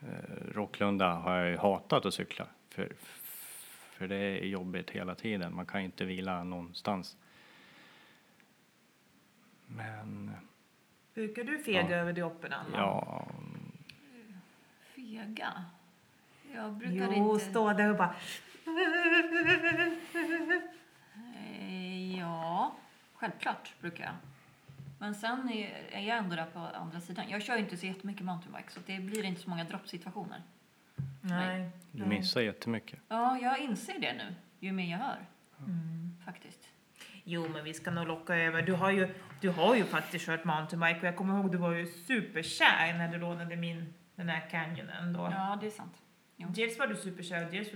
eh, 0.02 0.36
Rocklunda 0.52 1.10
har 1.14 1.36
jag 1.38 1.58
hatat 1.60 2.06
att 2.06 2.14
cykla. 2.14 2.48
För, 2.70 2.92
för 3.92 4.08
det 4.08 4.16
är 4.16 4.46
jobbigt 4.46 4.90
hela 4.92 5.16
tiden. 5.16 5.56
Man 5.56 5.66
kan 5.66 5.82
inte 5.82 6.06
vila 6.06 6.44
någonstans. 6.44 7.18
Men 9.68 10.32
Brukar 11.14 11.44
du 11.44 11.58
fega 11.64 11.90
Ja. 11.90 11.96
över 11.98 12.14
Anna? 12.54 12.78
ja, 12.78 13.28
Fega? 14.96 15.66
Jag 16.56 16.74
brukar 16.74 17.14
Jo, 17.16 17.34
inte... 17.34 17.46
stå 17.46 17.74
där 17.74 17.90
och 17.90 17.98
bara... 17.98 18.16
Ja, 22.18 22.76
självklart 23.14 23.74
brukar 23.82 24.04
jag. 24.04 24.14
Men 24.98 25.16
sen 25.16 25.50
är 25.50 25.70
är 25.92 26.02
jag 26.08 26.18
ändå 26.18 26.36
där 26.36 26.46
på 26.46 26.60
andra 26.60 27.00
sidan. 27.02 27.30
Jag 27.30 27.42
kör 27.42 27.56
ju 27.56 27.60
inte 27.64 27.78
så 27.78 27.86
jättemycket 27.86 28.26
mountainbike 28.26 28.72
så 28.72 28.80
det 28.86 29.00
blir 29.00 29.24
inte 29.24 29.42
så 29.42 29.50
många 29.50 29.64
droppsituationer. 29.64 30.42
Nej. 31.22 31.70
du 31.92 32.06
missar 32.06 32.42
jättemycket. 32.42 33.00
Ja, 33.08 33.38
jag 33.42 33.60
inser 33.60 34.00
det 34.00 34.14
nu 34.14 34.36
ju 34.60 34.72
mer 34.72 34.92
jag 34.92 34.98
hör 34.98 35.26
Mm. 35.60 36.18
faktiskt. 36.26 36.70
Jo, 37.24 37.48
men 37.50 37.64
vi 37.64 37.74
ska 37.74 37.92
nog 37.92 38.08
locka 38.08 38.36
över. 38.36 38.62
Du 38.62 38.74
har 38.74 38.92
ju, 38.92 39.14
du 39.42 39.50
har 39.50 39.76
ju 39.76 39.84
faktiskt 39.84 40.26
kört 40.26 40.44
mountainbike 40.44 41.00
och 41.00 41.06
jag 41.08 41.16
kommer 41.16 41.40
ihåg 41.40 41.52
du 41.52 41.58
var 41.58 41.72
ju 41.72 41.86
superkär 41.88 42.94
när 42.98 43.08
du 43.12 43.18
lånade 43.18 43.56
min, 43.56 43.94
den 44.16 44.30
här 44.30 44.50
canyonen 44.50 45.14
då. 45.14 45.20
Ja, 45.32 45.58
det 45.62 45.68
är 45.68 45.72
sant. 45.72 45.94
Jo. 46.36 46.48
Dels 46.56 46.80
var 46.80 46.88
du 46.88 46.96
superkär 46.96 47.46
och 47.46 47.52
dels 47.52 47.68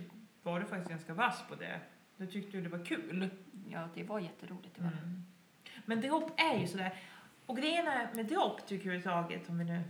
var 0.43 0.59
du 0.59 0.65
faktiskt 0.65 0.89
ganska 0.89 1.13
vass 1.13 1.43
på 1.49 1.55
det. 1.55 1.79
Du 2.17 2.27
tyckte 2.27 2.57
ju 2.57 2.63
det 2.63 2.69
var 2.69 2.85
kul. 2.85 3.29
Ja, 3.67 3.87
det 3.95 4.03
var 4.03 4.19
jätteroligt. 4.19 4.75
Det 4.75 4.81
var. 4.83 4.91
det. 4.91 4.97
Mm. 4.97 5.25
Men 5.85 6.01
dropp 6.01 6.39
är 6.39 6.59
ju 6.59 6.67
sådär. 6.67 6.93
Och 7.45 7.57
grejen 7.57 7.87
är 7.87 8.07
med 8.13 8.25
dropp 8.25 8.67
tycker 8.67 8.85
jag 8.89 8.95
överhuvudtaget, 8.95 9.49
om 9.49 9.57
vi 9.59 9.65
nu 9.65 9.81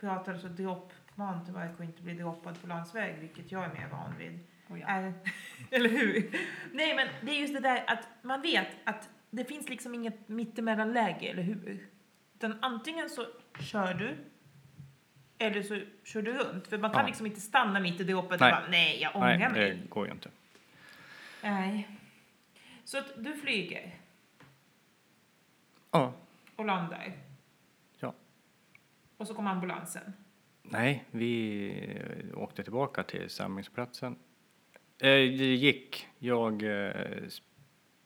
pratar 0.00 0.34
så 0.36 0.48
dropp 0.48 0.92
mountainbike 1.14 1.74
och 1.78 1.84
inte 1.84 2.02
bli 2.02 2.14
droppad 2.14 2.60
på 2.60 2.66
landsväg, 2.66 3.14
vilket 3.20 3.52
jag 3.52 3.64
är 3.64 3.68
mer 3.68 3.88
van 3.88 4.14
vid. 4.18 4.38
Och 4.68 4.78
ja. 4.78 4.86
Är, 4.86 5.12
eller 5.70 5.88
hur? 5.88 6.36
Nej, 6.72 6.94
men 6.96 7.08
det 7.22 7.30
är 7.32 7.40
just 7.40 7.54
det 7.54 7.60
där 7.60 7.84
att 7.86 8.08
man 8.22 8.42
vet 8.42 8.68
att 8.84 9.08
det 9.30 9.44
finns 9.44 9.68
liksom 9.68 9.94
inget 9.94 10.28
mittemellanläge, 10.28 11.26
eller 11.26 11.42
hur? 11.42 11.86
Utan 12.34 12.58
antingen 12.62 13.10
så 13.10 13.26
kör 13.60 13.94
du 13.94 14.16
eller 15.38 15.62
så 15.62 15.80
kör 16.04 16.22
du 16.22 16.32
runt. 16.32 16.66
För 16.68 16.78
man 16.78 16.90
kan 16.92 17.00
Ja. 17.00 17.06
liksom 17.06 17.26
inte 17.26 17.40
stanna 17.40 17.80
mitt 17.80 18.00
i 18.00 18.04
droppet 18.04 18.40
Nej. 18.40 18.52
och 18.52 18.58
bara 18.60 18.70
nej, 18.70 19.00
jag 19.02 19.16
ångrar 19.16 19.38
Nej, 19.38 19.50
mig. 19.50 19.70
det 19.70 19.88
går 19.88 20.06
ju 20.06 20.12
inte. 20.12 20.30
Nej. 21.42 21.88
Så 22.84 22.98
att 22.98 23.12
du 23.24 23.36
flyger 23.36 23.90
Ja. 25.92 26.12
och 26.56 26.64
landar. 26.64 27.12
Ja. 27.98 28.14
Och 29.16 29.26
så 29.26 29.34
kommer 29.34 29.50
ambulansen. 29.50 30.12
Nej, 30.62 31.04
vi 31.10 32.32
åkte 32.34 32.62
tillbaka 32.62 33.02
till 33.02 33.30
samlingsplatsen. 33.30 34.16
Eh, 34.98 35.08
det 35.08 35.54
gick. 35.54 36.08
Jag 36.18 36.62
eh, 36.62 37.28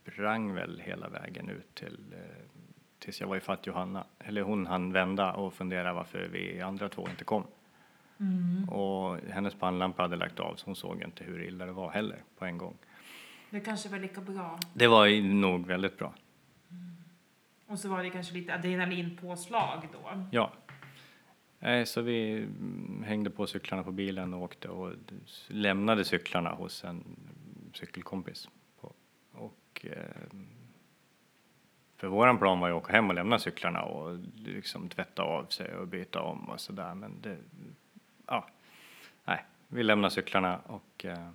sprang 0.05 0.55
väl 0.55 0.81
hela 0.81 1.09
vägen 1.09 1.49
ut 1.49 1.75
till 1.75 1.99
eh, 2.13 2.47
tills 2.99 3.21
jag 3.21 3.29
var 3.29 3.37
i 3.37 3.41
fatt 3.41 3.67
Johanna. 3.67 4.07
Eller 4.19 4.43
hon 4.43 4.67
hann 4.67 4.93
vända 4.93 5.33
och 5.33 5.55
fundera 5.55 5.93
varför 5.93 6.29
vi 6.33 6.61
andra 6.61 6.89
två 6.89 7.09
inte 7.09 7.25
kom. 7.25 7.45
Och 8.69 9.19
hennes 9.31 9.55
pannlampa 9.55 10.03
hade 10.03 10.17
lagt 10.17 10.41
av 10.41 10.55
så 10.55 10.67
hon 10.67 10.77
såg 10.77 11.03
inte 11.03 11.25
hur 11.25 11.43
illa 11.43 11.67
det 11.67 11.73
var 11.73 11.91
heller 11.91 12.23
på 12.39 12.45
en 12.45 12.59
gång. 12.59 12.77
Det 13.51 13.61
kanske 13.61 13.89
var 13.89 13.99
lika 13.99 14.21
bra. 14.21 14.59
Det 14.75 14.87
var 14.87 15.23
nog 15.23 15.67
väldigt 15.67 15.99
bra. 15.99 16.15
Och 17.67 17.79
så 17.79 17.89
var 17.89 18.03
det 18.03 18.11
kanske 18.11 18.35
lite 18.35 18.55
adrenalinpåslag 18.55 19.89
då. 19.93 20.27
Ja. 20.31 20.53
Så 21.85 22.01
vi 22.03 22.33
mm, 22.33 23.05
hängde 23.07 23.31
på 23.31 23.47
cyklarna 23.47 23.83
på 23.83 23.93
bilen 23.93 24.35
och 24.35 24.43
åkte 24.43 24.69
och 24.69 24.93
lämnade 25.49 26.05
cyklarna 26.05 26.51
hos 26.51 26.85
en 26.85 27.05
cykelkompis. 27.73 28.49
Och, 29.33 29.87
ehm, 29.91 30.47
för 31.97 32.07
våran 32.07 32.39
plan 32.39 32.61
var 32.61 32.69
ju 32.69 32.75
att 32.75 32.83
åka 32.83 32.93
hem 32.93 33.09
och 33.09 33.15
lämna 33.15 33.39
cyklarna 33.39 33.83
och 33.83 34.19
liksom 34.35 34.89
tvätta 34.89 35.23
av 35.23 35.45
sig 35.45 35.75
och 35.75 35.89
byta 35.89 36.21
om 36.21 36.49
och 36.49 36.61
sådär. 36.61 36.95
Men 36.95 37.21
det, 37.21 37.37
ja, 38.27 38.49
nej, 39.25 39.45
vi 39.69 39.83
lämnade 39.83 40.15
cyklarna 40.15 40.59
och 40.59 41.05
eh, 41.05 41.31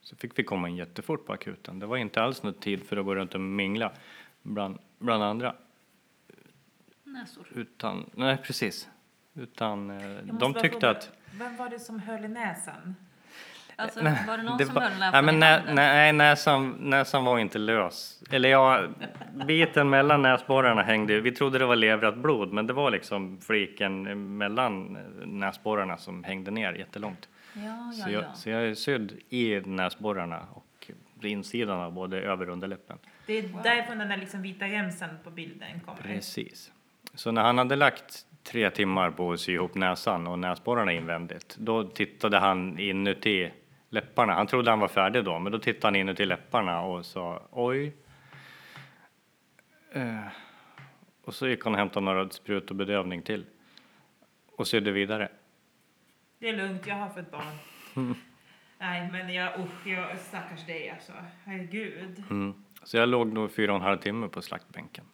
så 0.00 0.16
fick 0.16 0.38
vi 0.38 0.44
komma 0.44 0.68
in 0.68 0.76
jättefort 0.76 1.26
på 1.26 1.32
akuten. 1.32 1.78
Det 1.78 1.86
var 1.86 1.96
inte 1.96 2.22
alls 2.22 2.42
någon 2.42 2.54
tid 2.54 2.82
för 2.82 2.96
att 2.96 3.04
gå 3.04 3.14
runt 3.14 3.34
och 3.34 3.40
mingla 3.40 3.92
bland, 4.42 4.78
bland 4.98 5.22
andra. 5.24 5.54
Näsor. 7.04 7.46
Utan, 7.54 8.10
nej 8.14 8.36
precis. 8.36 8.88
Utan 9.34 9.90
eh, 9.90 10.18
de 10.32 10.54
tyckte 10.54 10.68
fråga, 10.80 10.90
att... 10.90 11.10
Vem 11.38 11.56
var 11.56 11.68
det 11.68 11.78
som 11.78 12.00
höll 12.00 12.24
i 12.24 12.28
näsan? 12.28 12.96
Alltså, 13.76 14.02
Nej, 14.02 14.24
var 14.26 14.36
det 14.36 14.42
någon 14.42 14.58
som 14.66 14.74
var- 14.74 14.82
höll 14.82 14.90
nej, 14.98 15.10
näsan 15.10 15.28
i 15.34 15.38
nä, 15.38 15.74
nej, 15.74 16.12
näsan, 16.12 16.70
näsan 16.80 17.24
var 17.24 17.38
inte 17.38 17.58
lös. 17.58 18.22
Eller 18.30 18.48
ja, 18.48 18.88
biten 19.46 19.90
mellan 19.90 20.22
näsborrarna 20.22 20.82
hängde 20.82 21.20
Vi 21.20 21.32
trodde 21.32 21.58
det 21.58 21.66
var 21.66 21.76
leverat 21.76 22.16
blod, 22.16 22.52
men 22.52 22.66
det 22.66 22.72
var 22.72 22.90
liksom 22.90 23.40
fliken 23.40 24.36
mellan 24.36 24.98
näsborrarna 25.24 25.96
som 25.96 26.24
hängde 26.24 26.50
ner 26.50 26.72
jättelångt. 26.72 27.28
Ja, 27.54 27.60
ja, 27.62 27.92
Så, 28.04 28.10
jag, 28.10 28.22
ja. 28.22 28.34
så 28.34 28.50
jag 28.50 28.62
är 28.62 28.74
sydd 28.74 29.12
i 29.28 29.60
näsborrarna 29.60 30.46
och 30.52 30.66
på 31.22 31.28
insidan 31.28 31.80
av 31.80 31.92
både 31.92 32.20
över 32.20 32.46
och 32.46 32.52
underläppen. 32.52 32.98
Det 33.26 33.38
är 33.38 33.48
Wow. 33.48 33.62
därifrån 33.62 33.98
den 33.98 34.08
där 34.08 34.16
liksom 34.16 34.42
vita 34.42 34.64
remsan 34.64 35.08
på 35.24 35.30
bilden 35.30 35.80
kommer. 35.80 36.02
Precis. 36.02 36.72
Så 37.14 37.30
när 37.32 37.42
han 37.42 37.58
hade 37.58 37.76
lagt 37.76 38.26
tre 38.42 38.70
timmar 38.70 39.10
på 39.10 39.32
att 39.32 39.40
sy 39.40 39.52
ihop 39.52 39.74
näsan 39.74 40.26
och 40.26 40.38
näsborrarna 40.38 40.92
invändigt, 40.92 41.56
då 41.58 41.84
tittade 41.84 42.38
han 42.38 42.78
inuti 42.78 43.52
läpparna. 43.88 44.32
Han 44.34 44.46
trodde 44.46 44.70
han 44.70 44.80
var 44.80 44.88
färdig 44.88 45.24
då, 45.24 45.38
men 45.38 45.52
då 45.52 45.58
tittade 45.58 45.86
han 45.86 45.96
inuti 45.96 46.24
läpparna 46.26 46.80
och 46.80 47.06
sa 47.06 47.42
oj. 47.50 47.92
Eh, 49.92 50.18
och 51.24 51.34
så 51.34 51.48
gick 51.48 51.64
han 51.64 51.72
och 51.72 51.78
hämtade 51.78 52.04
några 52.06 52.30
sprut 52.30 52.70
och 52.70 52.76
bedövning 52.76 53.22
till 53.22 53.44
och 54.56 54.66
sydde 54.66 54.90
vidare. 54.90 55.28
Det 56.38 56.48
är 56.48 56.56
lugnt, 56.56 56.86
jag 56.86 56.94
har 56.94 57.08
fått 57.08 57.30
barn. 57.30 57.54
Nej, 58.82 59.08
men 59.12 59.34
jag, 59.34 59.60
usch, 59.60 59.86
jag, 59.86 60.18
stackars 60.18 60.66
dig 60.66 60.90
alltså. 60.90 61.12
Herregud. 61.44 62.24
Mm. 62.30 62.64
Så 62.82 62.96
jag 62.96 63.08
låg 63.08 63.32
nog 63.32 63.52
fyra 63.52 63.72
och 63.72 63.76
en 63.76 63.84
halv 63.84 63.98
timme 63.98 64.28
på 64.28 64.42
slaktbänken. 64.42 65.04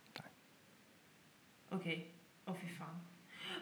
Okej. 1.70 2.14
Åh 2.44 2.54
fy 2.60 2.68
fan. 2.68 3.00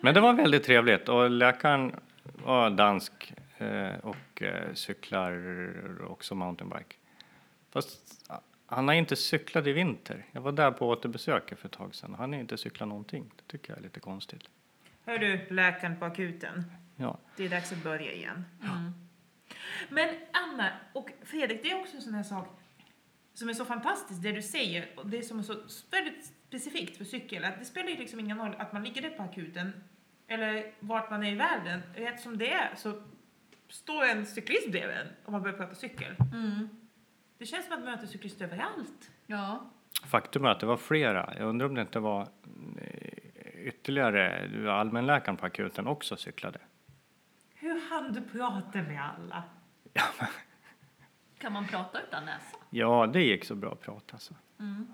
Men 0.00 0.14
det 0.14 0.20
var 0.20 0.32
väldigt 0.32 0.64
trevligt 0.64 1.08
och 1.08 1.30
läkaren 1.30 1.94
var 2.22 2.70
dansk 2.70 3.32
eh, 3.58 3.94
och 4.02 4.42
eh, 4.42 4.74
cyklar 4.74 6.10
också 6.10 6.34
mountainbike. 6.34 6.96
Fast 7.70 8.30
han 8.66 8.88
har 8.88 8.94
inte 8.94 9.16
cyklat 9.16 9.66
i 9.66 9.72
vinter. 9.72 10.24
Jag 10.32 10.40
var 10.40 10.52
där 10.52 10.70
på 10.70 10.88
återbesök 10.88 11.58
för 11.58 11.68
ett 11.68 11.72
tag 11.72 11.94
sedan. 11.94 12.14
Han 12.18 12.32
har 12.32 12.40
inte 12.40 12.58
cyklat 12.58 12.88
någonting. 12.88 13.30
Det 13.36 13.42
tycker 13.46 13.70
jag 13.70 13.78
är 13.78 13.82
lite 13.82 14.00
konstigt. 14.00 14.42
Hör 15.04 15.18
du, 15.18 15.46
läkaren 15.50 15.96
på 15.98 16.04
akuten. 16.04 16.64
Ja, 16.96 17.18
Det 17.36 17.44
är 17.44 17.48
dags 17.48 17.72
att 17.72 17.82
börja 17.82 18.12
igen. 18.12 18.44
Mm. 18.62 19.05
Men 19.88 20.08
Anna 20.32 20.72
och 20.92 21.10
Fredrik, 21.24 21.62
det 21.62 21.70
är 21.70 21.80
också 21.80 21.96
en 21.96 22.02
sån 22.02 22.14
här 22.14 22.22
sak 22.22 22.60
som 23.34 23.48
är 23.48 23.54
så 23.54 23.64
fantastiskt, 23.64 24.22
det 24.22 24.32
du 24.32 24.42
säger, 24.42 24.88
och 24.96 25.06
det 25.06 25.22
som 25.22 25.38
är 25.38 25.42
så 25.42 25.54
väldigt 25.90 26.32
specifikt 26.48 26.96
för 26.96 27.04
cykel, 27.04 27.44
att 27.44 27.58
det 27.58 27.64
spelar 27.64 27.88
ju 27.88 27.96
liksom 27.96 28.20
ingen 28.20 28.38
roll 28.38 28.54
att 28.58 28.72
man 28.72 28.84
ligger 28.84 29.02
där 29.02 29.10
på 29.10 29.22
akuten, 29.22 29.72
eller 30.28 30.72
vart 30.80 31.10
man 31.10 31.22
är 31.22 31.32
i 31.32 31.34
världen. 31.34 31.82
Rätt 31.94 32.20
som 32.20 32.38
det 32.38 32.52
är 32.52 32.74
så 32.76 33.02
står 33.68 34.04
en 34.04 34.26
cyklist 34.26 34.70
bredvid 34.70 34.96
en 34.96 35.06
om 35.24 35.32
man 35.32 35.42
börjar 35.42 35.56
prata 35.56 35.74
cykel. 35.74 36.14
Mm. 36.32 36.68
Det 37.38 37.46
känns 37.46 37.66
som 37.66 37.74
att 37.74 37.84
man 37.84 37.90
möter 37.92 38.06
cyklister 38.06 38.44
överallt. 38.44 39.10
Ja. 39.26 39.70
faktum 40.06 40.44
är 40.44 40.48
att 40.48 40.60
det 40.60 40.66
var 40.66 40.76
flera. 40.76 41.34
Jag 41.38 41.48
undrar 41.48 41.66
om 41.66 41.74
det 41.74 41.80
inte 41.80 41.98
var 41.98 42.28
eh, 42.80 43.66
ytterligare 43.66 44.48
allmänläkaren 44.72 45.36
på 45.36 45.46
akuten 45.46 45.86
också 45.86 46.16
cyklade. 46.16 46.58
Hur 47.54 47.90
hann 47.90 48.12
du 48.12 48.20
prata 48.20 48.82
med 48.82 49.02
alla? 49.16 49.42
Kan 51.38 51.52
man 51.52 51.66
prata 51.66 52.02
utan 52.02 52.24
näsa? 52.24 52.56
Ja, 52.70 53.06
det 53.06 53.22
gick 53.22 53.44
så 53.44 53.54
bra 53.54 53.72
att 53.72 53.80
prata 53.80 54.12
alltså. 54.12 54.34
Mm. 54.60 54.86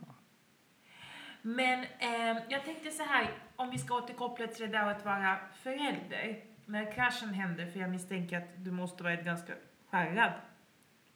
Men 1.43 1.85
eh, 1.99 2.43
jag 2.49 2.65
tänkte 2.65 2.91
så 2.91 3.03
här, 3.03 3.31
om 3.57 3.71
vi 3.71 3.79
ska 3.79 3.95
återkoppla 3.95 4.47
till 4.47 4.71
det 4.71 4.79
där 4.79 4.91
att 4.91 5.05
vara 5.05 5.38
förälder. 5.55 6.45
När 6.67 6.93
kraschen 6.93 7.29
hände, 7.29 7.67
för 7.67 7.81
jag 7.81 7.91
misstänker 7.91 8.38
att 8.38 8.65
du 8.65 8.71
måste 8.71 9.03
varit 9.03 9.25
ganska 9.25 9.53
skärrad. 9.91 10.33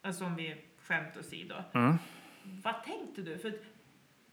Alltså 0.03 0.25
om 0.25 0.37
vi 0.37 0.65
skämt 0.79 1.17
åsido. 1.17 1.55
Mm. 1.75 1.99
Vad 2.43 2.85
tänkte 2.85 3.23
du? 3.23 3.39
För 3.39 3.53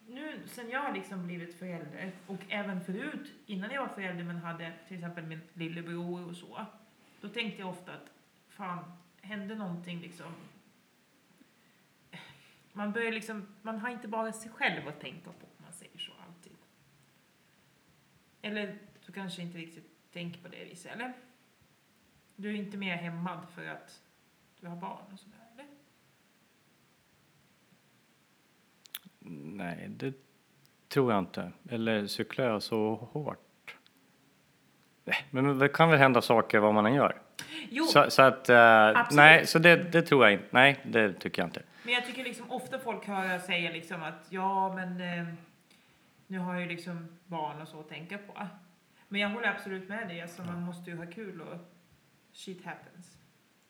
nu 0.08 0.40
sen 0.48 0.70
jag 0.70 0.80
har 0.80 0.94
liksom 0.94 1.28
blivit 1.28 1.60
förälder 1.60 2.12
och 2.28 2.40
även 2.50 2.82
förut 2.82 3.32
innan 3.46 3.72
jag 3.72 3.82
var 3.82 3.88
förälder 3.88 4.24
men 4.24 4.38
hade 4.38 4.72
till 4.88 4.98
exempel 4.98 5.24
min 5.24 5.42
lillebror 5.54 6.30
och 6.30 6.36
så. 6.36 6.66
Då 7.22 7.30
tänkte 7.30 7.62
jag 7.62 7.70
ofta 7.70 7.92
att 7.92 8.12
fan, 8.50 8.98
hände 9.24 9.56
någonting 9.56 10.00
liksom. 10.00 10.34
Man 12.74 12.92
börjar 12.92 13.12
liksom, 13.12 13.48
man 13.62 13.80
har 13.80 13.90
inte 13.90 14.08
bara 14.08 14.34
sig 14.34 14.52
själv 14.52 14.88
att 14.88 15.00
tänka 15.00 15.32
på 15.32 15.46
om 15.46 15.64
man 15.64 15.74
säger 15.74 15.98
så 15.98 16.12
alltid. 16.28 16.54
Eller 18.42 18.78
du 19.06 19.12
kanske 19.12 19.42
inte 19.42 19.58
riktigt 19.58 20.12
tänker 20.14 20.42
på 20.42 20.48
det 20.48 20.66
viset, 20.66 20.92
eller? 20.92 21.14
Du 22.36 22.50
är 22.50 22.54
inte 22.54 22.78
mer 22.78 22.96
hämmad 22.96 23.48
för 23.56 23.68
att 23.68 24.02
du 24.60 24.68
har 24.68 24.76
barn 24.76 25.14
och 25.14 25.20
sådär, 25.20 25.38
eller? 25.54 25.68
Nej, 29.56 29.90
det 29.90 30.14
tror 30.88 31.12
jag 31.12 31.20
inte. 31.20 31.52
Eller 31.70 32.08
cyklar 32.08 32.46
jag 32.46 32.64
så 32.64 32.96
hårt? 32.96 33.78
Nej, 35.06 35.26
Men 35.32 35.60
det 35.60 35.70
kan 35.70 35.90
väl 35.90 36.00
hända 36.00 36.22
saker 36.22 36.60
vad 36.60 36.74
man 36.74 36.86
än 36.86 36.94
gör. 36.94 37.22
Jo, 37.72 37.86
Så, 37.86 38.10
så 38.10 38.22
att, 38.22 38.50
eh, 38.50 38.88
Absolut. 38.88 39.12
nej, 39.16 39.48
så 39.48 39.60
det, 39.60 39.76
det 39.76 40.02
tror 40.02 40.24
jag 40.26 40.34
inte. 40.34 40.46
Nej, 40.52 40.80
det 40.84 41.14
tycker 41.14 41.42
jag 41.42 41.48
inte. 41.48 41.62
Men 41.84 41.94
jag 41.94 42.06
tycker 42.06 42.24
liksom 42.24 42.52
ofta 42.52 42.80
folk 42.80 43.06
hör 43.08 43.40
säga 43.40 43.72
liksom 43.72 44.04
att 44.04 44.26
ja, 44.30 44.74
men 44.76 45.02
eh, 45.02 45.34
nu 46.28 46.40
har 46.40 46.54
jag 46.54 46.62
ju 46.64 46.70
liksom 46.70 47.08
barn 47.26 47.62
och 47.62 47.68
så 47.68 47.80
att 47.80 47.90
tänka 47.90 48.18
på. 48.18 48.48
Men 49.08 49.22
jag 49.22 49.30
håller 49.30 49.48
absolut 49.48 49.90
med 49.90 50.08
dig, 50.08 50.22
alltså 50.22 50.42
man 50.44 50.62
måste 50.62 50.90
ju 50.92 50.98
ha 50.98 51.06
kul 51.06 51.42
och 51.42 51.58
shit 52.32 52.66
happens. 52.66 53.18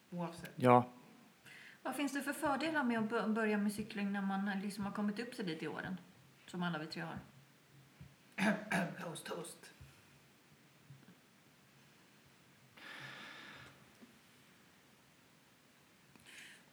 Oavsett. 0.09 0.51
Ja, 0.55 0.89
Vad 1.81 1.95
finns 1.95 2.13
det 2.13 2.21
för 2.21 2.33
fördelar 2.33 2.83
med 2.83 2.99
att 2.99 3.05
bö- 3.09 3.33
börja 3.33 3.57
med 3.57 3.73
cykling 3.73 4.11
när 4.13 4.21
man 4.21 4.51
liksom 4.63 4.85
har 4.85 4.91
kommit 4.93 5.19
upp 5.19 5.33
sig 5.35 5.45
dit 5.45 5.63
i 5.63 5.67
åren? 5.67 5.97
Som 6.47 6.63
alla 6.63 6.79
vi 6.79 6.85
tre 6.85 7.01
har. 7.01 7.17
Toast, 9.03 9.25
toast. 9.25 9.72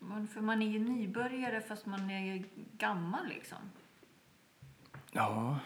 Man, 0.02 0.28
för 0.28 0.40
man 0.40 0.62
är 0.62 0.66
ju 0.66 0.78
nybörjare 0.78 1.60
fast 1.60 1.86
man 1.86 2.10
är 2.10 2.34
ju 2.34 2.44
gammal 2.72 3.28
liksom. 3.28 3.58
ja, 5.10 5.58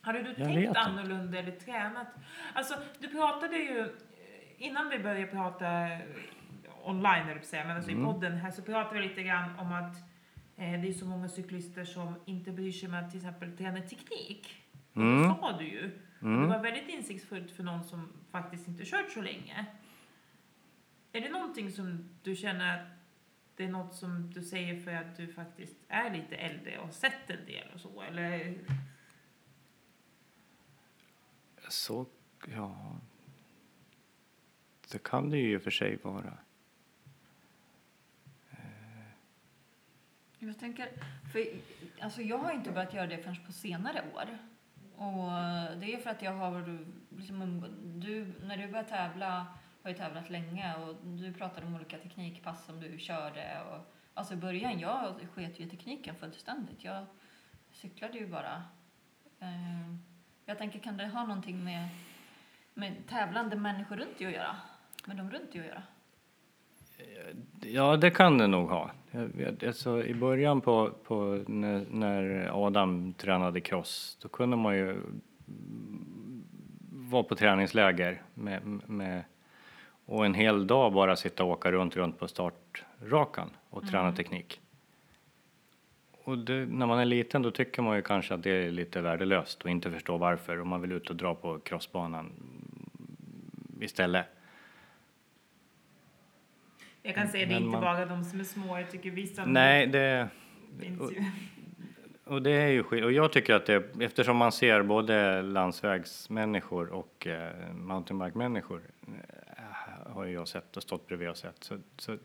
Hade 0.00 0.18
du 0.22 0.28
vet 0.28 0.36
tänkt 0.36 0.76
annorlunda 0.76 1.38
eller 1.38 1.50
tränat? 1.52 2.06
Alltså, 2.52 2.74
du 2.98 3.08
pratade 3.08 3.56
ju, 3.56 3.96
innan 4.56 4.88
vi 4.88 4.98
började 4.98 5.26
prata 5.26 5.92
eh, 5.92 5.98
online, 6.84 7.28
eller 7.28 7.40
säga, 7.40 7.64
men 7.64 7.76
alltså 7.76 7.90
Mm. 7.90 8.02
i 8.02 8.06
podden 8.06 8.36
här, 8.36 8.50
så 8.50 8.62
pratade 8.62 9.00
vi 9.00 9.08
lite 9.08 9.22
grann 9.22 9.58
om 9.58 9.72
att 9.72 9.96
eh, 10.56 10.80
det 10.80 10.88
är 10.88 10.92
så 10.92 11.06
många 11.06 11.28
cyklister 11.28 11.84
som 11.84 12.14
inte 12.24 12.50
bryr 12.52 12.72
sig 12.72 12.88
med 12.88 13.04
att 13.04 13.10
till 13.10 13.20
exempel 13.20 13.56
träna 13.56 13.80
teknik. 13.80 14.62
Mm. 14.96 15.22
Det 15.22 15.28
sa 15.28 15.58
du 15.58 15.64
ju. 15.64 15.90
Det 16.20 16.26
mm. 16.26 16.48
var 16.48 16.58
väldigt 16.58 16.88
insiktsfullt 16.88 17.50
för 17.50 17.62
någon 17.62 17.84
som 17.84 18.12
faktiskt 18.30 18.68
inte 18.68 18.84
kört 18.84 19.10
så 19.10 19.22
länge. 19.22 19.66
Är 21.12 21.20
det 21.20 21.28
någonting 21.28 21.72
som 21.72 22.08
du 22.22 22.36
känner 22.36 22.78
att 22.78 22.86
det 23.56 23.64
är 23.64 23.68
något 23.68 23.94
som 23.94 24.30
du 24.30 24.42
säger 24.42 24.80
för 24.80 24.92
att 24.92 25.16
du 25.16 25.32
faktiskt 25.32 25.76
är 25.88 26.10
lite 26.10 26.36
äldre 26.36 26.78
och 26.78 26.86
har 26.86 26.92
sett 26.92 27.30
en 27.30 27.46
del 27.46 27.70
och 27.74 27.80
så? 27.80 28.02
Eller 28.02 28.58
så, 31.68 32.06
ja. 32.54 32.96
Det 34.92 35.02
kan 35.02 35.30
det 35.30 35.38
ju 35.38 35.52
i 35.52 35.56
och 35.56 35.62
för 35.62 35.70
sig 35.70 35.98
vara. 36.02 36.38
Jag 40.38 40.58
tänker, 40.58 40.88
för 41.32 41.46
alltså 42.00 42.22
jag 42.22 42.38
har 42.38 42.52
inte 42.52 42.70
börjat 42.70 42.94
göra 42.94 43.06
det 43.06 43.18
förrän 43.18 43.46
på 43.46 43.52
senare 43.52 44.04
år. 44.14 44.38
Och 44.96 45.30
det 45.80 45.94
är 45.94 46.00
för 46.02 46.10
att 46.10 46.22
jag 46.22 46.32
har, 46.32 46.78
liksom, 47.16 47.64
du, 48.06 48.32
när 48.46 48.56
du 48.56 48.68
började 48.68 48.88
tävla, 48.88 49.46
har 49.82 49.90
ju 49.90 49.96
tävlat 49.96 50.30
länge 50.30 50.74
och 50.74 50.94
du 51.04 51.32
pratade 51.32 51.66
om 51.66 51.74
olika 51.74 51.98
teknikpass 51.98 52.66
som 52.66 52.80
du 52.80 52.98
körde. 52.98 53.60
Och, 53.70 53.94
alltså 54.14 54.34
i 54.34 54.36
början, 54.36 54.80
jag 54.80 55.14
sket 55.34 55.60
ju 55.60 55.64
i 55.64 55.68
tekniken 55.68 56.14
fullständigt. 56.14 56.84
Jag 56.84 57.04
cyklade 57.70 58.18
ju 58.18 58.26
bara. 58.26 58.62
Eh, 59.40 59.94
jag 60.46 60.58
tänker, 60.58 60.78
kan 60.78 60.96
det 60.96 61.06
ha 61.06 61.26
någonting 61.26 61.64
med, 61.64 61.88
med 62.74 63.06
tävlande 63.08 63.56
människor 63.56 63.96
runt 63.96 64.18
dig 64.18 64.26
att 64.26 64.32
göra? 64.32 64.56
Med 65.06 65.16
dem 65.16 65.30
runt 65.30 65.52
dig 65.52 65.60
att 65.60 65.66
göra? 65.66 65.82
Ja, 67.60 67.96
det 67.96 68.10
kan 68.10 68.38
det 68.38 68.46
nog 68.46 68.68
ha. 68.68 68.90
Jag 69.10 69.20
vet, 69.20 69.62
alltså, 69.62 70.04
I 70.04 70.14
början 70.14 70.60
på, 70.60 70.90
på 71.04 71.44
när, 71.46 71.86
när 71.90 72.50
Adam 72.66 73.14
tränade 73.14 73.60
cross, 73.60 74.18
då 74.22 74.28
kunde 74.28 74.56
man 74.56 74.76
ju 74.76 75.02
vara 76.90 77.22
på 77.22 77.34
träningsläger 77.34 78.22
med, 78.34 78.66
med, 78.86 79.24
och 80.12 80.26
en 80.26 80.34
hel 80.34 80.66
dag 80.66 80.92
bara 80.92 81.16
sitta 81.16 81.44
och 81.44 81.50
åka 81.50 81.72
runt, 81.72 81.96
runt 81.96 82.18
på 82.18 82.28
startrakan 82.28 83.50
och 83.70 83.86
träna 83.86 84.12
teknik. 84.12 84.60
Och 86.24 86.38
det, 86.38 86.66
när 86.66 86.86
man 86.86 86.98
är 86.98 87.04
liten 87.04 87.42
då 87.42 87.50
tycker 87.50 87.82
man 87.82 87.96
ju 87.96 88.02
kanske 88.02 88.34
att 88.34 88.42
det 88.42 88.50
är 88.50 88.70
lite 88.70 89.00
värdelöst 89.00 89.62
och 89.62 89.70
inte 89.70 89.90
förstår 89.90 90.18
varför 90.18 90.60
och 90.60 90.66
man 90.66 90.80
vill 90.80 90.92
ut 90.92 91.10
och 91.10 91.16
dra 91.16 91.34
på 91.34 91.58
crossbanan 91.58 92.26
mm, 92.26 93.82
istället. 93.82 94.26
jag 97.02 97.14
kan 97.14 97.28
säga 97.28 97.46
det 97.46 97.52
är 97.52 97.56
inte 97.56 97.68
man- 97.68 97.80
bara 97.80 98.06
de 98.06 98.24
som 98.24 98.40
är 98.40 98.44
små, 98.44 98.78
jag 98.78 98.90
tycker 98.90 99.10
vissa 99.10 99.44
Nej, 99.44 99.86
det... 99.86 100.28
ju. 100.80 101.24
Och 102.24 102.42
det 102.42 102.50
är 102.50 102.68
ju 102.68 102.82
skit. 102.82 103.04
Och 103.04 103.12
jag 103.12 103.32
tycker 103.32 103.54
att 103.54 103.66
det, 103.66 103.84
eftersom 104.00 104.36
man 104.36 104.52
ser 104.52 104.82
både 104.82 105.42
landsvägsmänniskor 105.42 106.92
och 106.92 107.26
eh, 107.26 107.74
mountainbike-människor 107.74 108.80
har 110.06 110.26
jag 110.26 110.48
sett 110.48 110.76
och 110.76 110.82
stått 110.82 111.06
bredvid 111.06 111.28
och 111.28 111.36
sett. 111.36 111.64
Så, 111.64 111.78
så 111.98 112.18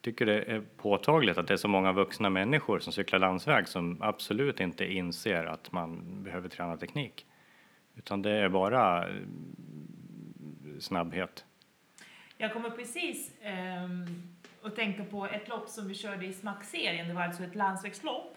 tycker 0.00 0.26
det 0.26 0.42
är 0.42 0.60
påtagligt 0.76 1.38
att 1.38 1.46
det 1.46 1.54
är 1.54 1.58
så 1.58 1.68
många 1.68 1.92
vuxna 1.92 2.30
människor 2.30 2.78
som 2.78 2.92
cyklar 2.92 3.18
landsväg 3.18 3.68
som 3.68 4.02
absolut 4.02 4.60
inte 4.60 4.92
inser 4.92 5.44
att 5.44 5.72
man 5.72 6.22
behöver 6.22 6.48
träna 6.48 6.76
teknik. 6.76 7.26
Utan 7.96 8.22
det 8.22 8.30
är 8.30 8.48
bara 8.48 9.08
eh, 9.08 9.14
snabbhet. 10.80 11.44
Jag 12.36 12.52
kommer 12.52 12.70
precis 12.70 13.32
ehm, 13.42 14.06
att 14.62 14.76
tänka 14.76 15.04
på 15.04 15.26
ett 15.26 15.48
lopp 15.48 15.68
som 15.68 15.88
vi 15.88 15.94
körde 15.94 16.26
i 16.26 16.32
Smack-serien. 16.32 17.08
Det 17.08 17.14
var 17.14 17.22
alltså 17.22 17.44
ett 17.44 17.54
landsvägslopp. 17.54 18.36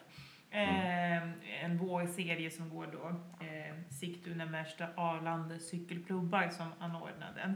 Ehm, 0.52 1.32
en 1.62 1.78
vårserie 1.78 2.52
som 2.52 2.70
går 2.70 2.88
då 2.92 3.08
eh, 3.46 3.76
Sigtuna, 3.90 4.46
Märsta, 4.46 4.88
Arlanda 4.96 5.60
cykelklubbar 5.60 6.50
som 6.50 6.68
anordnade 6.80 7.34
den. 7.36 7.56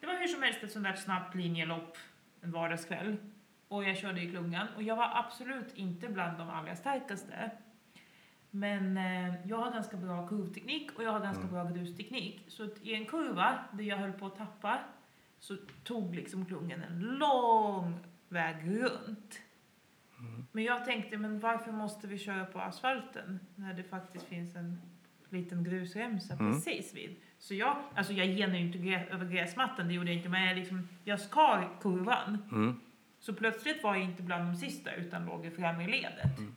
Det 0.00 0.06
var 0.06 0.14
hur 0.14 0.26
som 0.26 0.42
helst 0.42 0.62
ett 0.62 0.72
sånt 0.72 0.84
där 0.84 0.92
snabbt 0.94 1.34
linjelopp 1.34 1.96
en 2.40 2.50
vardagskväll. 2.52 3.16
Och 3.68 3.84
jag 3.84 3.96
körde 3.96 4.20
i 4.22 4.30
klungan 4.30 4.66
och 4.76 4.82
jag 4.82 4.96
var 4.96 5.10
absolut 5.14 5.74
inte 5.74 6.08
bland 6.08 6.38
de 6.38 6.50
allra 6.50 6.76
starkaste. 6.76 7.50
Men 8.50 8.96
eh, 8.96 9.34
jag 9.48 9.56
har 9.56 9.72
ganska 9.72 9.96
bra 9.96 10.28
kurvteknik 10.28 10.90
och 10.98 11.04
jag 11.04 11.12
har 11.12 11.20
ganska 11.20 11.44
bra 11.44 11.64
grusteknik. 11.64 12.44
Så 12.48 12.68
i 12.82 12.94
en 12.94 13.06
kurva 13.06 13.64
där 13.72 13.84
jag 13.84 13.96
höll 13.96 14.12
på 14.12 14.26
att 14.26 14.36
tappa 14.36 14.78
så 15.38 15.56
tog 15.84 16.14
liksom 16.14 16.46
klungan 16.46 16.82
en 16.82 17.00
lång 17.00 17.98
väg 18.28 18.56
runt. 18.80 19.40
Men 20.52 20.64
jag 20.64 20.84
tänkte, 20.84 21.16
men 21.18 21.38
varför 21.40 21.72
måste 21.72 22.06
vi 22.06 22.18
köra 22.18 22.44
på 22.44 22.60
asfalten 22.60 23.40
när 23.54 23.74
det 23.74 23.82
faktiskt 23.84 24.24
finns 24.24 24.56
en 24.56 24.80
liten 25.28 25.64
grusremsa 25.64 26.34
Mm. 26.34 26.52
precis 26.52 26.94
vid? 26.94 27.16
Så 27.42 27.54
jag, 27.54 27.76
alltså 27.94 28.12
jag 28.12 28.26
genar 28.26 28.54
ju 28.54 28.60
inte 28.66 28.78
grä, 28.78 29.06
över 29.10 29.26
gräsmattan, 29.26 29.88
det 29.88 29.94
gjorde 29.94 30.08
jag 30.10 30.16
inte, 30.16 30.28
men 30.28 30.42
jag, 30.46 30.56
liksom, 30.56 30.88
jag 31.04 31.20
skar 31.20 31.68
kurvan. 31.82 32.38
Mm. 32.52 32.80
Så 33.20 33.34
plötsligt 33.34 33.82
var 33.82 33.94
jag 33.94 34.04
inte 34.04 34.22
bland 34.22 34.44
de 34.44 34.56
sista 34.56 34.94
utan 34.94 35.26
låg 35.26 35.46
i 35.46 35.50
främre 35.50 35.86
ledet. 35.86 36.38
Mm. 36.38 36.54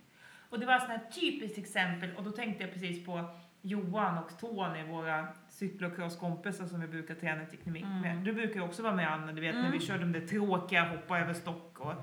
Och 0.50 0.60
det 0.60 0.66
var 0.66 0.76
ett 0.76 0.84
här 0.88 1.00
typiskt 1.22 1.58
exempel 1.58 2.10
och 2.18 2.24
då 2.24 2.32
tänkte 2.32 2.64
jag 2.64 2.74
precis 2.74 3.06
på 3.06 3.26
Johan 3.62 4.18
och 4.24 4.40
Tony, 4.40 4.84
våra 4.84 5.28
cyklocrosskompisar 5.50 6.66
som 6.66 6.82
vi 6.82 6.88
brukar 6.88 7.16
träna 7.16 7.46
teknik 7.46 7.84
Mm. 7.84 8.02
med. 8.02 8.18
Du 8.18 8.34
brukar 8.34 8.56
ju 8.56 8.62
också 8.62 8.84
vara 8.84 8.96
med 8.96 9.12
Anna, 9.14 9.32
du 9.34 9.42
vet 9.42 9.56
när 9.56 9.62
vi 9.62 9.68
Mm. 9.68 9.80
kör 9.82 9.98
de 9.98 10.12
där 10.12 10.28
tråkiga 10.28 10.84
hoppa 10.90 11.20
över 11.20 11.34
stock 11.34 11.80
och 11.80 11.94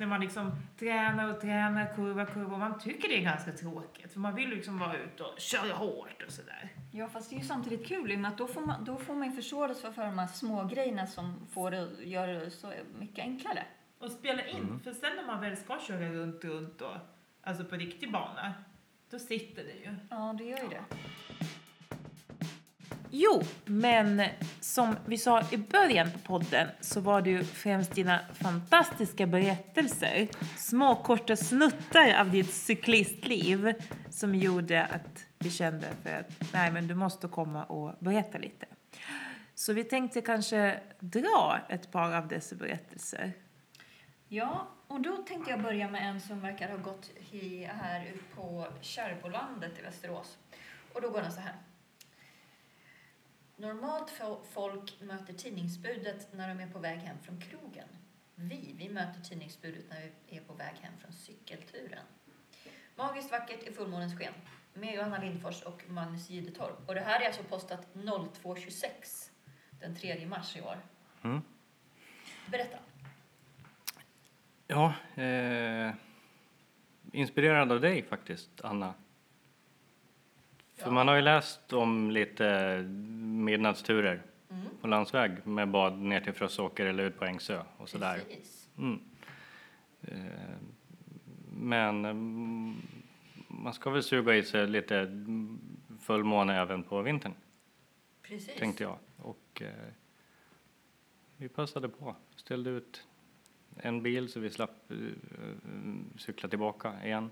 när 0.00 0.06
man 0.06 0.20
liksom 0.20 0.52
tränar 0.78 1.34
och 1.34 1.40
tränar, 1.40 1.94
kurva, 1.94 2.26
kurva 2.26 2.52
och 2.52 2.58
man 2.58 2.78
tycker 2.78 3.08
det 3.08 3.18
är 3.18 3.22
ganska 3.22 3.52
tråkigt 3.52 4.12
för 4.12 4.20
man 4.20 4.34
vill 4.34 4.48
liksom 4.50 4.78
vara 4.78 4.96
ute 4.96 5.22
och 5.22 5.40
köra 5.40 5.72
hårt 5.74 6.22
och 6.26 6.32
sådär. 6.32 6.68
Ja, 6.92 7.08
fast 7.08 7.30
det 7.30 7.36
är 7.36 7.40
ju 7.40 7.44
samtidigt 7.46 7.86
kul 7.88 8.12
i 8.12 8.16
och 8.16 8.18
med 8.20 8.30
att 8.30 8.38
då 8.38 8.46
får 8.46 8.60
man, 8.60 8.84
då 8.84 8.96
får 8.98 9.14
man 9.14 9.28
ju 9.30 9.34
förståelse 9.36 9.92
för 9.92 10.04
de 10.04 10.18
här 10.18 10.26
små 10.26 10.64
grejerna 10.64 11.06
som 11.06 11.46
får 11.52 11.70
det, 11.70 11.88
gör 12.04 12.26
det 12.26 12.50
så 12.50 12.72
mycket 12.98 13.18
enklare. 13.18 13.64
Och 13.98 14.10
spela 14.10 14.46
in, 14.46 14.56
Mm. 14.56 14.80
för 14.80 14.92
sen 14.92 15.16
när 15.16 15.26
man 15.26 15.40
väl 15.40 15.56
ska 15.56 15.78
köra 15.86 16.08
runt, 16.08 16.44
runt 16.44 16.80
och 16.80 16.96
alltså 17.42 17.64
på 17.64 17.76
riktig 17.76 18.12
bana 18.12 18.54
Då 19.10 19.18
sitter 19.18 19.62
det 19.64 19.72
ju. 19.90 19.94
Ja, 20.10 20.34
det 20.38 20.44
gör 20.44 20.58
ju 20.58 20.68
det. 20.68 20.84
Jo, 23.12 23.42
men 23.64 24.22
som 24.60 24.96
vi 25.06 25.18
sa 25.18 25.42
i 25.50 25.56
början 25.56 26.10
på 26.12 26.18
podden 26.18 26.68
så 26.80 27.00
var 27.00 27.22
det 27.22 27.30
ju 27.30 27.44
främst 27.44 27.94
dina 27.94 28.20
fantastiska 28.34 29.26
berättelser, 29.26 30.28
små 30.56 30.96
korta 30.96 31.36
snuttar 31.36 32.20
av 32.20 32.30
ditt 32.30 32.54
cyklistliv 32.54 33.74
som 34.10 34.34
gjorde 34.34 34.84
att 34.84 35.26
vi 35.38 35.50
kände 35.50 35.86
för 36.02 36.10
att 36.10 36.52
nej, 36.52 36.72
men 36.72 36.88
du 36.88 36.94
måste 36.94 37.28
komma 37.28 37.64
och 37.64 37.94
berätta 37.98 38.38
lite. 38.38 38.66
Så 39.54 39.72
vi 39.72 39.84
tänkte 39.84 40.20
kanske 40.20 40.80
dra 40.98 41.58
ett 41.68 41.92
par 41.92 42.12
av 42.12 42.28
dessa 42.28 42.56
berättelser. 42.56 43.32
Ja, 44.28 44.68
och 44.88 45.00
då 45.00 45.16
tänkte 45.16 45.50
jag 45.50 45.62
börja 45.62 45.90
med 45.90 46.08
en 46.08 46.20
som 46.20 46.40
verkar 46.40 46.68
ha 46.68 46.76
gått 46.76 47.10
här 47.66 48.06
ut 48.14 48.36
på 48.36 48.66
Kärrbolandet 48.80 49.78
i 49.78 49.82
Västerås. 49.82 50.38
Och 50.92 51.02
då 51.02 51.10
går 51.10 51.22
den 51.22 51.32
så 51.32 51.40
här. 51.40 51.54
Normalt 53.60 54.10
fo- 54.10 54.42
folk 54.50 55.00
möter 55.00 55.32
tidningsbudet 55.32 56.32
när 56.32 56.48
de 56.48 56.60
är 56.62 56.66
på 56.70 56.78
väg 56.78 56.98
hem 56.98 57.16
från 57.22 57.40
krogen. 57.40 57.88
Vi, 58.34 58.74
vi 58.78 58.88
möter 58.88 59.20
tidningsbudet 59.20 59.84
när 59.90 60.10
vi 60.28 60.36
är 60.36 60.40
på 60.40 60.52
väg 60.54 60.74
hem 60.80 60.92
från 61.00 61.12
cykelturen. 61.12 62.04
Magiskt 62.96 63.30
vackert 63.30 63.62
i 63.68 63.72
fullmånens 63.72 64.18
sken 64.18 64.32
med 64.74 64.94
Johanna 64.94 65.18
Lindfors 65.18 65.62
och 65.62 65.82
Magnus 65.88 66.30
Gidetorp. 66.30 66.88
Och 66.88 66.94
det 66.94 67.00
här 67.00 67.20
är 67.20 67.26
alltså 67.26 67.42
postat 67.42 67.86
02.26 67.94 69.30
den 69.80 69.96
3 69.96 70.26
mars 70.26 70.56
i 70.56 70.60
år. 70.60 70.76
Mm. 71.24 71.40
Berätta. 72.50 72.78
Ja, 74.66 74.94
eh, 75.22 75.92
inspirerad 77.12 77.72
av 77.72 77.80
dig 77.80 78.02
faktiskt, 78.02 78.60
Anna. 78.64 78.94
För 80.80 80.86
Ja. 80.86 80.92
man 80.92 81.08
har 81.08 81.14
ju 81.16 81.22
läst 81.22 81.72
om 81.72 82.10
lite 82.10 82.76
midnattsturer 83.44 84.22
Mm. 84.50 84.62
på 84.80 84.86
landsväg 84.88 85.46
med 85.46 85.68
bad 85.70 85.98
ner 85.98 86.20
till 86.20 86.32
Frösåker 86.32 86.86
eller 86.86 87.04
ut 87.04 87.18
på 87.18 87.24
Ängsö 87.24 87.62
och 87.76 87.88
sådär. 87.88 88.20
Mm. 88.78 89.00
Eh, 90.02 90.56
men 91.52 92.04
mm, 92.04 92.74
man 93.48 93.74
ska 93.74 93.90
väl 93.90 94.02
suga 94.02 94.36
i 94.36 94.42
sig 94.42 94.66
lite 94.66 95.24
fullmåne 96.00 96.56
även 96.60 96.82
på 96.82 97.02
vintern, 97.02 97.34
Precis. 98.22 98.56
tänkte 98.58 98.82
jag. 98.82 98.96
Och 99.16 99.62
eh, 99.62 99.92
vi 101.36 101.48
passade 101.48 101.88
på, 101.88 102.16
ställde 102.36 102.70
ut 102.70 103.06
en 103.76 104.02
bil 104.02 104.28
så 104.28 104.40
vi 104.40 104.50
slapp 104.50 104.90
eh, 104.90 104.96
cykla 106.16 106.48
tillbaka 106.48 107.04
igen. 107.04 107.30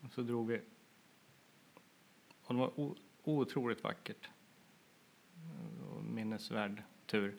Och 0.00 0.12
så 0.12 0.22
drog 0.22 0.48
vi. 0.48 0.60
Och 2.50 2.54
det 2.56 2.60
var 2.60 2.94
otroligt 3.24 3.84
vackert. 3.84 4.28
Minnesvärd 6.02 6.82
tur. 7.06 7.36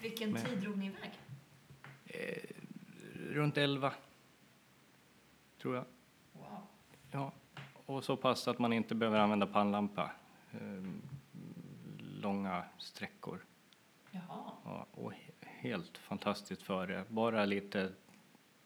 Vilken 0.00 0.32
Men- 0.32 0.44
tid 0.44 0.58
drog 0.58 0.78
ni 0.78 0.86
iväg? 0.86 1.10
Eh, 2.06 2.42
runt 3.34 3.56
11, 3.56 3.92
tror 5.58 5.74
jag. 5.76 5.84
Wow. 6.32 6.58
Ja. 7.10 7.32
Och 7.86 8.04
så 8.04 8.16
pass 8.16 8.48
att 8.48 8.58
man 8.58 8.72
inte 8.72 8.94
behöver 8.94 9.18
använda 9.18 9.46
pannlampa 9.46 10.10
eh, 10.52 10.84
långa 11.98 12.64
sträckor. 12.78 13.44
Jaha. 14.10 14.52
Ja, 14.64 14.86
och 14.92 15.12
he- 15.12 15.30
helt 15.42 15.98
fantastiskt 15.98 16.62
före. 16.62 17.04
Bara 17.08 17.44
lite 17.44 17.92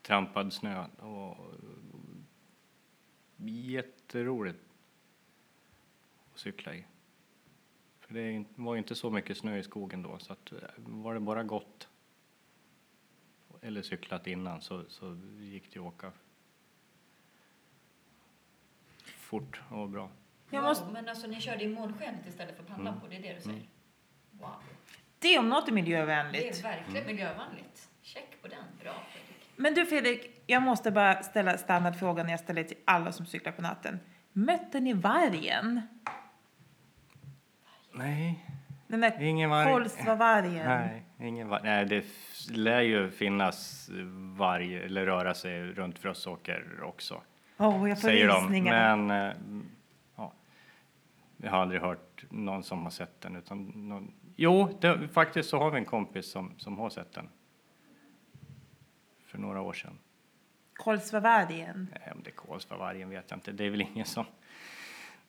trampad 0.03 0.53
snö 0.53 0.87
och 0.99 1.37
jätteroligt 3.37 4.61
att 6.37 6.41
cykla 6.41 6.75
i. 6.75 6.85
För 8.01 8.15
det 8.15 8.45
var 8.55 8.75
ju 8.75 8.79
inte 8.79 8.95
så 8.95 9.11
mycket 9.11 9.37
snö 9.39 9.57
i 9.59 9.63
skogen 9.63 10.03
då 10.03 10.19
så 10.19 10.33
att 10.33 10.53
eh, 10.53 10.59
var 10.77 11.15
det 11.15 11.21
bara 11.21 11.43
gått 11.43 11.89
eller 13.63 13.83
cyklat 13.83 14.27
innan 14.27 14.61
så, 14.61 14.85
så 14.89 15.19
gick 15.39 15.73
det 15.73 15.79
att 15.81 15.87
åka 15.87 16.13
fort 18.99 19.61
och 19.71 19.89
bra. 19.89 20.11
Jag 20.51 20.61
wow. 20.61 20.69
måste- 20.69 20.93
Men 20.93 21.09
alltså 21.09 21.27
ni 21.27 21.41
körde 21.41 21.65
i 21.65 21.69
månskenet 21.69 22.27
istället 22.27 22.57
för 22.57 22.63
pannlampor, 22.65 23.09
det 23.09 23.17
är 23.17 23.23
det 23.23 23.35
du 23.35 23.41
säger? 23.41 23.69
Wow. 24.31 24.51
Det 25.19 25.39
om 25.39 25.49
något 25.49 25.63
är 25.63 25.67
Det 25.67 25.73
miljövänligt. 25.73 26.59
är 26.59 26.63
verkligen 26.63 27.07
miljövänligt. 27.07 27.89
Check 28.03 28.43
på 28.43 28.49
den. 28.49 28.65
Bra 28.83 28.93
Fredrik. 29.13 29.49
Men 29.57 29.75
du 29.75 29.87
Fredrik, 29.87 30.43
jag 30.47 30.63
måste 30.63 30.91
bara 30.91 31.23
ställa 31.23 31.59
standardfrågan 31.59 32.29
jag 32.29 32.41
ställer 32.41 32.65
till 32.65 32.77
alla 32.85 33.13
som 33.13 33.27
cyklar 33.27 33.53
på 33.53 33.63
natten. 33.63 33.99
Mötte 34.33 34.81
ni 34.81 34.93
vargen? 34.93 35.81
Nej, 37.97 38.45
Den 38.87 39.01
där 39.01 39.23
ingen 39.23 39.51
varg. 39.51 39.73
Kolsvavargen? 39.73 40.67
Nej, 40.67 41.03
ingen 41.21 41.49
varg. 41.49 41.63
Nej, 41.65 41.85
det 41.87 42.05
lär 42.51 42.81
ju 42.81 43.11
finnas 43.11 43.91
varg 44.37 44.77
eller 44.77 45.07
röra 45.07 45.35
sig 45.35 45.63
runt 45.63 45.99
Frösåker 45.99 46.83
också, 46.83 47.23
Åh, 47.59 47.89
jag 47.89 48.01
får 48.01 48.09
säger 48.09 48.29
de. 48.29 48.43
rysningar. 48.43 48.97
Men 48.97 49.29
eh, 49.29 49.37
ja, 50.17 50.33
jag 51.37 51.51
har 51.51 51.59
aldrig 51.59 51.81
hört 51.81 52.25
någon 52.31 52.63
som 52.63 52.83
har 52.83 52.91
sett 52.91 53.21
den. 53.21 53.37
Utan 53.37 53.65
någon... 53.75 54.13
Jo, 54.37 54.79
det, 54.81 55.09
faktiskt 55.09 55.49
så 55.49 55.59
har 55.59 55.71
vi 55.71 55.79
en 55.79 55.85
kompis 55.85 56.31
som, 56.31 56.53
som 56.59 56.79
har 56.79 56.91
sett 56.91 57.13
den. 57.13 57.29
För 59.27 59.39
några 59.39 59.61
år 59.61 59.73
sedan. 59.73 59.99
Kolsvavargen? 60.75 61.89
Nej, 61.93 62.13
om 62.15 62.23
det 62.23 62.31
är 62.31 62.35
Kolsvavargen 62.35 63.11
vet 63.11 63.31
jag 63.31 63.37
inte. 63.37 63.53
Det 63.53 63.65
är 63.65 63.71
väl 63.71 63.81
ingen 63.81 64.07
som... 64.07 64.25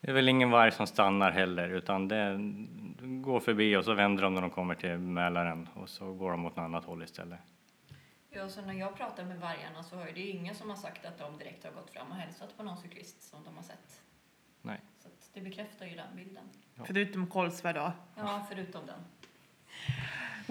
Det 0.02 0.10
är 0.10 0.14
väl 0.14 0.30
ingen 0.30 0.50
varg 0.50 0.72
som 0.72 0.88
stannar 0.88 1.32
heller, 1.32 1.70
utan 1.70 2.08
det 2.08 2.32
de 3.02 3.22
går 3.22 3.40
förbi 3.40 3.76
och 3.76 3.86
så 3.86 3.94
vänder 3.94 4.24
de 4.24 4.34
när 4.34 4.42
de 4.42 4.50
kommer 4.50 4.76
till 4.76 4.98
Mälaren 4.98 5.70
och 5.74 5.90
så 5.90 6.14
går 6.14 6.32
de 6.32 6.46
åt 6.46 6.56
något 6.56 6.64
annat 6.64 6.86
håll 6.86 7.04
istället. 7.04 7.40
Ja, 8.30 8.50
så 8.50 8.62
när 8.62 8.74
jag 8.74 8.98
pratar 8.98 9.24
med 9.26 9.40
vargarna 9.40 9.84
så 9.84 10.00
är 10.00 10.14
det 10.14 10.20
ju 10.20 10.30
ingen 10.30 10.56
som 10.56 10.70
har 10.70 10.78
sagt 10.78 11.06
att 11.06 11.18
de 11.18 11.38
direkt 11.38 11.64
har 11.64 11.72
gått 11.72 11.90
fram 11.90 12.12
och 12.12 12.18
hälsat 12.18 12.58
på 12.58 12.64
någon 12.64 12.78
cyklist 12.78 13.22
som 13.22 13.44
de 13.44 13.56
har 13.56 13.64
sett. 13.64 14.02
Nej. 14.62 14.82
Så 15.00 15.08
att 15.08 15.30
det 15.34 15.42
bekräftar 15.42 15.86
ju 15.86 15.96
den 15.96 16.16
bilden. 16.16 16.44
Ja. 16.76 16.84
Förutom 16.88 17.28
Kolsva 17.28 17.74
då. 17.74 17.92
Ja, 18.16 18.46
förutom 18.50 18.82
den. 18.86 19.00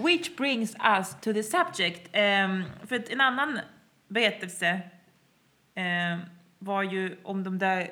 Which 0.07 0.37
brings 0.37 0.75
us 0.75 1.15
to 1.21 1.33
the 1.33 1.43
subject. 1.43 2.09
Ehm, 2.11 2.63
för 2.85 2.95
att 2.95 3.09
en 3.09 3.21
annan 3.21 3.59
berättelse 4.07 4.81
ehm, 5.75 6.19
var 6.59 6.83
ju 6.83 7.17
om 7.23 7.43
de 7.43 7.57
där 7.57 7.91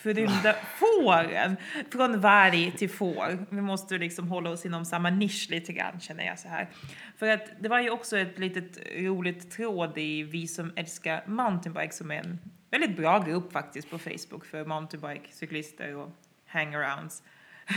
förrymda 0.00 0.54
fåren. 0.78 1.56
Från 1.92 2.20
varg 2.20 2.72
till 2.72 2.90
får. 2.90 3.46
Vi 3.54 3.60
måste 3.60 3.98
liksom 3.98 4.28
hålla 4.28 4.50
oss 4.50 4.66
inom 4.66 4.84
samma 4.84 5.10
nisch 5.10 5.46
lite 5.50 5.72
grann 5.72 6.00
känner 6.00 6.24
jag 6.26 6.38
så 6.38 6.48
här. 6.48 6.68
För 7.16 7.28
att 7.28 7.50
det 7.60 7.68
var 7.68 7.80
ju 7.80 7.90
också 7.90 8.18
ett 8.18 8.38
litet 8.38 8.78
roligt 8.96 9.50
tråd 9.50 9.98
i 9.98 10.22
Vi 10.22 10.46
som 10.46 10.72
älskar 10.76 11.22
mountainbike 11.26 11.92
som 11.92 12.10
är 12.10 12.16
en 12.16 12.38
väldigt 12.70 12.96
bra 12.96 13.18
grupp 13.18 13.52
faktiskt 13.52 13.90
på 13.90 13.98
Facebook 13.98 14.46
för 14.46 14.64
mountainbike-cyklister 14.64 15.94
och 15.94 16.10
hangarounds. 16.46 17.22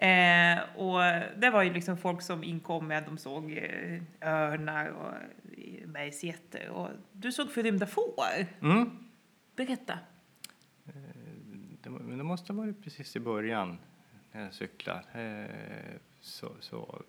Eh, 0.00 0.58
och 0.76 1.00
det 1.36 1.50
var 1.50 1.62
ju 1.62 1.72
liksom 1.72 1.96
folk 1.96 2.22
som 2.22 2.44
inkom 2.44 2.86
med, 2.86 3.04
de 3.04 3.18
såg 3.18 3.52
eh, 3.52 4.02
örnar 4.22 4.88
och 4.88 5.12
eh, 5.58 5.86
bergsgetter 5.86 6.68
och 6.68 6.88
du 7.12 7.32
såg 7.32 7.50
förrymda 7.50 7.86
får. 7.86 8.46
Mm. 8.62 8.90
Berätta. 9.56 9.98
Det, 11.82 11.90
det 11.90 12.24
måste 12.24 12.52
ha 12.52 12.60
varit 12.60 12.82
precis 12.82 13.16
i 13.16 13.20
början 13.20 13.78
när 14.32 14.44
jag 14.44 14.54
cyklade. 14.54 15.02
Eh, 15.12 16.00
så, 16.20 16.52
så 16.60 17.02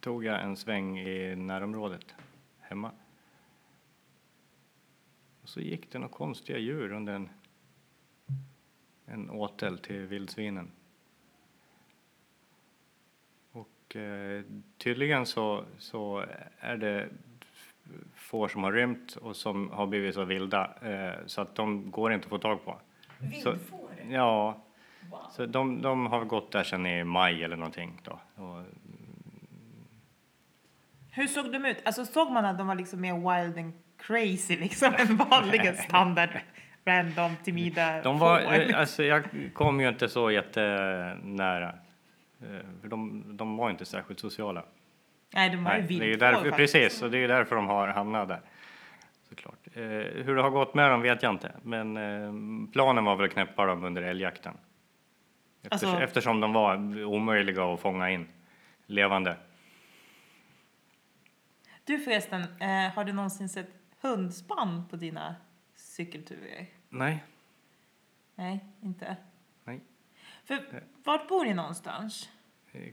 tog 0.00 0.24
jag 0.24 0.42
en 0.42 0.56
sväng 0.56 0.98
i 0.98 1.36
närområdet 1.36 2.14
hemma. 2.60 2.90
Och 5.42 5.48
så 5.48 5.60
gick 5.60 5.92
det 5.92 5.98
några 5.98 6.12
konstiga 6.12 6.58
djur 6.58 6.92
under 6.92 7.12
en, 7.12 7.28
en 9.06 9.30
åtel 9.30 9.78
till 9.78 10.06
vildsvinen. 10.06 10.70
Och 13.52 13.96
eh, 13.96 14.44
tydligen 14.78 15.26
så, 15.26 15.64
så 15.78 16.26
är 16.58 16.76
det 16.76 17.08
får 18.14 18.48
som 18.48 18.64
har 18.64 18.72
rymt 18.72 19.16
och 19.16 19.36
som 19.36 19.70
har 19.70 19.86
blivit 19.86 20.14
så 20.14 20.24
vilda 20.24 20.70
eh, 20.82 21.12
så 21.26 21.40
att 21.40 21.54
de 21.54 21.90
går 21.90 22.12
inte 22.12 22.24
att 22.26 22.30
få 22.30 22.38
tag 22.38 22.64
på. 22.64 22.80
Så- 23.42 23.50
Vildfår? 23.50 23.90
Ja, 24.10 24.60
Wow. 25.10 25.20
så 25.30 25.46
de, 25.46 25.82
de 25.82 26.06
har 26.06 26.24
gått 26.24 26.52
där 26.52 26.62
sedan 26.64 26.86
i 26.86 27.04
maj 27.04 27.44
eller 27.44 27.56
någonting 27.56 28.00
då. 28.04 28.20
Och, 28.44 28.62
Hur 31.10 31.26
såg 31.26 31.52
de 31.52 31.64
ut? 31.64 31.76
Alltså 31.84 32.04
såg 32.04 32.30
man 32.32 32.44
att 32.44 32.58
de 32.58 32.66
var 32.66 32.74
liksom 32.74 33.00
mer 33.00 33.14
wild 33.14 33.58
and 33.58 33.72
crazy 33.98 34.56
liksom 34.56 34.92
än 34.98 35.16
vanliga 35.16 35.72
standard 35.88 36.28
random 36.84 37.36
timida 37.44 38.02
de 38.02 38.18
var, 38.18 38.40
får? 38.40 38.52
eh, 38.70 38.78
alltså 38.80 39.02
jag 39.02 39.24
kom 39.54 39.80
ju 39.80 39.88
inte 39.88 40.08
så 40.08 40.30
jättenära. 40.30 41.68
Eh, 42.40 42.80
för 42.80 42.88
de, 42.88 43.24
de 43.36 43.56
var 43.56 43.70
inte 43.70 43.84
särskilt 43.84 44.20
sociala. 44.20 44.64
Nej, 45.34 45.50
de 45.50 45.64
var 45.64 45.74
ju 45.74 45.78
Nej, 45.80 45.98
det 45.98 46.04
är 46.04 46.08
ju 46.08 46.16
därför, 46.16 46.50
faktiskt. 46.50 46.72
precis, 46.72 47.02
och 47.02 47.10
det 47.10 47.18
är 47.18 47.28
därför 47.28 47.56
de 47.56 47.66
har 47.66 47.88
hamnat 47.88 48.28
där. 48.28 48.40
såklart. 49.28 49.66
Eh, 49.72 49.82
hur 50.24 50.34
det 50.36 50.42
har 50.42 50.50
gått 50.50 50.74
med 50.74 50.90
dem 50.90 51.00
vet 51.02 51.22
jag 51.22 51.32
inte, 51.34 51.52
men 51.62 51.96
eh, 51.96 52.32
planen 52.72 53.04
var 53.04 53.16
väl 53.16 53.26
att 53.26 53.32
knäppa 53.32 53.66
dem 53.66 53.84
under 53.84 54.02
älgjakten. 54.02 54.56
Eftersom, 55.62 55.88
Alltså- 55.88 56.04
eftersom 56.04 56.40
de 56.40 56.52
var 56.52 57.04
omöjliga 57.04 57.64
att 57.64 57.80
fånga 57.80 58.10
in 58.10 58.28
levande. 58.86 59.36
Du 61.84 61.98
förresten, 61.98 62.40
eh, 62.42 62.92
har 62.94 63.04
du 63.04 63.12
någonsin 63.12 63.48
sett 63.48 63.68
hundspann 64.00 64.88
på 64.90 64.96
dina 64.96 65.34
cykelturer? 65.74 66.66
Nej, 66.88 67.24
Nej, 68.34 68.64
inte? 68.82 69.16
nej, 69.64 69.80
För 70.44 70.82
vart 71.04 71.28
bor 71.28 71.44
ni 71.44 71.54
någonstans? 71.54 72.28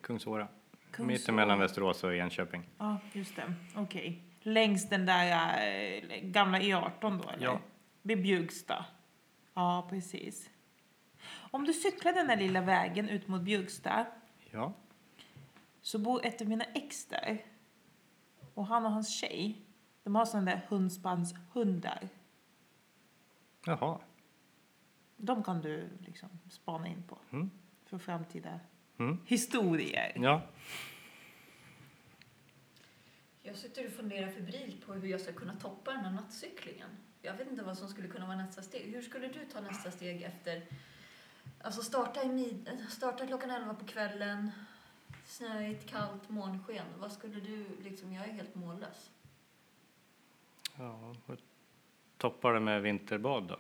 Kungsåra. 0.04 0.48
Kungsåra. 0.92 1.08
Mittemellan 1.08 1.60
Västerås 1.60 2.04
och 2.04 2.16
Enköping. 2.16 2.64
Ja, 2.78 2.98
just 3.14 3.36
det. 3.36 3.54
Okej. 3.76 4.24
Längs 4.42 4.90
den 4.90 5.06
där 5.06 5.58
eh, 5.68 6.20
gamla 6.22 6.60
E18 6.60 7.22
då, 7.24 7.30
eller? 7.30 7.46
Ja. 7.46 7.60
Vid 8.02 8.22
Bjugsta? 8.24 8.86
Ja, 9.54 9.88
precis. 9.90 10.50
Om 11.52 11.64
du 11.66 11.74
cyklar 11.74 12.14
den 12.14 12.28
där 12.28 12.38
lilla 12.38 12.62
vägen 12.62 13.10
ut 13.10 13.28
mot 13.28 13.42
Bjugsta 13.42 14.06
Ja, 14.52 14.74
så 15.82 16.00
bor 16.00 16.26
ett 16.26 16.42
av 16.42 16.48
mina 16.48 16.64
ex 16.64 17.06
där. 17.06 17.46
Och 18.54 18.66
han 18.68 18.86
och 18.86 18.92
hans 18.92 19.10
tjej, 19.20 19.62
de 20.04 20.16
har 20.16 20.26
sådana 20.26 20.52
där 20.52 20.62
hundspannshundar. 20.70 22.08
jaha. 23.66 24.00
De 25.18 25.44
kan 25.44 25.62
du 25.62 25.90
liksom 26.00 26.30
spana 26.50 26.88
in 26.88 27.04
på 27.04 27.18
Mm. 27.32 27.52
för 27.86 27.98
framtida 27.98 28.60
Mm. 29.02 29.18
historier. 29.26 30.14
Ja, 30.16 30.42
Jag 33.44 33.56
sitter 33.56 33.86
och 33.86 33.92
funderar 33.92 34.32
febrilt 34.32 34.86
på 34.86 34.94
hur 34.94 35.08
jag 35.08 35.22
ska 35.22 35.32
kunna 35.34 35.56
toppa 35.56 35.92
den 35.92 36.06
här 36.06 36.12
nattcyklingen. 36.12 36.90
Jag 37.22 37.34
vet 37.34 37.52
inte 37.52 37.64
vad 37.64 37.78
som 37.78 37.88
skulle 37.88 38.08
kunna 38.08 38.26
vara 38.26 38.38
nästa 38.38 38.62
steg. 38.62 38.94
Hur 38.94 39.02
skulle 39.02 39.28
du 39.28 39.46
ta 39.46 39.62
nästa 39.62 39.92
steg 39.92 40.22
efter... 40.22 40.64
Alltså 41.62 41.82
starta, 41.82 42.24
i 42.24 42.30
mid... 42.30 42.86
starta 42.90 43.28
klockan 43.28 43.50
11 43.52 43.74
på 43.74 43.86
kvällen, 43.86 44.52
snöigt, 45.26 45.90
kallt, 45.90 46.30
månsken. 46.30 46.86
Vad 47.00 47.12
skulle 47.12 47.40
du 47.40 47.66
liksom... 47.84 48.14
Jag 48.14 48.28
är 48.28 48.34
helt 48.34 48.56
mållös. 48.56 49.12
ja. 50.78 51.16
och 51.26 51.38
Toppar 52.18 52.54
det 52.54 52.60
med 52.60 52.82
vinterbad 52.82 53.44
då? 53.48 53.58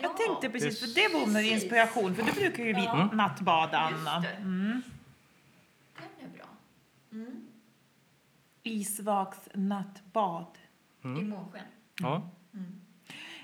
Jag 0.00 0.16
tänkte 0.16 0.48
precis, 0.50 0.80
för 0.80 0.86
det 0.94 1.14
vore 1.18 1.32
precis. 1.34 1.52
inspiration, 1.52 2.14
för 2.14 2.22
du 2.22 2.32
brukar 2.32 2.64
ju 2.64 2.70
Ja. 2.70 3.02
mm. 3.02 3.16
nattbada, 3.16 3.78
Anna. 3.78 4.14
Just 4.16 4.22
det. 4.28 4.36
Mm. 4.36 4.82
Den 5.96 6.30
är 6.30 6.36
bra. 6.36 6.46
Mm. 7.12 7.46
Isvaks 8.62 9.38
nattbad. 9.54 10.46
I 11.02 11.06
Mm. 11.06 11.28
månsken. 11.28 11.62
Ja, 12.00 12.30
Mm. 12.54 12.80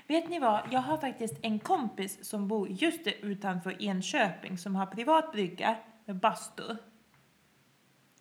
Vet 0.07 0.29
ni 0.29 0.39
vad? 0.39 0.61
Jag 0.71 0.79
har 0.79 0.97
faktiskt 0.97 1.33
en 1.41 1.59
kompis 1.59 2.25
som 2.29 2.47
bor 2.47 2.67
just 2.69 3.03
där 3.03 3.13
utanför 3.21 3.81
Enköping 3.83 4.57
som 4.57 4.75
har 4.75 4.85
privat 4.85 5.31
brygga 5.31 5.75
med 6.05 6.15
bastu. 6.15 6.75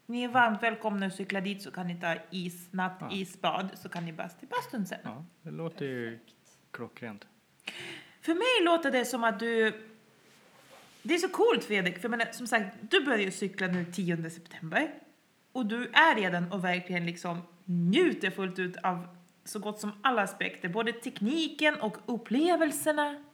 Ni 0.07 0.23
är 0.23 0.29
varmt 0.29 0.63
välkomna 0.63 1.07
att 1.07 1.15
cykla 1.15 1.41
dit 1.41 1.63
så 1.63 1.71
kan 1.71 1.87
ni 1.87 2.01
ta 2.01 2.15
is, 2.31 2.73
natt, 2.73 2.97
Ja. 3.01 3.11
isbad 3.13 3.69
så 3.75 3.89
kan 3.89 4.05
ni 4.05 4.13
basta 4.13 4.43
i 4.43 4.47
bastun 4.47 4.87
sen. 4.87 4.99
ja 5.05 5.25
det 5.43 5.51
låter 5.51 5.85
ju 5.85 6.19
klockrent. 6.71 7.27
För 8.25 8.35
mig 8.35 8.65
låter 8.65 8.91
det 8.91 9.05
som 9.05 9.25
att 9.25 9.39
du... 9.39 9.81
Det 11.03 11.15
är 11.15 11.19
så 11.19 11.29
coolt 11.29 11.65
Fredrik, 11.65 11.99
för 11.99 12.09
menar, 12.09 12.33
som 12.33 12.47
sagt, 12.47 12.77
du 12.81 13.05
börjar 13.05 13.25
ju 13.25 13.31
cykla 13.31 13.67
nu 13.67 13.85
10 13.85 14.31
september. 14.31 14.95
Och 15.53 15.67
du 15.67 15.87
är 15.87 16.15
redan 16.15 16.53
och 16.53 16.65
verkligen 16.65 17.07
liksom 17.07 17.43
njuter 17.65 18.31
fullt 18.31 18.59
ut 18.59 18.77
av 18.77 19.17
så 19.45 19.59
gott 19.59 19.81
som 19.81 19.93
alla 20.03 20.23
aspekter, 20.23 20.69
både 20.69 20.93
tekniken 20.93 21.75
och 21.75 21.97
upplevelserna. 22.07 23.25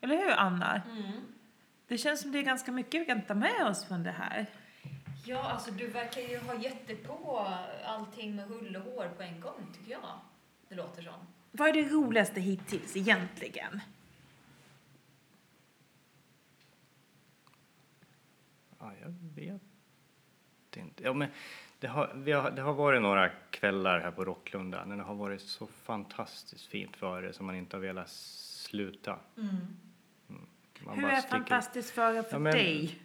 Eller 0.00 0.16
hur 0.16 0.30
Anna? 0.30 0.82
Mm. 0.90 1.12
Det 1.88 1.98
känns 1.98 2.20
som 2.20 2.32
det 2.32 2.38
är 2.38 2.42
ganska 2.42 2.72
mycket 2.72 3.00
vi 3.00 3.04
kan 3.04 3.22
ta 3.22 3.34
med 3.34 3.66
oss 3.66 3.84
från 3.84 4.02
det 4.02 4.10
här. 4.10 4.46
Ja, 5.26 5.50
alltså 5.50 5.70
du 5.70 5.86
verkar 5.86 6.20
ju 6.20 6.38
ha 6.38 6.54
gett 6.54 6.86
dig 6.86 6.96
på 6.96 7.48
allting 7.84 8.36
med 8.36 8.44
hull 8.44 8.76
och 8.76 8.82
hår 8.82 9.08
på 9.16 9.22
en 9.22 9.40
gång, 9.40 9.66
tycker 9.78 9.92
jag. 9.92 10.20
Det 10.68 10.74
låter 10.74 11.02
som. 11.02 11.26
Vad 11.50 11.68
är 11.68 11.72
det 11.72 11.88
roligaste 11.88 12.40
hittills 12.40 12.96
egentligen? 12.96 13.80
Ja, 18.84 18.92
jag 19.02 19.14
vet 19.44 19.62
inte. 20.76 21.04
Ja, 21.04 21.12
men 21.12 21.28
det, 21.78 21.86
har, 21.86 22.12
vi 22.14 22.32
har, 22.32 22.50
det 22.50 22.62
har 22.62 22.72
varit 22.74 23.02
några 23.02 23.28
kvällar 23.28 24.00
här 24.00 24.10
på 24.10 24.24
Rocklunda 24.24 24.84
när 24.84 24.96
det 24.96 25.02
har 25.02 25.14
varit 25.14 25.40
så 25.40 25.66
fantastiskt 25.66 26.66
fint 26.66 26.96
före 26.96 27.32
som 27.32 27.46
man 27.46 27.54
inte 27.54 27.76
har 27.76 27.80
velat 27.82 28.08
sluta. 28.08 29.18
Mm. 29.38 29.56
Man 30.86 30.98
Hur 30.98 31.08
är 31.08 31.16
sticker- 31.16 31.36
fantastiskt 31.38 31.90
för, 31.90 32.22
för 32.22 32.32
Ja, 32.32 32.38
men- 32.38 32.52
dig? 32.52 32.98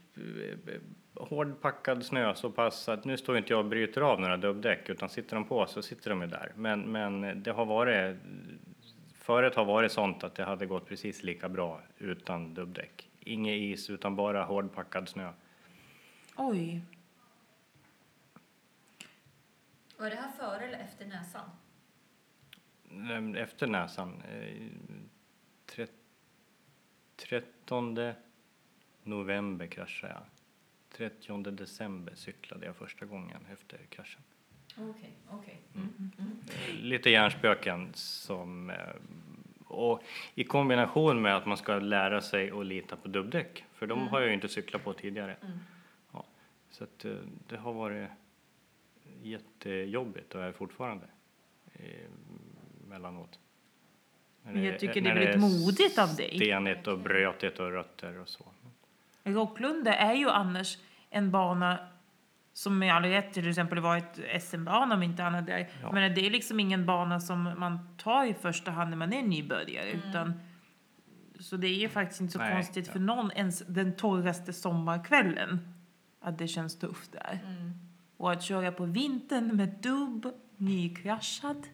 Hårdpackad 1.14 2.06
snö 2.06 2.36
så 2.36 2.52
pass 2.52 2.90
att 2.90 3.06
nu 3.06 3.18
står 3.18 3.38
inte 3.38 3.54
jag 3.54 3.60
och 3.60 3.66
bryter 3.66 4.02
av 4.02 4.22
några 4.22 4.38
dubbdäck 4.38 4.90
utan 4.90 5.10
sitter 5.10 5.36
de 5.36 5.46
på 5.46 5.66
så 5.68 5.82
sitter 5.82 6.10
de 6.10 6.22
ju 6.22 6.28
där. 6.28 6.52
Men, 6.56 6.82
men 6.82 7.44
det 7.44 7.52
har 7.52 7.66
varit, 7.66 8.18
förut 9.14 9.56
har 9.56 9.66
varit 9.66 9.92
sånt 9.92 10.24
att 10.24 10.36
det 10.36 10.44
hade 10.44 10.66
gått 10.66 10.86
precis 10.88 11.24
lika 11.24 11.50
bra 11.50 11.82
utan 11.98 12.54
dubbdäck. 12.54 13.10
Inget 13.20 13.58
is 13.58 13.90
utan 13.90 14.16
bara 14.16 14.44
hårdpackad 14.44 15.10
snö. 15.10 15.32
Oj. 16.42 16.82
Var 19.98 20.10
det 20.10 20.16
här 20.16 20.32
före 20.32 20.66
eller 20.68 20.80
efter 20.80 21.06
näsan? 21.06 21.50
Efter 23.38 23.68
näsan, 23.68 24.22
eh, 24.22 24.68
tre, 25.66 25.88
13 27.16 27.98
november 29.04 29.68
kraschade 29.68 30.14
jag. 30.14 30.24
30 30.98 31.52
december 31.52 32.16
cyklade 32.16 32.66
jag 32.66 32.76
första 32.76 33.06
gången 33.06 33.46
efter 33.52 33.78
kraschen. 33.90 34.22
Okej, 34.78 35.14
okej. 35.30 35.62
Mm. 35.76 36.12
Mm. 36.18 36.38
Lite 36.82 37.10
hjärnspöken 37.10 37.94
som... 37.94 38.70
eh, 38.70 38.78
Och 39.68 40.04
i 40.36 40.44
kombination 40.44 41.22
med 41.22 41.36
att 41.36 41.46
man 41.46 41.58
ska 41.58 41.80
lära 41.80 42.22
sig 42.22 42.52
att 42.52 42.66
lita 42.66 42.96
på 42.96 43.08
dubbdäck, 43.08 43.66
för 43.74 43.88
de 43.88 44.08
har 44.08 44.20
jag 44.20 44.28
ju 44.28 44.34
inte 44.34 44.48
cyklat 44.50 44.84
på 44.84 44.94
tidigare. 44.94 45.36
Mm. 46.80 46.90
Så 47.00 47.06
att 47.06 47.06
eh, 47.06 47.30
det 47.48 47.58
har 47.58 47.74
varit 47.74 48.10
jättejobbigt 49.22 50.36
och 50.36 50.44
är 50.44 50.52
fortfarande 50.52 51.06
eh, 51.74 52.10
mellanåt. 52.88 53.40
När 54.44 54.54
Men 54.54 54.64
jag 54.64 54.80
tycker 54.80 55.02
det 55.02 55.10
är 55.10 55.16
väldigt 55.16 55.42
modigt 55.42 55.98
av 55.98 56.16
dig. 56.16 56.36
Stenigt 56.36 56.88
och 56.88 57.00
brötigt 57.00 57.60
och 57.60 57.72
rötter 57.72 58.20
och 58.20 58.30
så. 58.30 58.46
Rocklunda 59.24 59.96
är 59.96 60.14
ju 60.14 60.30
annars 60.30 60.78
en 61.10 61.32
bana 61.32 61.80
som 62.54 62.80
med 62.80 62.96
all 62.96 63.04
rätt 63.04 63.34
till 63.34 63.50
exempel 63.50 63.80
var 63.80 63.98
ett 63.98 64.44
SM-bana 64.44 64.96
om 64.96 65.04
inte 65.04 65.24
annat 65.24 65.46
där. 65.46 65.70
Ja. 65.82 65.92
Men 65.92 66.16
det 66.16 66.26
är 66.26 66.30
liksom 66.30 66.60
ingen 66.60 66.86
bana 66.86 67.20
som 67.20 67.44
man 67.58 67.98
tar 67.98 68.26
i 68.26 68.34
första 68.34 68.72
hand 68.72 68.90
när 68.90 68.98
man 68.98 69.14
är 69.14 69.24
nybörjare. 69.24 69.92
Utan, 69.92 70.42
så 71.40 71.58
det 71.58 71.68
är 71.68 71.80
ju 71.80 71.90
faktiskt 71.90 72.22
inte 72.22 72.34
så 72.34 72.40
Nej, 72.40 72.54
konstigt 72.54 72.88
ja. 72.88 72.94
för 72.94 73.00
någon 73.00 73.32
ens 73.32 73.60
den 73.68 73.96
torraste 73.96 74.54
sommarkvällen 74.54 75.79
att 76.20 76.38
det 76.38 76.48
känns 76.48 76.80
tufft 76.80 77.12
där. 77.12 77.40
Mm. 77.46 77.72
Och 78.18 78.32
att 78.32 78.44
köra 78.44 78.72
på 78.72 78.86
vintern 78.86 79.56
med 79.58 79.70
dubb, 79.70 80.34
nykraschad, 80.58 81.68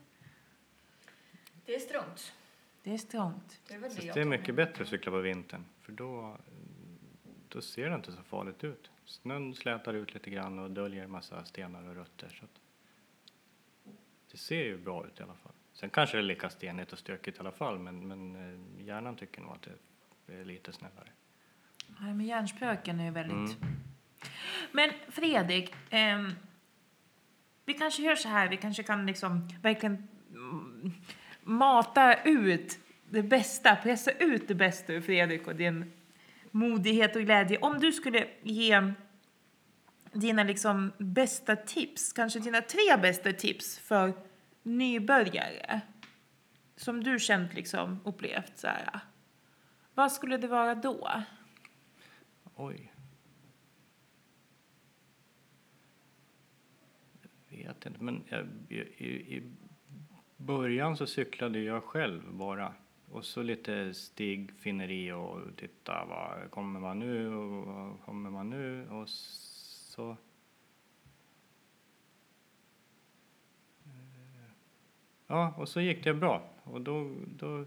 Det 1.65 1.75
är 1.75 1.79
strångt. 1.79 2.33
det 2.83 2.93
är 2.93 2.97
strångt. 2.97 3.61
Det 3.67 3.73
är 3.73 3.79
väl 3.79 3.95
det 3.95 4.13
det 4.13 4.21
är 4.21 4.25
mycket 4.25 4.55
bättre 4.55 4.83
att 4.83 4.89
cykla 4.89 5.11
på 5.11 5.19
vintern 5.19 5.65
för 5.81 5.91
då, 5.91 6.37
då 7.49 7.61
ser 7.61 7.89
det 7.89 7.95
inte 7.95 8.11
så 8.11 8.23
farligt 8.23 8.63
ut. 8.63 8.89
Snön 9.05 9.55
slätar 9.55 9.93
ut 9.93 10.13
lite 10.13 10.29
grann 10.29 10.59
och 10.59 10.71
döljer 10.71 11.03
en 11.03 11.11
massa 11.11 11.45
stenar 11.45 11.87
och 11.89 11.95
rötter. 11.95 12.37
Så 12.39 12.45
att 12.45 12.59
det 14.31 14.37
ser 14.37 14.63
ju 14.63 14.77
bra 14.77 15.05
ut 15.05 15.19
i 15.19 15.23
alla 15.23 15.33
fall. 15.35 15.51
Sen 15.73 15.89
kanske 15.89 16.17
det 16.17 16.21
är 16.21 16.23
lika 16.23 16.49
stenigt 16.49 16.93
och 16.93 16.99
stökigt 16.99 17.37
i 17.37 17.39
alla 17.39 17.51
fall 17.51 17.79
men, 17.79 18.07
men 18.07 18.35
eh, 18.35 18.85
hjärnan 18.85 19.15
tycker 19.15 19.41
nog 19.41 19.51
att 19.51 19.67
det 20.25 20.33
är 20.33 20.45
lite 20.45 20.71
snällare. 20.73 21.09
Nej, 21.99 22.13
men 22.13 22.25
hjärnspöken 22.25 22.99
är 22.99 23.05
ju 23.05 23.11
väldigt... 23.11 23.57
Mm. 23.57 23.75
Men 24.71 24.89
Fredrik, 25.09 25.73
eh, 25.89 26.27
vi 27.65 27.73
kanske 27.73 28.01
gör 28.01 28.15
så 28.15 28.29
här, 28.29 28.49
vi 28.49 28.57
kanske 28.57 28.83
kan 28.83 29.05
liksom 29.05 29.49
verkligen 29.61 30.07
mata 31.43 32.23
ut 32.23 32.79
det 33.09 33.23
bästa, 33.23 33.75
pressa 33.75 34.11
ut 34.11 34.47
det 34.47 34.55
bästa 34.55 34.93
ur 34.93 35.01
Fredrik 35.01 35.47
och 35.47 35.55
din 35.55 35.91
modighet 36.51 37.15
och 37.15 37.21
glädje. 37.21 37.57
Om 37.57 37.79
du 37.79 37.91
skulle 37.91 38.27
ge 38.41 38.93
dina 40.13 40.43
liksom 40.43 40.91
bästa 40.97 41.55
tips, 41.55 42.13
kanske 42.13 42.39
dina 42.39 42.61
tre 42.61 42.97
bästa 43.01 43.33
tips 43.33 43.79
för 43.79 44.13
nybörjare 44.63 45.81
som 46.75 47.03
du 47.03 47.19
känt 47.19 47.53
liksom 47.53 47.99
upplevt 48.05 48.57
så 48.57 48.67
här. 48.67 48.99
Vad 49.93 50.11
skulle 50.11 50.37
det 50.37 50.47
vara 50.47 50.75
då? 50.75 51.23
Oj. 52.55 52.91
Vet 57.67 57.85
inte, 57.85 58.03
men 58.03 58.23
jag, 58.29 58.47
i, 58.69 59.05
i, 59.07 59.43
början 60.37 60.97
så 60.97 61.07
cyklade 61.07 61.59
jag 61.59 61.83
själv 61.83 62.33
bara. 62.33 62.73
Och 63.11 63.25
så 63.25 63.43
lite 63.43 63.93
stigfinneri 63.93 65.11
och 65.11 65.39
titta 65.57 66.05
vad 66.05 66.51
kommer 66.51 66.79
man 66.79 66.99
nu 66.99 67.35
och 67.35 67.65
vad 67.65 68.01
kommer 68.01 68.29
man 68.29 68.49
nu 68.49 68.89
och 68.89 69.09
så. 69.09 70.09
Eh, 73.85 74.49
ja, 75.27 75.53
och 75.57 75.69
så 75.69 75.81
gick 75.81 76.03
det 76.03 76.13
bra. 76.13 76.49
Och 76.63 76.81
då, 76.81 77.11
då 77.25 77.65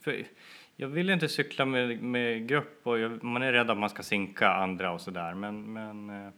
för 0.00 0.26
jag 0.76 0.88
vill 0.88 1.10
inte 1.10 1.28
cykla 1.28 1.64
med, 1.64 2.02
med 2.02 2.48
grupp 2.48 2.80
och 2.86 2.98
jag, 2.98 3.24
man 3.24 3.42
är 3.42 3.52
rädd 3.52 3.70
att 3.70 3.78
man 3.78 3.90
ska 3.90 4.02
sinka 4.02 4.48
andra 4.48 4.92
och 4.92 5.00
sådär. 5.00 5.34
Men, 5.34 5.72
men 5.72 6.10
eh, 6.10 6.32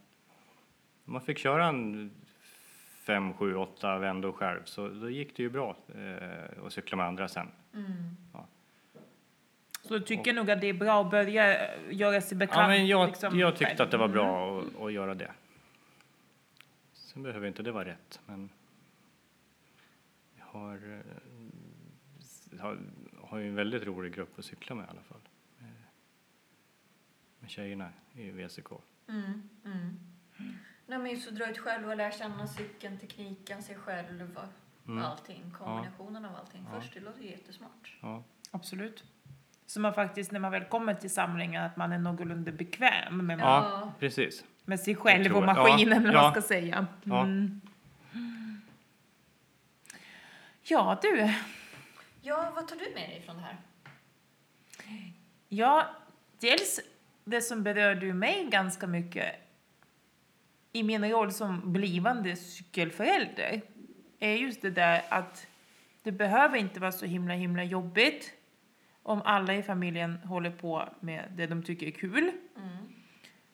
man 1.05 1.21
fick 1.21 1.39
köra 1.39 1.67
en 1.67 2.11
fem, 3.03 3.35
sju, 3.35 3.55
åtta 3.55 3.99
vändor 3.99 4.33
själv 4.33 4.61
så 4.65 4.89
då 4.89 5.11
gick 5.11 5.37
det 5.37 5.43
ju 5.43 5.51
bra 5.51 5.77
eh, 5.95 6.67
att 6.67 6.73
cykla 6.73 6.97
med 6.97 7.07
andra 7.07 7.29
sen. 7.29 7.49
Så 9.83 9.95
du 9.95 10.01
tycker 10.01 10.33
nog 10.33 10.51
att 10.51 10.61
det 10.61 10.67
är 10.67 10.75
bra 10.75 11.01
att 11.01 11.11
börja 11.11 11.77
göra 11.91 12.21
sig 12.21 12.39
bekant? 12.39 12.61
Ja, 12.61 12.69
men 12.69 12.87
jag, 12.87 13.09
liksom, 13.09 13.39
jag 13.39 13.57
tyckte 13.57 13.65
själv? 13.65 13.81
att 13.81 13.91
det 13.91 13.97
var 13.97 14.09
bra 14.09 14.61
att, 14.61 14.81
att 14.81 14.93
göra 14.93 15.15
det. 15.15 15.33
Sen 16.93 17.23
behöver 17.23 17.49
inte 17.49 17.63
det 17.63 17.73
vara 17.73 17.85
rätt, 17.85 18.21
men 18.27 18.49
jag 20.39 20.45
har, 20.45 20.75
eh, 22.53 22.61
har, 22.61 22.79
har 23.23 23.39
ju 23.39 23.49
en 23.49 23.55
väldigt 23.55 23.83
rolig 23.83 24.15
grupp 24.15 24.39
att 24.39 24.45
cykla 24.45 24.75
med 24.77 24.85
i 24.85 24.89
alla 24.91 25.03
fall. 25.03 25.21
Med, 25.59 25.83
med 27.41 27.51
tjejerna 27.51 27.93
i 28.15 28.31
VCK. 28.31 28.71
Mm, 29.09 29.49
mm. 29.65 29.99
Nej, 30.93 30.99
men 31.01 31.11
just 31.11 31.29
att 31.29 31.35
dra 31.37 31.51
ut 31.51 31.59
själv 31.59 31.91
och 31.91 31.97
lära 31.97 32.11
känna 32.13 32.47
cykeln, 32.47 32.99
tekniken, 32.99 33.63
sig 33.63 33.77
själv 33.77 34.37
och 34.39 34.45
Mm. 34.91 35.05
allting. 35.05 35.55
Kombinationen 35.59 36.25
av 36.25 36.37
allting 36.37 36.67
Ja. 36.73 36.81
först. 36.81 36.95
Det 36.95 37.01
låter 37.01 37.23
ju 37.23 37.31
jättesmart. 37.31 37.95
Ja, 38.01 38.23
Absolut. 38.51 39.05
Så 39.67 39.81
man 39.81 39.95
faktiskt, 39.95 40.33
när 40.33 40.41
man 40.41 40.51
väl 40.53 40.65
kommer 40.65 40.95
till 40.95 41.11
samlingen, 41.11 41.63
att 41.65 41.77
man 41.77 41.93
är 41.93 41.99
någorlunda 41.99 42.53
bekväm 42.53 43.27
med, 43.27 43.39
ja. 43.41 43.93
precis. 43.99 44.45
med 44.65 44.81
sig 44.81 44.95
själv 44.97 45.37
och 45.37 45.43
maskinen, 45.45 45.79
Ja, 45.79 45.97
eller 45.97 46.05
vad 46.07 46.15
ja. 46.15 46.23
man 46.23 46.33
ska 46.33 46.43
säga. 46.43 46.87
Ja. 47.05 47.23
Mm. 47.23 47.61
Ja, 50.63 50.99
du. 51.03 51.35
Ja, 52.23 52.53
vad 52.55 52.69
tar 52.69 52.77
du 52.77 52.85
med 52.95 53.09
dig 53.11 53.23
från 53.27 53.37
det 53.37 53.43
här? 53.43 53.57
Ja, 55.49 55.87
dels 56.39 56.81
det 57.25 57.41
som 57.41 57.63
berörde 57.63 58.07
ju 58.07 58.15
mig 58.15 58.49
ganska 58.51 58.87
mycket 58.87 59.35
i 60.73 60.83
min 60.83 61.11
roll 61.11 61.33
som 61.33 61.73
blivande 61.73 62.37
cykelförälder 62.37 63.63
är 64.19 64.35
just 64.35 64.63
det 64.63 64.71
där 64.71 65.03
att 65.09 65.47
det 66.03 66.13
behöver 66.13 66.57
inte 66.57 66.81
vara 66.81 66.93
så 66.93 67.07
himla 67.07 67.35
himla 67.35 67.65
jobbigt 67.65 68.33
om 69.03 69.23
alla 69.25 69.55
i 69.55 69.63
familjen 69.63 70.17
håller 70.17 70.51
på 70.51 70.89
med 71.01 71.33
det 71.37 71.47
de 71.47 71.63
tycker 71.63 71.87
är 71.87 71.91
kul. 71.91 72.33
Mm. 72.57 72.77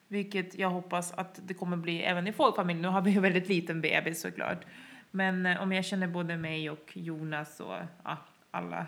Vilket 0.09 0.59
jag 0.59 0.71
hoppas 0.71 1.13
att 1.13 1.41
det 1.49 1.55
kommer 1.55 1.77
bli 1.77 2.03
även 2.03 2.27
i 2.27 2.31
vår 2.31 2.53
familj. 2.53 2.81
Nu 2.81 2.89
har 2.89 3.03
vi 3.03 3.11
ju 3.11 3.21
väldigt 3.21 3.49
liten 3.49 3.81
bebis 3.81 4.21
såklart. 4.21 4.67
Men 5.11 5.47
eh, 5.47 5.63
om 5.63 5.73
jag 5.73 5.85
känner 5.85 6.07
både 6.07 6.37
mig 6.37 6.71
och 6.71 6.93
Jonas 6.95 7.61
och 7.61 7.75
ja, 8.05 8.17
alla 8.51 8.87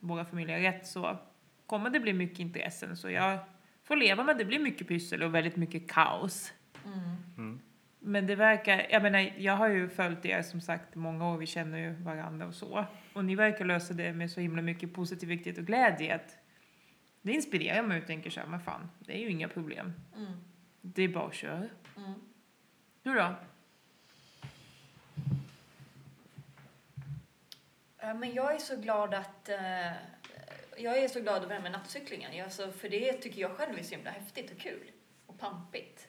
våra 0.00 0.24
familjer 0.24 0.60
rätt 0.60 0.86
så 0.86 1.18
kommer 1.66 1.90
det 1.90 2.00
bli 2.00 2.12
mycket 2.12 2.38
intressen. 2.38 2.96
Så 2.96 3.10
jag 3.10 3.38
får 3.84 3.96
leva 3.96 4.24
med 4.24 4.38
det 4.38 4.44
blir 4.44 4.58
mycket 4.58 4.88
pyssel 4.88 5.22
och 5.22 5.34
väldigt 5.34 5.56
mycket 5.56 5.90
kaos. 5.90 6.52
Mm. 6.84 7.16
Mm. 7.36 7.60
Men 8.08 8.26
det 8.26 8.34
verkar, 8.34 8.86
jag 8.90 9.02
menar, 9.02 9.32
jag 9.38 9.56
har 9.56 9.68
ju 9.68 9.88
följt 9.88 10.24
er 10.24 10.42
som 10.42 10.60
sagt 10.60 10.94
många 10.94 11.28
år, 11.28 11.36
vi 11.36 11.46
känner 11.46 11.78
ju 11.78 11.92
varandra 11.92 12.46
och 12.46 12.54
så. 12.54 12.84
Och 13.12 13.24
ni 13.24 13.34
verkar 13.34 13.64
lösa 13.64 13.94
det 13.94 14.12
med 14.12 14.30
så 14.30 14.40
himla 14.40 14.62
mycket 14.62 14.94
positivitet 14.94 15.58
och 15.58 15.64
glädje 15.64 16.14
att 16.14 16.38
det 17.22 17.32
inspirerar 17.32 17.82
mig 17.82 18.00
och 18.00 18.06
tänker 18.06 18.30
så 18.30 18.40
här, 18.40 18.46
men 18.46 18.60
fan, 18.60 18.90
det 18.98 19.12
är 19.12 19.18
ju 19.18 19.30
inga 19.30 19.48
problem. 19.48 19.92
Mm. 20.16 20.32
Det 20.80 21.02
är 21.02 21.08
bara 21.08 21.26
att 21.26 21.34
köra. 21.34 21.68
Mm. 21.96 22.14
Du 23.02 23.14
då? 23.14 23.34
Ja, 28.00 28.14
Men 28.14 28.34
jag 28.34 28.54
är 28.54 28.58
så 28.58 28.76
glad 28.76 29.14
att... 29.14 29.48
eh, 29.48 29.92
jag 30.76 30.98
är 30.98 31.08
så 31.08 31.20
glad 31.20 31.36
över 31.36 31.48
det 31.48 31.54
här 31.54 31.62
med 31.62 31.72
nattcyklingen. 31.72 32.44
Alltså, 32.44 32.72
för 32.72 32.88
det 32.88 33.12
tycker 33.12 33.40
jag 33.40 33.50
själv 33.50 33.78
är 33.78 33.82
så 33.82 33.94
himla 33.94 34.10
häftigt 34.10 34.50
och 34.50 34.58
kul. 34.58 34.90
Och 35.26 35.38
pampigt. 35.38 36.08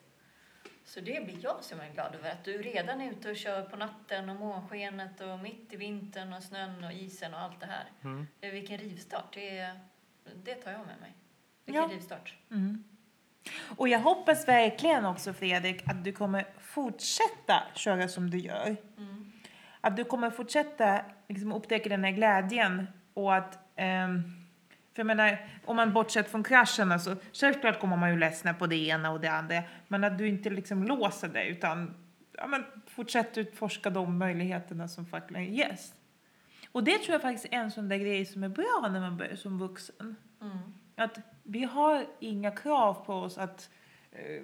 Så 0.89 0.99
det 0.99 1.25
blir 1.25 1.37
jag 1.43 1.63
så 1.63 1.75
himla 1.75 1.89
glad 1.93 2.15
över. 2.15 2.31
Att 2.31 2.43
du 2.43 2.61
redan 2.61 3.01
är 3.01 3.11
ute 3.11 3.29
och 3.29 3.35
kör 3.35 3.63
på 3.63 3.77
natten 3.77 4.29
och 4.29 4.35
månskenet 4.35 5.21
och 5.21 5.39
mitt 5.39 5.73
i 5.73 5.75
vintern 5.75 6.33
och 6.33 6.43
snön 6.43 6.83
och 6.83 6.93
isen 6.93 7.33
och 7.33 7.39
allt 7.39 7.59
det 7.59 7.65
här. 7.65 7.85
Mm. 8.03 8.27
Vilken 8.41 8.77
rivstart. 8.77 9.33
Det, 9.33 9.71
det 10.43 10.55
tar 10.55 10.71
jag 10.71 10.79
med 10.79 10.99
mig. 11.01 11.13
Vilken 11.65 11.83
Ja. 11.83 11.89
rivstart. 11.95 12.35
Mm. 12.51 12.83
Och 13.77 13.87
jag 13.87 13.99
hoppas 13.99 14.47
verkligen 14.47 15.05
också 15.05 15.33
Fredrik 15.33 15.87
att 15.89 16.03
du 16.03 16.11
kommer 16.11 16.45
fortsätta 16.59 17.63
köra 17.75 18.07
som 18.07 18.29
du 18.29 18.37
gör. 18.37 18.75
Mm. 18.97 19.31
Att 19.81 19.97
du 19.97 20.03
kommer 20.03 20.29
fortsätta 20.29 21.01
liksom, 21.27 21.51
upptäcka 21.53 21.89
den 21.89 22.03
här 22.03 22.11
glädjen 22.11 22.87
och 23.13 23.35
att 23.35 23.59
ehm, 23.75 24.38
för 24.99 25.09
jag 25.09 25.17
menar, 25.17 25.37
om 25.65 25.75
man 25.75 25.93
bortsett 25.93 26.31
från 26.31 26.43
kraschen, 26.43 26.91
alltså, 26.91 27.15
självklart 27.33 27.79
kommer 27.79 27.97
man 27.97 28.11
ju 28.11 28.19
ledsna 28.19 28.53
på 28.53 28.67
det 28.67 28.75
ena 28.75 29.11
och 29.11 29.19
det 29.19 29.31
andra, 29.31 29.63
men 29.87 30.03
att 30.03 30.17
du 30.17 30.27
inte 30.27 30.49
liksom 30.49 30.83
låser 30.83 31.27
dig 31.27 31.49
utan 31.49 31.93
ja, 32.37 32.47
men, 32.47 32.65
fortsätt 32.87 33.37
utforska 33.37 33.89
de 33.89 34.17
möjligheterna 34.17 34.87
som 34.87 35.05
faktiskt 35.05 35.39
ges. 35.39 35.93
Och 36.71 36.83
det 36.83 36.97
tror 36.97 37.13
jag 37.13 37.21
faktiskt 37.21 37.53
är 37.53 37.57
en 37.57 37.71
sån 37.71 37.89
där 37.89 37.97
grej 37.97 38.25
som 38.25 38.43
är 38.43 38.49
bra 38.49 38.89
när 38.91 38.99
man 38.99 39.17
börjar 39.17 39.35
som 39.35 39.59
vuxen. 39.59 40.15
Mm. 40.41 40.57
Att 40.95 41.19
vi 41.43 41.63
har 41.63 42.05
inga 42.19 42.51
krav 42.51 42.93
på 43.05 43.13
oss 43.13 43.37
att 43.37 43.69
eh, 44.11 44.43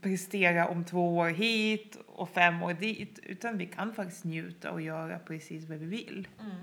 prestera 0.00 0.68
om 0.68 0.84
två 0.84 1.16
år 1.16 1.28
hit 1.28 1.98
och 2.06 2.28
fem 2.28 2.62
år 2.62 2.72
dit, 2.72 3.18
utan 3.22 3.58
vi 3.58 3.66
kan 3.66 3.94
faktiskt 3.94 4.24
njuta 4.24 4.70
och 4.70 4.80
göra 4.80 5.18
precis 5.18 5.68
vad 5.68 5.78
vi 5.78 5.86
vill. 5.86 6.28
Mm. 6.40 6.56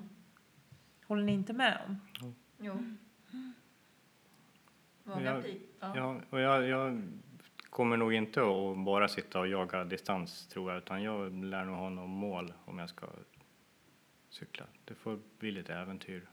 Håller 1.07 1.23
ni 1.23 1.31
inte 1.31 1.53
med 1.53 1.77
om? 1.87 1.99
Jo. 2.59 2.95
Jag- 5.03 5.45
ja. 5.79 5.91
Ja, 5.95 6.21
och 6.29 6.39
jag, 6.39 6.67
jag 6.67 7.01
kommer 7.69 7.97
nog 7.97 8.13
inte 8.13 8.41
att 8.41 8.77
bara 8.85 9.07
sitta 9.07 9.39
och 9.39 9.47
jaga 9.47 9.83
distans 9.83 10.47
tror 10.47 10.71
jag, 10.71 10.77
utan 10.77 11.03
jag 11.03 11.43
lär 11.45 11.65
nog 11.65 11.75
ha 11.75 11.89
något 11.89 12.09
mål 12.09 12.53
om 12.65 12.79
jag 12.79 12.89
ska 12.89 13.07
cykla. 14.29 14.65
Det 14.85 14.95
får 14.95 15.19
bli 15.39 15.51
lite 15.51 15.73
äventyr 15.75 16.29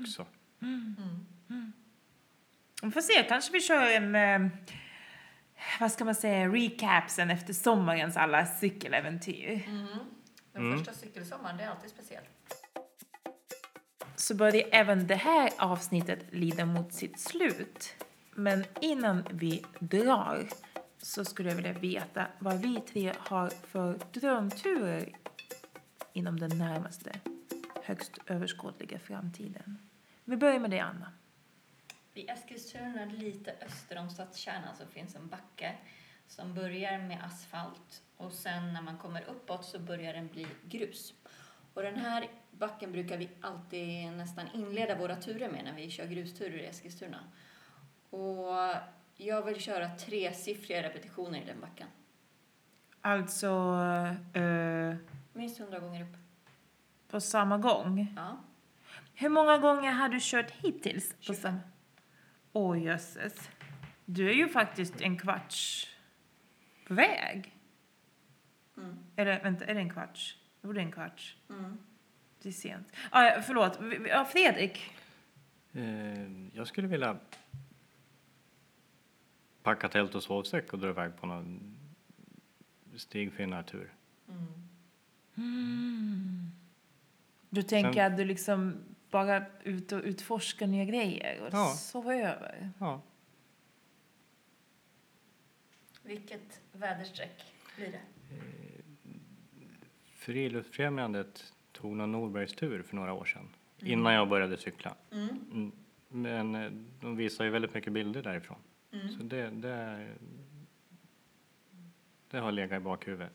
också. 0.00 0.26
Mm. 0.62 1.72
Vi 2.82 2.90
får 2.90 3.00
se, 3.00 3.22
kanske 3.28 3.52
vi 3.52 3.60
kör 3.60 3.90
en, 3.96 4.14
eh, 4.14 4.48
vad 5.80 5.92
ska 5.92 6.04
man 6.04 6.14
säga, 6.14 6.48
recap 6.48 7.10
sen 7.10 7.30
efter 7.30 7.52
sommarens 7.52 8.16
alla 8.16 8.46
cykeläventyr. 8.46 9.62
Mm. 9.66 9.86
Den 10.52 10.62
Mm. 10.66 10.78
första 10.78 10.92
cykelsommaren, 10.92 11.56
det 11.56 11.62
är 11.64 11.68
alltid 11.70 11.90
speciellt. 11.90 12.28
så 14.16 14.34
börjar 14.34 14.68
även 14.72 15.06
det 15.06 15.14
här 15.14 15.50
avsnittet 15.58 16.18
lida 16.30 16.66
mot 16.66 16.92
sitt 16.92 17.20
slut. 17.20 17.94
Men 18.38 18.64
innan 18.80 19.24
vi 19.30 19.64
drar 19.78 20.48
så 20.98 21.24
skulle 21.24 21.48
jag 21.48 21.56
vilja 21.56 21.72
veta 21.72 22.26
vad 22.38 22.58
vi 22.58 22.80
tre 22.80 23.12
har 23.18 23.48
för 23.48 23.98
drömturer 24.12 25.16
inom 26.12 26.40
den 26.40 26.58
närmaste 26.58 27.20
högst 27.82 28.18
överskådliga 28.26 28.98
framtiden. 28.98 29.78
Vi 30.24 30.36
börjar 30.36 30.58
med 30.58 30.70
dig, 30.70 30.80
Anna. 30.80 31.12
I 32.14 32.28
Eskilstuna, 32.28 33.04
lite 33.04 33.54
öster 33.66 33.98
om 33.98 34.10
stadskärnan, 34.10 34.76
så 34.76 34.86
finns 34.86 35.16
en 35.16 35.28
backe 35.28 35.74
som 36.26 36.54
börjar 36.54 36.98
med 36.98 37.24
asfalt 37.24 38.02
och 38.16 38.32
sen 38.32 38.72
när 38.72 38.82
man 38.82 38.98
kommer 38.98 39.24
uppåt 39.28 39.64
så 39.64 39.78
börjar 39.78 40.12
den 40.12 40.28
bli 40.28 40.46
grus. 40.64 41.14
Och 41.74 41.82
den 41.82 41.96
här 41.96 42.30
backen 42.50 42.92
brukar 42.92 43.16
vi 43.16 43.28
alltid 43.40 44.12
nästan 44.12 44.46
inleda 44.54 44.94
våra 44.94 45.16
turer 45.16 45.50
med 45.50 45.64
när 45.64 45.74
vi 45.74 45.90
kör 45.90 46.06
grusturer 46.06 46.58
i 46.58 46.66
Eskilstuna. 46.66 47.20
Och 48.10 48.54
jag 49.16 49.42
vill 49.42 49.60
köra 49.60 49.88
tresiffriga 49.96 50.82
repetitioner 50.82 51.40
i 51.42 51.44
den 51.44 51.60
backen. 51.60 51.86
Alltså 53.00 53.46
eh, 54.34 54.94
Minst 55.32 55.58
hundra 55.58 55.78
gånger 55.78 56.02
upp. 56.02 56.16
på 57.08 57.20
samma 57.20 57.58
gång. 57.58 58.12
Ja. 58.16 58.36
Hur 59.14 59.28
många 59.28 59.58
gånger 59.58 59.92
har 59.92 60.08
du 60.08 60.18
kört 60.20 60.50
hittills? 60.50 61.12
På 61.12 61.22
25. 61.22 61.42
samma? 61.42 61.60
Åh 62.52 62.82
jösses. 62.82 63.50
Du 64.04 64.28
är 64.28 64.34
ju 64.34 64.48
faktiskt 64.48 65.00
en 65.00 65.18
kvarts 65.18 65.88
på 66.86 66.94
väg. 66.94 67.54
Mm. 68.76 68.96
Eller 69.16 69.42
vänta, 69.42 69.64
är 69.64 69.74
det 69.74 69.80
en 69.80 69.90
kvarts? 69.90 70.38
Jo, 70.62 70.72
det 70.72 70.80
är 70.80 70.84
en 70.84 70.92
kvarts. 70.92 71.36
Mm. 71.50 71.78
Det 72.42 72.48
är 72.48 72.52
sent. 72.52 72.88
Ah, 73.10 73.40
förlåt. 73.42 73.78
Ja, 74.08 74.24
Fredrik. 74.24 74.90
Eh, 75.72 75.82
jag 76.52 76.66
skulle 76.66 76.88
vilja 76.88 77.18
packa 79.68 79.88
tält 79.88 80.14
och 80.14 80.22
sovsäck 80.22 80.72
och 80.72 80.78
dra 80.78 80.88
iväg 80.88 81.16
på 81.20 81.26
någon 81.26 81.74
stigfinnartur. 82.96 83.92
Mm. 84.28 84.46
Mm. 85.36 86.50
Du 87.50 87.62
tänker 87.62 87.92
Sen- 87.92 88.12
att 88.12 88.18
du 88.18 88.24
liksom 88.24 88.74
bara 89.10 89.44
ut 89.64 89.92
och 89.92 90.00
utforskar 90.04 90.66
nya 90.66 90.84
grejer 90.84 91.40
och 91.42 91.48
Ja. 91.52 91.74
sova 91.74 92.14
över? 92.14 92.70
Ja. 92.78 93.00
Vilket 96.02 96.60
väderstreck 96.72 97.44
blir 97.76 97.92
det? 97.92 98.00
Friluftsfrämjandet 100.14 101.52
tog 101.72 101.96
någon 101.96 102.12
Norbergstur 102.12 102.82
för 102.82 102.96
några 102.96 103.12
år 103.12 103.24
sedan. 103.24 103.48
Innan 103.78 104.12
jag 104.14 104.28
började 104.28 104.56
cykla. 104.56 104.94
Mm. 105.12 105.28
Mm. 105.52 105.72
Men 106.08 106.54
eh, 106.54 106.70
de 107.00 107.16
visar 107.16 107.44
ju 107.44 107.50
väldigt 107.50 107.74
mycket 107.74 107.92
bilder 107.92 108.22
därifrån. 108.22 108.56
Mm. 108.92 109.08
Så 109.08 109.22
det, 109.22 109.50
det, 109.50 110.08
det 112.30 112.38
har 112.38 112.52
legat 112.52 112.80
i 112.80 112.84
bakhuvudet 112.84 113.32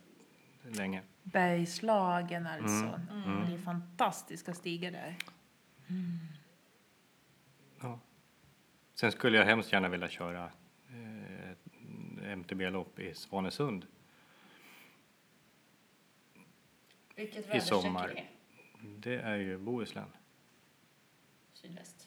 länge. 0.63 1.01
Bergslagen 1.23 2.47
alltså. 2.47 2.99
Mm. 3.11 3.23
Mm. 3.25 3.49
Det 3.49 3.53
är 3.53 3.57
fantastiska 3.57 4.53
stigar 4.53 4.91
där. 4.91 5.17
Ja. 7.81 7.99
Sen 8.93 9.11
skulle 9.11 9.37
jag 9.37 9.45
hemskt 9.45 9.73
gärna 9.73 9.89
vilja 9.89 10.09
köra 10.09 10.51
eh, 10.89 11.51
ett 11.51 11.67
MTB-lopp 12.23 12.99
i 12.99 13.13
Svanesund 13.13 13.85
Vilket 17.15 17.45
i 17.45 17.47
väderstreck 17.47 17.81
sommar. 17.81 18.09
är 18.09 18.15
det? 18.15 18.27
Det 18.81 19.21
är 19.21 19.35
ju 19.35 19.57
Bohuslän. 19.57 20.07
Sydväst. 21.53 22.02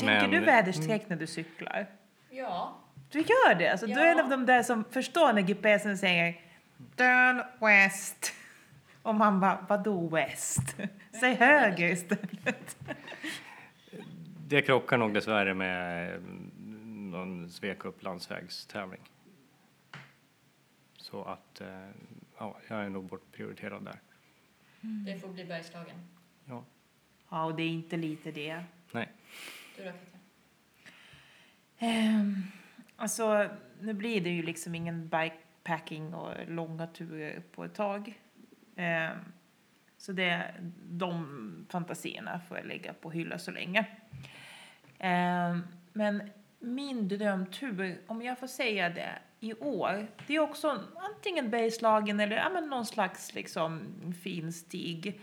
Tänker 0.00 0.20
Men- 0.28 0.30
du 0.30 0.40
väderstreck 0.46 1.08
när 1.08 1.16
du 1.16 1.26
cyklar? 1.26 1.86
Ja. 2.30 2.76
Du 3.10 3.18
gör 3.18 3.54
det? 3.54 3.68
Alltså, 3.68 3.86
Du 3.86 3.92
är 3.92 4.10
en 4.12 4.16
Ja. 4.18 4.24
av 4.24 4.30
de 4.30 4.46
där 4.46 4.62
som 4.62 4.84
förstår 4.90 5.32
när 5.32 5.42
GPSen 5.42 5.98
säger 5.98 6.40
Turn 6.96 7.42
west. 7.60 8.32
Och 9.02 9.14
man 9.14 9.40
bara, 9.40 9.66
vadå 9.68 10.08
west? 10.08 10.76
Säg 11.20 11.34
höger 11.34 11.92
istället. 11.92 12.76
Det 14.48 14.62
krockar 14.62 14.98
nog 14.98 15.14
dessvärre 15.14 15.54
med 15.54 16.14
eh, 16.14 16.20
någon 16.86 17.50
Svek 17.50 17.84
upp 17.84 18.02
landsvägstävling. 18.02 19.00
Så 20.96 21.24
att 21.24 21.60
eh, 21.60 21.88
ja, 22.38 22.56
jag 22.68 22.84
är 22.84 22.88
nog 22.88 23.04
bortprioriterad 23.04 23.84
där. 23.84 24.00
Det 24.80 25.18
får 25.20 25.28
bli 25.28 25.44
Bergslagen. 25.44 25.96
Ja, 26.44 26.64
Ja, 27.30 27.44
och 27.44 27.54
det 27.54 27.62
är 27.62 27.68
inte 27.68 27.96
lite 27.96 28.30
det. 28.32 28.64
Du 29.80 29.86
då 29.86 29.92
Katja? 29.92 30.18
Um, 31.80 32.42
alltså, 32.96 33.48
nu 33.80 33.92
blir 33.92 34.20
det 34.20 34.30
ju 34.30 34.42
liksom 34.42 34.74
ingen 34.74 35.08
bikepacking 35.08 36.14
och 36.14 36.34
långa 36.48 36.86
turer 36.86 37.42
på 37.52 37.64
ett 37.64 37.74
tag. 37.74 38.20
Um, 38.76 39.32
så 39.98 40.12
det, 40.12 40.54
de 40.82 41.66
fantasierna 41.70 42.40
får 42.48 42.56
jag 42.56 42.66
lägga 42.66 42.92
på 42.92 43.10
hylla 43.10 43.38
så 43.38 43.50
länge. 43.50 43.86
Um, 44.98 45.66
men 45.92 46.30
min 46.58 47.08
drömtur, 47.08 48.00
om 48.06 48.22
jag 48.22 48.38
får 48.38 48.46
säga 48.46 48.88
det, 48.88 49.18
i 49.40 49.54
år, 49.54 50.06
det 50.26 50.36
är 50.36 50.40
också 50.40 50.84
antingen 50.96 51.50
Bergslagen 51.50 52.20
eller 52.20 52.36
ja, 52.36 52.50
men 52.50 52.68
någon 52.68 52.86
slags 52.86 53.34
liksom, 53.34 53.94
fin 54.22 54.52
stig. 54.52 55.20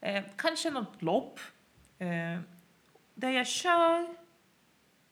Eh, 0.00 0.24
kanske 0.36 0.70
något 0.70 1.02
lopp. 1.02 1.40
Eh, 1.98 2.40
där 3.20 3.30
jag 3.30 3.46
kör 3.46 4.16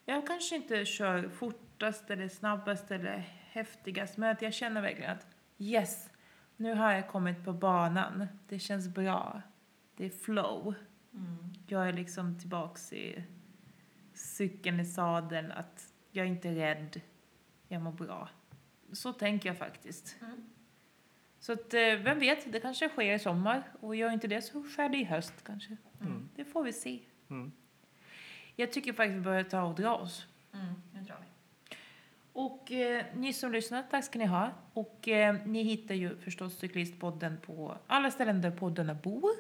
jag 0.09 0.26
kanske 0.26 0.56
inte 0.56 0.84
kör 0.84 1.28
fortast 1.28 2.11
eller 2.11 2.28
snabbast 2.28 2.90
eller 2.90 3.16
häftigast, 3.50 4.16
men 4.16 4.30
att 4.30 4.42
jag 4.42 4.54
känner 4.54 4.80
verkligen 4.80 5.11
att 5.11 5.26
yes, 5.59 6.11
nu 6.56 6.74
har 6.74 6.92
jag 6.92 7.09
kommit 7.09 7.44
på 7.44 7.52
banan. 7.52 8.26
Det 8.48 8.59
känns 8.59 8.88
bra. 8.88 9.42
Det 9.96 10.04
är 10.04 10.11
flow. 10.11 10.74
Jag 11.66 11.88
är 11.88 11.92
liksom 11.92 12.38
tillbaks 12.38 12.92
i 12.92 13.24
cykeln 14.14 14.80
i 14.80 14.84
sadeln, 14.84 15.52
att 15.52 15.92
jag 16.11 16.26
är 16.26 16.30
inte 16.30 16.54
rädd. 16.54 17.00
Jag 17.68 17.82
mår 17.82 17.92
bra. 17.92 18.28
Så 18.92 19.12
tänker 19.12 19.48
jag 19.48 19.59
faktiskt. 19.59 20.16
Mm. 20.20 20.50
Så 21.38 21.52
att, 21.52 21.74
eh, 21.74 21.80
vem 21.80 22.18
vet, 22.18 22.52
det 22.52 22.61
kanske 22.61 22.88
sker 22.88 23.14
i 23.14 23.18
sommar. 23.18 23.62
Och 23.80 23.96
gör 23.96 24.11
inte 24.11 24.28
det 24.28 24.42
så 24.42 24.62
sker 24.62 24.88
det 24.88 24.98
i 24.98 25.04
höst 25.04 25.44
kanske. 25.44 25.76
Mm. 26.00 26.28
Det 26.36 26.44
får 26.44 26.62
vi 26.62 26.72
se. 26.72 27.00
Jag 28.61 28.72
tycker 28.72 28.92
faktiskt 28.92 29.16
vi 29.16 29.20
börjar 29.20 29.44
ta 29.44 29.62
och 29.62 29.74
dra 29.74 29.94
oss. 29.94 30.26
Mm, 30.54 30.66
nu 30.92 31.00
drar 31.00 31.16
vi. 31.20 31.26
Och 32.32 32.72
eh, 32.72 33.04
ni 33.14 33.32
som 33.32 33.52
lyssnar, 33.52 33.82
tack 33.82 34.04
ska 34.04 34.18
ni 34.18 34.24
ha. 34.24 34.50
Och 34.72 35.09
eh, 35.09 35.36
ni 35.46 35.62
hittar 35.62 35.94
ju 35.94 36.16
förstås 36.16 36.59
Cyklistpodden 36.59 37.36
på 37.46 37.78
alla 37.86 38.11
ställen 38.11 38.42
där 38.42 38.50
poddarna 38.50 38.94
bor. 38.94 39.30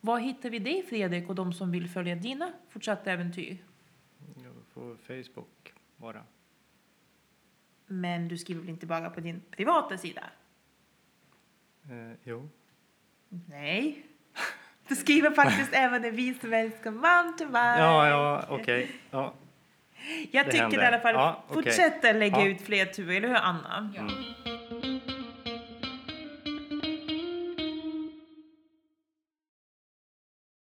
Var 0.00 0.18
hittar 0.18 0.50
vi 0.50 0.58
dig 0.58 0.82
Fredrik 0.82 1.28
och 1.28 1.34
de 1.34 1.52
som 1.52 1.70
vill 1.70 1.88
följa 1.88 2.16
dina 2.16 2.52
fortsatta 2.68 3.12
äventyr? 3.12 3.56
Jag 4.42 4.54
får 4.72 4.96
Facebook 4.96 5.72
bara. 5.96 6.24
Men 7.86 8.28
du 8.28 8.38
skriver 8.38 8.60
väl 8.60 8.70
inte 8.70 8.86
bara 8.86 9.10
på 9.10 9.20
din 9.20 9.42
privata 9.50 9.98
sida? 9.98 10.30
Eh, 11.90 12.12
jo. 12.24 12.48
Nej. 13.28 14.06
Du 14.92 14.96
skriver 14.96 15.30
faktiskt 15.30 15.70
även 15.72 16.04
en 16.04 16.16
vi 16.16 16.34
som 16.40 16.52
älskar 16.52 16.90
mountainbike. 16.90 17.82
Ja, 17.82 18.08
ja, 18.08 18.44
okej. 18.48 18.90
Ja. 19.10 19.32
Jag 20.30 20.46
det 20.46 20.50
tycker 20.50 20.62
händer. 20.62 20.82
i 20.82 20.86
alla 20.86 20.98
fall, 21.00 21.14
Ja, 21.14 21.44
okej. 21.48 21.62
fortsätta 21.62 22.12
lägga 22.12 22.38
Ja. 22.40 22.46
ut 22.46 22.60
fler 22.62 22.84
turer, 22.86 23.16
eller 23.16 23.28
hur 23.28 23.34
Anna? 23.36 23.92
Ja. 23.94 24.00
Mm. 24.00 24.12